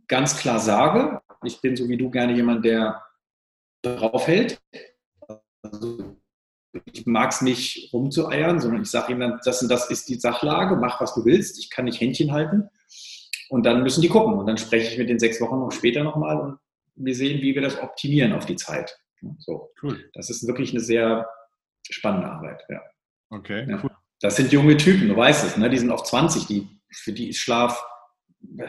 ganz 0.08 0.36
klar 0.36 0.58
sage. 0.58 1.20
Ich 1.44 1.60
bin 1.60 1.76
so 1.76 1.88
wie 1.88 1.96
du 1.96 2.10
gerne 2.10 2.34
jemand, 2.34 2.64
der 2.64 3.02
draufhält. 3.82 4.60
Also 5.62 6.16
ich 6.92 7.06
mag 7.06 7.32
es 7.32 7.42
nicht 7.42 7.92
rumzueiern, 7.92 8.60
sondern 8.60 8.82
ich 8.82 8.90
sage 8.90 9.12
ihm 9.12 9.20
dann, 9.20 9.40
das 9.44 9.62
und 9.62 9.68
das 9.68 9.90
ist 9.90 10.08
die 10.08 10.18
Sachlage, 10.18 10.76
mach 10.76 11.00
was 11.00 11.14
du 11.14 11.24
willst, 11.24 11.58
ich 11.58 11.70
kann 11.70 11.84
nicht 11.84 12.00
Händchen 12.00 12.32
halten. 12.32 12.68
Und 13.50 13.66
dann 13.66 13.82
müssen 13.82 14.00
die 14.00 14.08
gucken. 14.08 14.38
Und 14.38 14.46
dann 14.46 14.56
spreche 14.56 14.90
ich 14.90 14.98
mit 14.98 15.10
den 15.10 15.18
sechs 15.18 15.40
Wochen 15.40 15.58
noch 15.58 15.72
später 15.72 16.02
nochmal 16.02 16.40
und 16.40 16.58
wir 16.94 17.14
sehen, 17.14 17.42
wie 17.42 17.54
wir 17.54 17.62
das 17.62 17.80
optimieren 17.80 18.32
auf 18.32 18.46
die 18.46 18.56
Zeit. 18.56 18.98
So. 19.38 19.70
Cool. 19.82 20.10
Das 20.14 20.30
ist 20.30 20.46
wirklich 20.46 20.70
eine 20.70 20.80
sehr 20.80 21.28
spannende 21.90 22.28
Arbeit. 22.28 22.62
Ja. 22.68 22.80
Okay, 23.32 23.66
ja. 23.68 23.80
cool. 23.82 23.90
Das 24.20 24.36
sind 24.36 24.52
junge 24.52 24.76
Typen, 24.76 25.08
du 25.08 25.16
weißt 25.16 25.44
es, 25.44 25.56
ne? 25.56 25.68
die 25.68 25.78
sind 25.78 25.90
auch 25.90 26.04
20, 26.04 26.46
die, 26.46 26.68
für 26.92 27.12
die 27.12 27.30
ist 27.30 27.38
Schlaf 27.38 27.82
äh, 28.58 28.68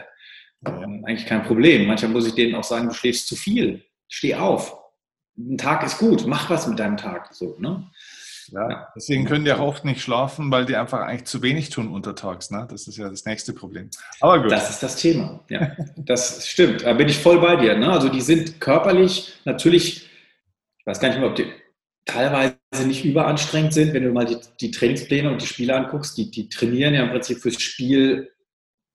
eigentlich 0.64 1.26
kein 1.26 1.44
Problem. 1.44 1.86
Manchmal 1.86 2.10
muss 2.10 2.26
ich 2.26 2.34
denen 2.34 2.54
auch 2.54 2.64
sagen, 2.64 2.88
du 2.88 2.94
schläfst 2.94 3.28
zu 3.28 3.36
viel, 3.36 3.84
steh 4.08 4.34
auf. 4.34 4.76
Ein 5.36 5.58
Tag 5.58 5.84
ist 5.84 5.98
gut, 5.98 6.26
mach 6.26 6.48
was 6.48 6.66
mit 6.66 6.78
deinem 6.78 6.96
Tag. 6.96 7.32
So, 7.34 7.56
ne? 7.58 7.88
Ja, 8.52 8.88
deswegen 8.94 9.24
können 9.26 9.44
die 9.44 9.52
auch 9.52 9.60
oft 9.60 9.84
nicht 9.84 10.00
schlafen, 10.00 10.50
weil 10.50 10.64
die 10.64 10.76
einfach 10.76 11.00
eigentlich 11.00 11.24
zu 11.24 11.42
wenig 11.42 11.70
tun 11.70 11.88
untertags. 11.88 12.50
Ne? 12.50 12.66
Das 12.70 12.86
ist 12.86 12.96
ja 12.96 13.08
das 13.08 13.24
nächste 13.24 13.52
Problem. 13.52 13.90
Aber 14.20 14.42
gut. 14.42 14.50
Das 14.50 14.70
ist 14.70 14.82
das 14.82 14.96
Thema. 14.96 15.40
Ja, 15.48 15.72
das 15.96 16.46
stimmt. 16.46 16.82
Da 16.82 16.92
bin 16.92 17.08
ich 17.08 17.18
voll 17.18 17.40
bei 17.40 17.56
dir. 17.56 17.76
Ne? 17.76 17.90
Also 17.90 18.08
die 18.08 18.20
sind 18.20 18.60
körperlich 18.60 19.34
natürlich, 19.44 20.10
ich 20.78 20.86
weiß 20.86 21.00
gar 21.00 21.08
nicht 21.08 21.18
mehr, 21.18 21.28
ob 21.28 21.36
die 21.36 21.50
teilweise 22.04 22.56
nicht 22.86 23.04
überanstrengend 23.04 23.72
sind, 23.72 23.94
wenn 23.94 24.04
du 24.04 24.12
mal 24.12 24.26
die, 24.26 24.36
die 24.60 24.70
Trainingspläne 24.70 25.30
und 25.30 25.40
die 25.40 25.46
Spiele 25.46 25.74
anguckst. 25.74 26.16
Die, 26.16 26.30
die 26.30 26.48
trainieren 26.48 26.94
ja 26.94 27.04
im 27.04 27.10
Prinzip 27.10 27.38
fürs 27.38 27.60
Spiel 27.60 28.30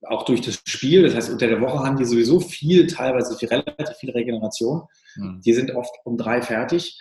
auch 0.08 0.24
durch 0.26 0.42
das 0.42 0.62
Spiel. 0.66 1.04
Das 1.04 1.16
heißt, 1.16 1.30
unter 1.30 1.48
der 1.48 1.62
Woche 1.62 1.80
haben 1.80 1.98
die 1.98 2.06
sowieso 2.06 2.40
viel, 2.40 2.88
teilweise 2.88 3.38
viel, 3.38 3.50
relativ 3.50 3.98
viel 3.98 4.12
Regeneration. 4.12 4.84
Mhm. 5.16 5.42
Die 5.44 5.54
sind 5.54 5.72
oft 5.72 5.94
um 6.06 6.18
drei 6.18 6.42
fertig. 6.42 6.98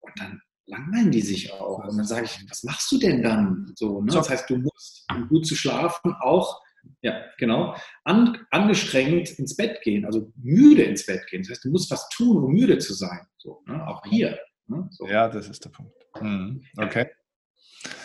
Und 0.00 0.12
dann 0.18 0.40
langweilen 0.66 1.10
die 1.10 1.22
sich 1.22 1.52
auch. 1.52 1.78
Und 1.78 1.96
dann 1.96 2.06
sage 2.06 2.26
ich, 2.26 2.38
was 2.48 2.62
machst 2.62 2.92
du 2.92 2.98
denn 2.98 3.22
dann? 3.22 3.72
So, 3.74 4.02
ne? 4.02 4.12
Das 4.12 4.30
heißt, 4.30 4.48
du 4.50 4.58
musst, 4.58 5.04
um 5.10 5.28
gut 5.28 5.46
zu 5.46 5.56
schlafen, 5.56 6.14
auch 6.20 6.60
ja, 7.02 7.22
genau, 7.38 7.74
an, 8.04 8.38
angestrengt 8.50 9.30
ins 9.38 9.56
Bett 9.56 9.82
gehen, 9.82 10.04
also 10.04 10.32
müde 10.36 10.82
ins 10.82 11.04
Bett 11.06 11.26
gehen. 11.28 11.42
Das 11.42 11.50
heißt, 11.50 11.64
du 11.64 11.70
musst 11.70 11.90
was 11.90 12.08
tun, 12.10 12.42
um 12.42 12.52
müde 12.52 12.78
zu 12.78 12.94
sein. 12.94 13.20
So, 13.38 13.62
ne? 13.66 13.86
Auch 13.86 14.02
hier. 14.06 14.38
Ne? 14.68 14.88
So. 14.90 15.06
Ja, 15.06 15.28
das 15.28 15.48
ist 15.48 15.64
der 15.64 15.70
Punkt. 15.70 15.92
Mhm. 16.20 16.64
Okay. 16.76 17.10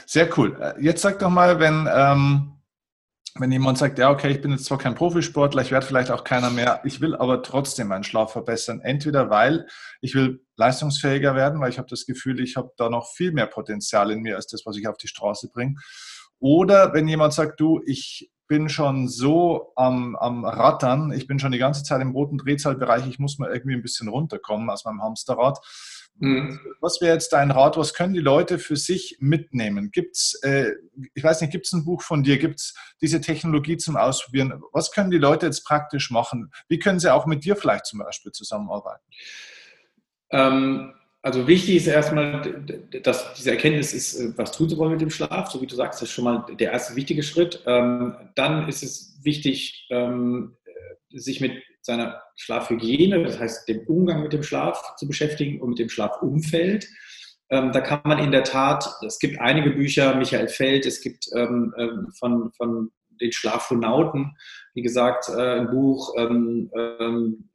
Sehr 0.06 0.30
cool. 0.38 0.58
Äh, 0.60 0.82
jetzt 0.82 1.02
sag 1.02 1.20
doch 1.20 1.30
mal, 1.30 1.60
wenn, 1.60 1.88
ähm, 1.92 2.54
wenn 3.36 3.52
jemand 3.52 3.78
sagt, 3.78 3.98
ja, 3.98 4.12
okay, 4.12 4.30
ich 4.30 4.42
bin 4.42 4.52
jetzt 4.52 4.66
zwar 4.66 4.78
kein 4.78 4.96
Profisportler, 4.96 5.62
ich 5.62 5.72
werde 5.72 5.86
vielleicht 5.86 6.12
auch 6.12 6.24
keiner 6.24 6.52
mehr, 6.52 6.82
ich 6.84 7.02
will 7.02 7.16
aber 7.16 7.42
trotzdem 7.42 7.88
meinen 7.88 8.04
Schlaf 8.04 8.32
verbessern. 8.32 8.80
Entweder 8.82 9.30
weil 9.30 9.68
ich 10.02 10.14
will 10.14 10.46
leistungsfähiger 10.56 11.36
werden, 11.36 11.60
weil 11.60 11.72
ich 11.72 11.80
habe 11.80 11.90
das 11.90 12.06
Gefühl, 12.06 12.40
ich 12.40 12.56
habe 12.56 12.72
da 12.78 12.90
noch 12.90 13.12
viel 13.12 13.32
mehr 13.32 13.48
Potenzial 13.48 14.12
in 14.12 14.22
mir 14.22 14.36
als 14.36 14.48
das, 14.48 14.66
was 14.66 14.78
ich 14.78 14.88
auf 14.88 14.98
die 14.98 15.08
Straße 15.08 15.50
bringe. 15.52 15.76
Oder 16.40 16.94
wenn 16.94 17.08
jemand 17.08 17.34
sagt, 17.34 17.60
du, 17.60 17.82
ich 17.86 18.30
bin 18.48 18.70
schon 18.70 19.08
so 19.08 19.72
am, 19.76 20.16
am 20.16 20.46
Rattern, 20.46 21.12
ich 21.12 21.26
bin 21.26 21.40
schon 21.40 21.54
die 21.54 21.58
ganze 21.58 21.84
Zeit 21.84 22.02
im 22.02 22.12
roten 22.12 22.38
Drehzahlbereich, 22.38 23.08
ich 23.08 23.18
muss 23.18 23.40
mal 23.40 23.52
irgendwie 23.52 23.76
ein 23.76 23.82
bisschen 23.82 24.10
runterkommen 24.10 24.70
aus 24.70 24.86
meinem 24.86 25.02
Hamsterrad. 25.02 25.60
Mhm. 26.20 26.60
Was 26.80 27.02
wäre 27.02 27.14
jetzt 27.14 27.34
dein 27.34 27.52
Rat? 27.52 27.78
Was 27.78 27.94
können 27.94 28.14
die 28.14 28.20
Leute 28.20 28.60
für 28.60 28.76
sich 28.76 29.18
mitnehmen? 29.20 29.92
Gibt 29.92 30.16
es, 30.16 30.40
äh, 30.44 30.72
ich 31.14 31.24
weiß 31.24 31.42
nicht, 31.42 31.52
gibt 31.52 31.66
es 31.66 31.74
ein 31.74 31.86
Buch 31.86 32.02
von 32.02 32.24
dir? 32.24 32.38
Gibt 32.38 32.60
es 32.60 32.76
diese 33.02 33.20
Technologie 33.20 33.78
zum 33.78 33.98
Ausprobieren? 33.98 34.62
Was 34.72 34.92
können 34.92 35.12
die 35.12 35.18
Leute 35.18 35.48
jetzt 35.48 35.66
praktisch 35.66 36.12
machen? 36.12 36.52
Wie 36.68 36.80
können 36.80 37.00
sie 37.00 37.14
auch 37.14 37.26
mit 37.26 37.44
dir 37.46 37.56
vielleicht 37.56 37.86
zum 37.86 38.00
Beispiel 38.00 38.32
zusammenarbeiten? 38.32 39.04
Ähm, 40.30 40.94
also 41.22 41.48
wichtig 41.48 41.78
ist 41.78 41.88
erstmal, 41.88 42.42
dass 43.02 43.34
diese 43.34 43.52
Erkenntnis 43.52 43.94
ist, 43.94 44.20
äh, 44.20 44.38
was 44.38 44.52
tun 44.52 44.70
sie 44.70 44.78
wollen 44.78 44.92
mit 44.92 45.02
dem 45.02 45.10
Schlaf. 45.10 45.50
So 45.50 45.62
wie 45.62 45.68
du 45.68 45.76
sagst, 45.76 46.02
das 46.02 46.10
ist 46.10 46.14
schon 46.14 46.26
mal 46.26 46.46
der 46.60 46.72
erste 46.72 46.96
wichtige 46.96 47.24
Schritt. 47.24 47.64
Ähm, 47.66 48.16
dann 48.36 48.68
ist 48.68 48.84
es 48.84 49.20
wichtig, 49.24 49.88
ähm, 49.90 50.58
sich 51.10 51.42
mit 51.42 51.54
seiner 51.84 52.22
Schlafhygiene, 52.36 53.24
das 53.24 53.40
heißt 53.40 53.68
dem 53.68 53.86
Umgang 53.88 54.24
mit 54.24 54.34
dem 54.34 54.44
Schlaf 54.44 54.96
zu 54.96 55.08
beschäftigen 55.08 55.62
und 55.62 55.70
mit 55.70 55.80
dem 55.80 55.90
Schlafumfeld. 55.90 56.88
Ähm, 57.50 57.72
da 57.72 57.82
kann 57.82 58.02
man 58.06 58.20
in 58.20 58.32
der 58.32 58.44
Tat, 58.44 58.90
es 59.06 59.20
gibt 59.20 59.40
einige 59.40 59.72
Bücher, 59.72 60.16
Michael 60.16 60.48
Feld, 60.48 60.86
es 60.86 61.02
gibt 61.02 61.28
ähm, 61.36 61.74
ähm 61.78 62.12
von, 62.18 62.52
von 62.54 62.92
den 63.22 63.32
Schlafphonauten, 63.32 64.36
wie 64.74 64.82
gesagt, 64.82 65.30
äh, 65.30 65.60
ein 65.60 65.70
Buch. 65.70 66.16
Ähm, 66.18 66.72
ähm, 66.76 67.50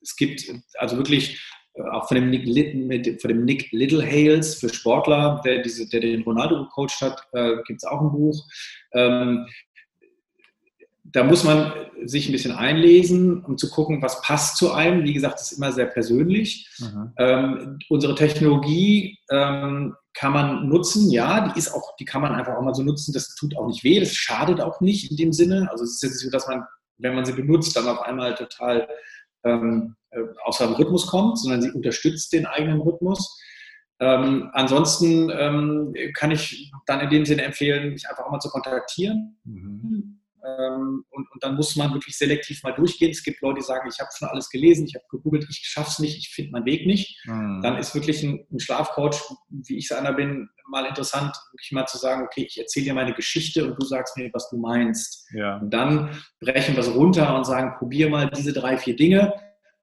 es 0.00 0.16
gibt 0.16 0.44
also 0.78 0.96
wirklich 0.96 1.42
äh, 1.74 1.82
auch 1.82 2.08
von 2.08 2.14
dem 2.14 2.30
Nick, 2.30 3.20
von 3.20 3.28
dem 3.28 3.44
Nick 3.44 3.70
Littlehales 3.72 4.54
für 4.54 4.68
Sportler, 4.68 5.42
der, 5.44 5.62
diese, 5.62 5.88
der 5.88 6.00
den 6.00 6.22
Ronaldo 6.22 6.64
gecoacht 6.64 7.00
hat, 7.00 7.26
äh, 7.32 7.56
gibt 7.66 7.82
es 7.82 7.84
auch 7.84 8.00
ein 8.00 8.12
Buch. 8.12 8.46
Da 11.12 11.24
muss 11.24 11.44
man 11.44 11.72
sich 12.04 12.28
ein 12.28 12.32
bisschen 12.32 12.52
einlesen, 12.52 13.44
um 13.44 13.58
zu 13.58 13.70
gucken, 13.70 14.02
was 14.02 14.20
passt 14.22 14.56
zu 14.56 14.72
einem. 14.72 15.04
Wie 15.04 15.12
gesagt, 15.12 15.34
das 15.34 15.52
ist 15.52 15.58
immer 15.58 15.72
sehr 15.72 15.86
persönlich. 15.86 16.68
Mhm. 16.78 17.12
Ähm, 17.18 17.78
unsere 17.88 18.14
Technologie 18.14 19.18
ähm, 19.30 19.94
kann 20.14 20.32
man 20.32 20.68
nutzen, 20.68 21.10
ja, 21.10 21.48
die 21.48 21.58
ist 21.58 21.72
auch, 21.72 21.96
die 21.96 22.04
kann 22.04 22.22
man 22.22 22.34
einfach 22.34 22.56
auch 22.56 22.62
mal 22.62 22.74
so 22.74 22.82
nutzen. 22.82 23.12
Das 23.12 23.34
tut 23.34 23.56
auch 23.56 23.66
nicht 23.66 23.84
weh, 23.84 24.00
das 24.00 24.14
schadet 24.14 24.60
auch 24.60 24.80
nicht 24.80 25.10
in 25.10 25.16
dem 25.16 25.32
Sinne. 25.32 25.68
Also 25.70 25.84
es 25.84 25.94
ist 25.94 26.02
jetzt 26.02 26.20
so, 26.20 26.30
dass 26.30 26.48
man, 26.48 26.64
wenn 26.98 27.14
man 27.14 27.24
sie 27.24 27.32
benutzt, 27.32 27.76
dann 27.76 27.88
auf 27.88 28.02
einmal 28.02 28.34
total 28.34 28.88
ähm, 29.44 29.96
äh, 30.10 30.20
außer 30.44 30.66
dem 30.66 30.74
Rhythmus 30.74 31.06
kommt, 31.06 31.38
sondern 31.38 31.62
sie 31.62 31.70
unterstützt 31.70 32.32
den 32.32 32.46
eigenen 32.46 32.80
Rhythmus. 32.80 33.40
Ähm, 34.00 34.50
ansonsten 34.52 35.30
ähm, 35.30 35.94
kann 36.14 36.30
ich 36.30 36.72
dann 36.86 37.00
in 37.00 37.10
dem 37.10 37.24
Sinne 37.24 37.42
empfehlen, 37.42 37.92
mich 37.92 38.08
einfach 38.08 38.24
auch 38.24 38.30
mal 38.30 38.40
zu 38.40 38.50
kontaktieren. 38.50 39.38
Mhm. 39.44 40.21
Ähm, 40.44 41.04
und, 41.10 41.30
und, 41.30 41.44
dann 41.44 41.54
muss 41.54 41.76
man 41.76 41.92
wirklich 41.92 42.18
selektiv 42.18 42.62
mal 42.64 42.72
durchgehen. 42.72 43.10
Es 43.10 43.22
gibt 43.22 43.40
Leute, 43.42 43.60
die 43.60 43.64
sagen, 43.64 43.88
ich 43.88 44.00
habe 44.00 44.10
schon 44.16 44.28
alles 44.28 44.50
gelesen, 44.50 44.86
ich 44.86 44.94
habe 44.96 45.04
gegoogelt, 45.08 45.46
ich 45.48 45.60
schaffe 45.62 45.90
es 45.90 45.98
nicht, 46.00 46.18
ich 46.18 46.30
finde 46.30 46.50
meinen 46.50 46.66
Weg 46.66 46.84
nicht. 46.84 47.24
Mhm. 47.26 47.60
Dann 47.62 47.78
ist 47.78 47.94
wirklich 47.94 48.24
ein, 48.24 48.44
ein, 48.50 48.58
Schlafcoach, 48.58 49.20
wie 49.50 49.76
ich 49.76 49.84
es 49.84 49.96
einer 49.96 50.12
bin, 50.12 50.48
mal 50.68 50.84
interessant, 50.86 51.36
wirklich 51.52 51.70
mal 51.70 51.86
zu 51.86 51.96
sagen, 51.96 52.24
okay, 52.24 52.44
ich 52.48 52.58
erzähle 52.58 52.86
dir 52.86 52.94
meine 52.94 53.14
Geschichte 53.14 53.64
und 53.64 53.80
du 53.80 53.86
sagst 53.86 54.16
mir, 54.16 54.30
was 54.32 54.48
du 54.50 54.56
meinst. 54.56 55.28
Ja. 55.32 55.58
Und 55.58 55.72
dann 55.72 56.10
brechen 56.40 56.74
wir 56.74 56.80
es 56.80 56.92
runter 56.92 57.36
und 57.36 57.44
sagen, 57.44 57.76
probier 57.78 58.10
mal 58.10 58.28
diese 58.28 58.52
drei, 58.52 58.76
vier 58.76 58.96
Dinge. 58.96 59.32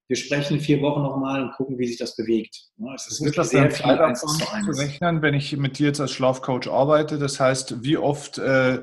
Wir 0.10 0.18
sprechen 0.18 0.56
in 0.56 0.60
vier 0.60 0.82
Wochen 0.82 1.04
nochmal 1.04 1.44
und 1.44 1.54
gucken, 1.54 1.78
wie 1.78 1.86
sich 1.86 1.98
das 1.98 2.16
bewegt. 2.16 2.66
Es 2.96 3.08
ist, 3.08 3.22
ist 3.22 3.38
das 3.38 3.52
sehr 3.52 3.70
viel 3.72 3.86
eins 3.86 4.22
zu 4.22 4.72
rechnen, 4.72 5.22
wenn 5.22 5.36
ich 5.36 5.56
mit 5.56 5.78
dir 5.78 5.88
jetzt 5.88 6.02
als 6.02 6.12
Schlafcoach 6.12 6.68
arbeite? 6.68 7.18
Das 7.18 7.40
heißt, 7.40 7.84
wie 7.84 7.96
oft 7.96 8.40
äh, 8.40 8.82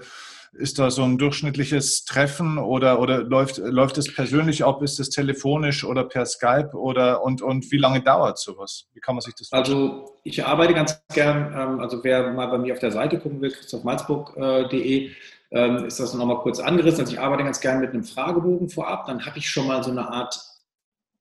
ist 0.58 0.78
da 0.78 0.90
so 0.90 1.02
ein 1.02 1.18
durchschnittliches 1.18 2.04
Treffen 2.04 2.58
oder, 2.58 3.00
oder 3.00 3.22
läuft, 3.22 3.58
läuft 3.58 3.98
es 3.98 4.14
persönlich 4.14 4.64
ab? 4.64 4.82
Ist 4.82 4.98
es 4.98 5.10
telefonisch 5.10 5.84
oder 5.84 6.04
per 6.04 6.26
Skype? 6.26 6.70
Oder, 6.74 7.22
und, 7.22 7.42
und 7.42 7.70
wie 7.70 7.78
lange 7.78 8.00
dauert 8.02 8.38
sowas? 8.38 8.86
Wie 8.94 9.00
kann 9.00 9.14
man 9.14 9.22
sich 9.22 9.34
das 9.34 9.48
vorstellen? 9.48 9.78
Also 9.78 10.14
ich 10.24 10.44
arbeite 10.44 10.74
ganz 10.74 11.00
gern, 11.14 11.52
ähm, 11.54 11.80
also 11.80 12.02
wer 12.02 12.32
mal 12.32 12.46
bei 12.46 12.58
mir 12.58 12.72
auf 12.72 12.80
der 12.80 12.92
Seite 12.92 13.18
gucken 13.18 13.40
will, 13.40 13.50
christophmalzburg.de, 13.50 15.10
ähm, 15.50 15.84
ist 15.84 16.00
das 16.00 16.14
nochmal 16.14 16.38
kurz 16.38 16.58
angerissen. 16.58 17.00
Also 17.00 17.12
ich 17.12 17.20
arbeite 17.20 17.44
ganz 17.44 17.60
gern 17.60 17.80
mit 17.80 17.90
einem 17.90 18.04
Fragebogen 18.04 18.68
vorab. 18.68 19.06
Dann 19.06 19.24
habe 19.24 19.38
ich 19.38 19.48
schon 19.48 19.66
mal 19.66 19.82
so 19.82 19.90
eine 19.90 20.08
Art 20.08 20.38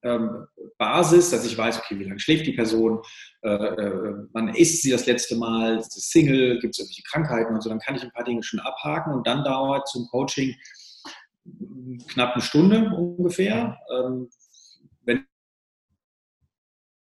ähm, 0.05 0.47
Basis, 0.77 1.31
dass 1.31 1.45
ich 1.45 1.57
weiß, 1.57 1.79
okay, 1.79 1.97
wie 1.99 2.03
lange 2.03 2.19
schläft 2.19 2.45
die 2.45 2.53
Person, 2.53 3.01
äh, 3.41 3.49
äh, 3.49 4.27
wann 4.33 4.49
isst 4.49 4.83
sie 4.83 4.91
das 4.91 5.05
letzte 5.05 5.35
Mal, 5.35 5.79
ist 5.79 5.93
sie 5.93 5.99
Single, 5.99 6.59
gibt 6.59 6.75
es 6.75 6.79
irgendwelche 6.79 7.03
Krankheiten 7.03 7.53
und 7.55 7.61
so, 7.61 7.69
dann 7.69 7.79
kann 7.79 7.95
ich 7.95 8.03
ein 8.03 8.11
paar 8.11 8.23
Dinge 8.23 8.43
schon 8.43 8.59
abhaken 8.59 9.13
und 9.13 9.25
dann 9.25 9.43
dauert 9.43 9.87
zum 9.87 10.07
Coaching 10.07 10.55
knapp 12.07 12.33
eine 12.33 12.41
Stunde 12.41 12.89
ungefähr. 12.95 13.77
Ähm, 13.91 14.29
wenn 15.03 15.25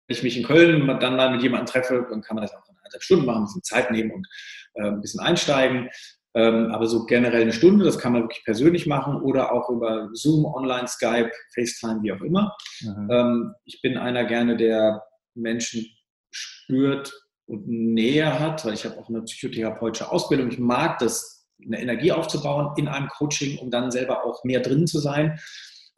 ich 0.09 0.23
mich 0.23 0.37
in 0.37 0.45
Köln 0.45 0.87
dann 1.01 1.17
mal 1.17 1.31
mit 1.31 1.43
jemandem 1.43 1.67
treffe, 1.67 2.07
dann 2.09 2.23
kann 2.23 2.37
man 2.37 2.43
das 2.43 2.55
auch 2.55 2.69
in 2.69 2.77
eineinhalb 2.77 3.03
Stunden 3.03 3.27
machen, 3.27 3.43
ein 3.43 3.45
bisschen 3.45 3.63
Zeit 3.63 3.91
nehmen 3.91 4.13
und 4.13 4.27
äh, 4.75 4.89
ein 4.89 5.01
bisschen 5.01 5.21
einsteigen. 5.21 5.89
Ähm, 6.37 6.73
aber 6.73 6.87
so 6.87 7.07
generell 7.07 7.43
eine 7.43 7.53
Stunde, 7.53 7.85
das 7.85 7.99
kann 7.99 8.13
man 8.13 8.23
wirklich 8.23 8.45
persönlich 8.45 8.87
machen 8.87 9.21
oder 9.23 9.53
auch 9.53 9.71
über 9.71 10.09
Zoom, 10.15 10.45
Online, 10.45 10.89
Skype, 10.89 11.31
FaceTime, 11.55 12.03
wie 12.03 12.13
auch 12.13 12.21
immer. 12.23 12.57
Mhm. 12.81 13.09
Ähm, 13.11 13.55
ich 13.65 13.81
bin 13.83 13.97
einer 13.97 14.25
gerne, 14.25 14.57
der 14.57 15.05
Menschen 15.35 15.87
spürt 16.31 17.13
und 17.47 17.69
Nähe 17.69 18.41
hat, 18.41 18.65
weil 18.65 18.75
ich 18.75 18.85
habe 18.85 18.99
auch 18.99 19.09
eine 19.09 19.23
psychotherapeutische 19.23 20.11
Ausbildung. 20.11 20.49
Ich 20.49 20.59
mag 20.59 20.99
das, 20.99 21.47
eine 21.65 21.81
Energie 21.81 22.11
aufzubauen 22.11 22.73
in 22.77 22.89
einem 22.89 23.09
Coaching, 23.09 23.59
um 23.59 23.71
dann 23.71 23.93
selber 23.93 24.25
auch 24.25 24.43
mehr 24.43 24.61
drin 24.61 24.89
zu 24.89 24.99
sein. 24.99 25.39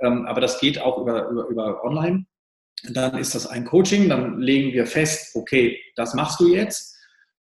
Ähm, 0.01 0.27
aber 0.27 0.43
das 0.43 0.61
geht 0.61 0.81
auch 0.81 0.99
über, 0.99 1.29
über, 1.29 1.47
über 1.47 1.85
Online. 1.85 2.27
Dann 2.91 3.17
ist 3.17 3.35
das 3.35 3.47
ein 3.47 3.65
Coaching, 3.65 4.11
dann 4.11 4.39
legen 4.39 4.73
wir 4.73 4.87
fest, 4.87 5.35
okay, 5.35 5.81
das 5.97 6.13
machst 6.13 6.41
du 6.41 6.49
jetzt 6.49 6.96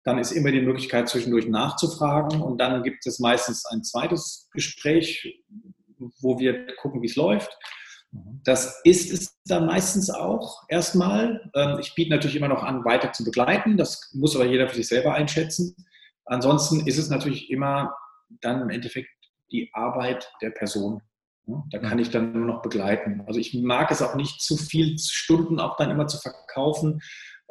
dann 0.04 0.20
ist 0.20 0.32
immer 0.32 0.52
die 0.52 0.62
Möglichkeit, 0.62 1.08
zwischendurch 1.08 1.48
nachzufragen. 1.48 2.42
Und 2.42 2.58
dann 2.60 2.84
gibt 2.84 3.06
es 3.06 3.20
meistens 3.20 3.66
ein 3.66 3.84
zweites 3.84 4.50
Gespräch, 4.54 5.42
wo 6.22 6.40
wir 6.40 6.68
gucken, 6.76 7.02
wie 7.02 7.08
es 7.08 7.16
läuft. 7.16 7.58
Mhm. 8.12 8.42
Das 8.44 8.82
ist 8.84 9.12
es 9.12 9.40
dann 9.46 9.66
meistens 9.66 10.10
auch 10.10 10.64
erstmal. 10.68 11.50
Ähm, 11.56 11.80
ich 11.80 11.96
biete 11.96 12.10
natürlich 12.10 12.36
immer 12.36 12.50
noch 12.50 12.64
an, 12.64 12.84
weiter 12.84 13.14
zu 13.14 13.24
begleiten. 13.24 13.78
Das 13.78 14.12
muss 14.14 14.36
aber 14.36 14.46
jeder 14.46 14.68
für 14.68 14.76
sich 14.76 14.88
selber 14.88 15.14
einschätzen. 15.14 15.76
Ansonsten 16.26 16.86
ist 16.88 16.98
es 16.98 17.10
natürlich 17.10 17.50
immer 17.50 17.96
dann 18.42 18.62
im 18.62 18.70
Endeffekt 18.70 19.10
die 19.52 19.70
Arbeit 19.74 20.30
der 20.42 20.50
Person. 20.50 21.02
Da 21.72 21.78
kann 21.80 22.00
ich 22.00 22.10
dann 22.10 22.32
nur 22.32 22.46
noch 22.46 22.62
begleiten. 22.62 23.22
Also 23.28 23.40
ich 23.40 23.54
mag 23.54 23.92
es 23.92 24.02
auch 24.02 24.16
nicht 24.16 24.42
zu 24.42 24.56
viel 24.56 24.98
Stunden 24.98 25.60
auch 25.60 25.76
dann 25.76 25.92
immer 25.92 26.08
zu 26.08 26.18
verkaufen. 26.18 27.02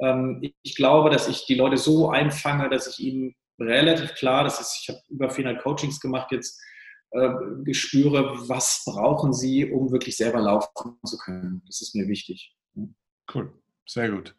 Ähm, 0.03 0.42
ich 0.62 0.76
glaube, 0.76 1.11
dass 1.11 1.28
ich 1.28 1.46
die 1.46 1.55
Leute 1.55 1.76
so 1.76 2.11
einfange, 2.11 2.68
dass 2.68 2.86
ich 2.86 3.07
ihnen 3.07 3.34
relativ 3.59 4.14
klar, 4.14 4.44
das 4.44 4.61
ist, 4.61 4.80
ich 4.82 4.88
habe 4.88 5.00
über 5.09 5.30
400 5.30 5.62
Coachings 5.62 6.00
gemacht 6.00 6.32
jetzt, 6.32 6.61
äh, 7.12 7.74
spüre, 7.74 8.48
was 8.48 8.82
brauchen 8.86 9.32
sie, 9.32 9.70
um 9.70 9.92
wirklich 9.92 10.16
selber 10.16 10.40
laufen 10.40 10.96
zu 11.05 11.18
können. 11.18 11.62
Das 11.66 11.80
ist 11.80 11.94
mir 11.94 12.09
wichtig. 12.09 12.55
Cool, 13.32 13.53
sehr 13.86 14.11
gut. 14.11 14.34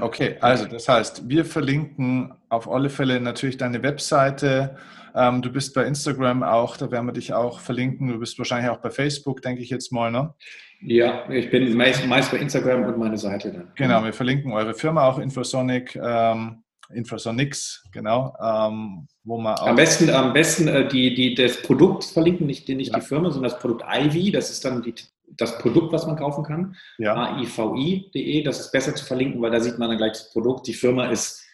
Okay, 0.00 0.36
also 0.40 0.66
das 0.66 0.88
heißt, 0.88 1.28
wir 1.28 1.44
verlinken 1.44 2.34
auf 2.48 2.68
alle 2.68 2.90
Fälle 2.90 3.20
natürlich 3.20 3.56
deine 3.56 3.82
Webseite. 3.82 4.76
Ähm, 5.14 5.42
du 5.42 5.50
bist 5.50 5.74
bei 5.74 5.84
Instagram 5.84 6.42
auch, 6.42 6.76
da 6.76 6.90
werden 6.90 7.06
wir 7.06 7.12
dich 7.12 7.32
auch 7.32 7.60
verlinken. 7.60 8.08
Du 8.08 8.18
bist 8.18 8.38
wahrscheinlich 8.38 8.70
auch 8.70 8.80
bei 8.80 8.90
Facebook, 8.90 9.42
denke 9.42 9.62
ich 9.62 9.70
jetzt 9.70 9.92
mal, 9.92 10.10
ne? 10.10 10.34
Ja, 10.80 11.28
ich 11.30 11.50
bin 11.50 11.74
meist, 11.76 12.06
meist 12.06 12.30
bei 12.30 12.38
Instagram 12.38 12.84
und 12.84 12.98
meine 12.98 13.16
Seite 13.16 13.52
dann. 13.52 13.72
Genau, 13.74 14.04
wir 14.04 14.12
verlinken 14.12 14.52
eure 14.52 14.74
Firma 14.74 15.08
auch, 15.08 15.18
Infosonic. 15.18 15.96
Ähm, 15.96 16.62
Infosonics, 16.90 17.84
genau, 17.92 18.34
ähm, 18.40 19.08
wo 19.24 19.38
man 19.38 19.56
am 19.58 19.76
besten, 19.76 20.08
am 20.10 20.32
besten 20.32 20.68
äh, 20.68 20.86
die, 20.86 21.14
die, 21.14 21.34
das 21.34 21.60
Produkt 21.62 22.04
verlinken, 22.04 22.46
nicht, 22.46 22.68
nicht 22.68 22.92
ja. 22.92 22.98
die 22.98 23.04
Firma, 23.04 23.30
sondern 23.30 23.50
das 23.50 23.58
Produkt 23.58 23.84
Ivy, 23.90 24.30
das 24.30 24.50
ist 24.50 24.64
dann 24.64 24.82
die, 24.82 24.94
das 25.36 25.58
Produkt, 25.58 25.92
was 25.92 26.06
man 26.06 26.16
kaufen 26.16 26.44
kann, 26.44 26.76
ja. 26.98 27.36
aivi.de, 27.36 28.42
das 28.44 28.60
ist 28.60 28.72
besser 28.72 28.94
zu 28.94 29.04
verlinken, 29.04 29.42
weil 29.42 29.50
da 29.50 29.60
sieht 29.60 29.78
man 29.78 29.88
dann 29.88 29.98
gleich 29.98 30.12
das 30.12 30.32
Produkt, 30.32 30.66
die 30.68 30.74
Firma 30.74 31.06
ist 31.06 31.44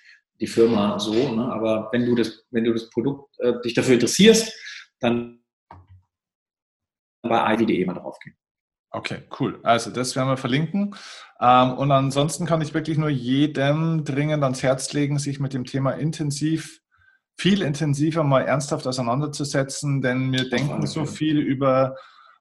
die 0.40 0.46
Firma 0.46 0.98
so, 0.98 1.34
ne? 1.34 1.50
aber 1.50 1.88
wenn 1.92 2.04
du 2.04 2.14
das, 2.14 2.44
wenn 2.50 2.64
du 2.64 2.72
das 2.72 2.90
Produkt 2.90 3.38
äh, 3.38 3.54
dich 3.64 3.74
dafür 3.74 3.94
interessierst, 3.94 4.52
dann 5.00 5.40
bei 7.22 7.54
ivy.de 7.54 7.84
mal 7.86 7.94
draufgehen. 7.94 8.36
Okay, 8.94 9.22
cool. 9.40 9.58
Also 9.62 9.90
das 9.90 10.14
werden 10.16 10.28
wir 10.28 10.36
verlinken. 10.36 10.94
Ähm, 11.40 11.72
und 11.72 11.90
ansonsten 11.90 12.44
kann 12.44 12.60
ich 12.60 12.74
wirklich 12.74 12.98
nur 12.98 13.08
jedem 13.08 14.04
dringend 14.04 14.44
ans 14.44 14.62
Herz 14.62 14.92
legen, 14.92 15.18
sich 15.18 15.40
mit 15.40 15.54
dem 15.54 15.64
Thema 15.64 15.92
intensiv, 15.92 16.80
viel 17.34 17.62
intensiver 17.62 18.22
mal 18.22 18.42
ernsthaft 18.42 18.86
auseinanderzusetzen, 18.86 20.02
denn 20.02 20.30
wir 20.32 20.50
denken 20.50 20.86
so 20.86 21.06
viel 21.06 21.38
über 21.38 21.96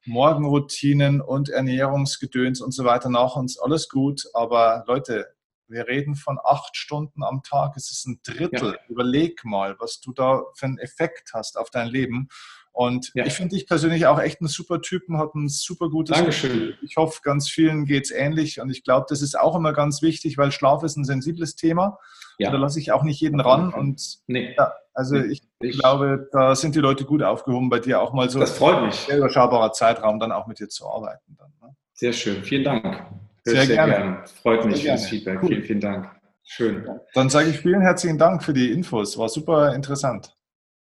Morgenroutinen 0.06 1.22
und 1.22 1.50
Ernährungsgedöns 1.50 2.62
und 2.62 2.74
so 2.74 2.84
weiter 2.84 3.10
nach 3.10 3.36
uns. 3.38 3.58
Alles 3.58 3.88
gut, 3.88 4.24
aber 4.34 4.84
Leute, 4.88 5.28
wir 5.72 5.88
reden 5.88 6.16
von 6.16 6.38
acht 6.44 6.76
Stunden 6.78 7.24
am 7.24 7.44
Tag. 7.44 7.76
Es 7.76 7.92
ist 7.92 8.06
ein 8.06 8.20
Drittel. 8.24 8.74
Ja. 8.74 8.80
Überleg 8.90 9.44
mal, 9.46 9.76
was 9.80 10.02
du 10.02 10.14
da 10.14 10.44
für 10.56 10.66
einen 10.66 10.78
Effekt 10.78 11.32
hast 11.34 11.58
auf 11.58 11.70
dein 11.70 11.88
Leben. 11.88 12.30
Und 12.74 13.12
ja. 13.16 13.26
ich 13.26 13.34
finde 13.34 13.56
dich 13.56 13.68
persönlich 13.68 14.06
auch 14.06 14.20
echt 14.20 14.42
ein 14.42 14.48
super 14.48 14.82
Typen, 14.82 15.18
hat 15.18 15.36
ein 15.36 15.50
super 15.50 15.90
gutes 15.90 16.16
Dankeschön. 16.16 16.52
Gefühl. 16.52 16.78
Ich 16.84 16.96
hoffe, 16.96 17.20
ganz 17.22 17.50
vielen 17.50 17.86
geht 17.86 18.06
es 18.06 18.12
ähnlich. 18.12 18.62
Und 18.62 18.70
ich 18.70 18.84
glaube, 18.84 19.08
das 19.10 19.22
ist 19.22 19.38
auch 19.38 19.56
immer 19.56 19.74
ganz 19.74 20.02
wichtig, 20.02 20.38
weil 20.38 20.52
Schlaf 20.52 20.84
ist 20.84 20.96
ein 20.96 21.04
sensibles 21.04 21.56
Thema. 21.56 22.00
Ja. 22.38 22.50
Da 22.50 22.58
lasse 22.58 22.80
ich 22.80 22.92
auch 22.92 23.04
nicht 23.04 23.20
jeden 23.20 23.42
ran. 23.42 23.74
Und 23.74 24.20
nee. 24.28 24.56
ja, 24.58 24.74
also 24.94 25.16
nee. 25.16 25.26
ich, 25.26 25.42
ich, 25.60 25.80
glaube, 25.80 26.30
da 26.32 26.56
sind 26.56 26.76
die 26.76 26.80
Leute 26.80 27.04
gut 27.06 27.24
aufgehoben, 27.24 27.70
bei 27.70 27.80
dir 27.80 28.02
auch 28.02 28.14
mal 28.14 28.30
so 28.30 28.40
das 28.40 28.58
freut 28.58 28.82
mich. 28.84 29.12
ein 29.12 29.18
überschaubarer 29.18 29.74
Zeitraum 29.74 30.20
dann 30.20 30.32
auch 30.32 30.48
mit 30.48 30.60
dir 30.60 30.70
zu 30.70 30.88
arbeiten. 30.90 31.36
Dann, 31.38 31.52
ne? 31.62 31.76
Sehr 31.94 32.14
schön. 32.14 32.44
Vielen 32.44 32.64
Dank. 32.64 33.06
Sehr, 33.44 33.66
sehr 33.66 33.76
gerne. 33.76 33.94
gerne. 33.94 34.24
Freut 34.42 34.66
mich 34.66 34.82
für 34.82 34.90
das 34.90 35.08
Feedback. 35.08 35.40
Cool. 35.42 35.50
Vielen, 35.50 35.64
vielen 35.64 35.80
Dank. 35.80 36.12
Schön. 36.44 36.88
Dann 37.14 37.30
sage 37.30 37.50
ich 37.50 37.60
vielen 37.60 37.82
herzlichen 37.82 38.18
Dank 38.18 38.44
für 38.44 38.54
die 38.54 38.72
Infos. 38.72 39.18
War 39.18 39.30
super 39.30 39.74
interessant. 39.74 40.36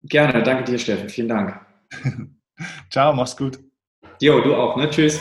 Gerne. 0.02 0.42
Danke 0.42 0.64
dir, 0.64 0.78
Steffen. 0.78 1.08
Vielen 1.08 1.28
Dank. 1.28 1.60
Ciao, 2.90 3.12
mach's 3.12 3.36
gut. 3.36 3.58
Jo, 4.20 4.40
du 4.40 4.54
auch, 4.54 4.76
ne? 4.76 4.88
Tschüss. 4.90 5.20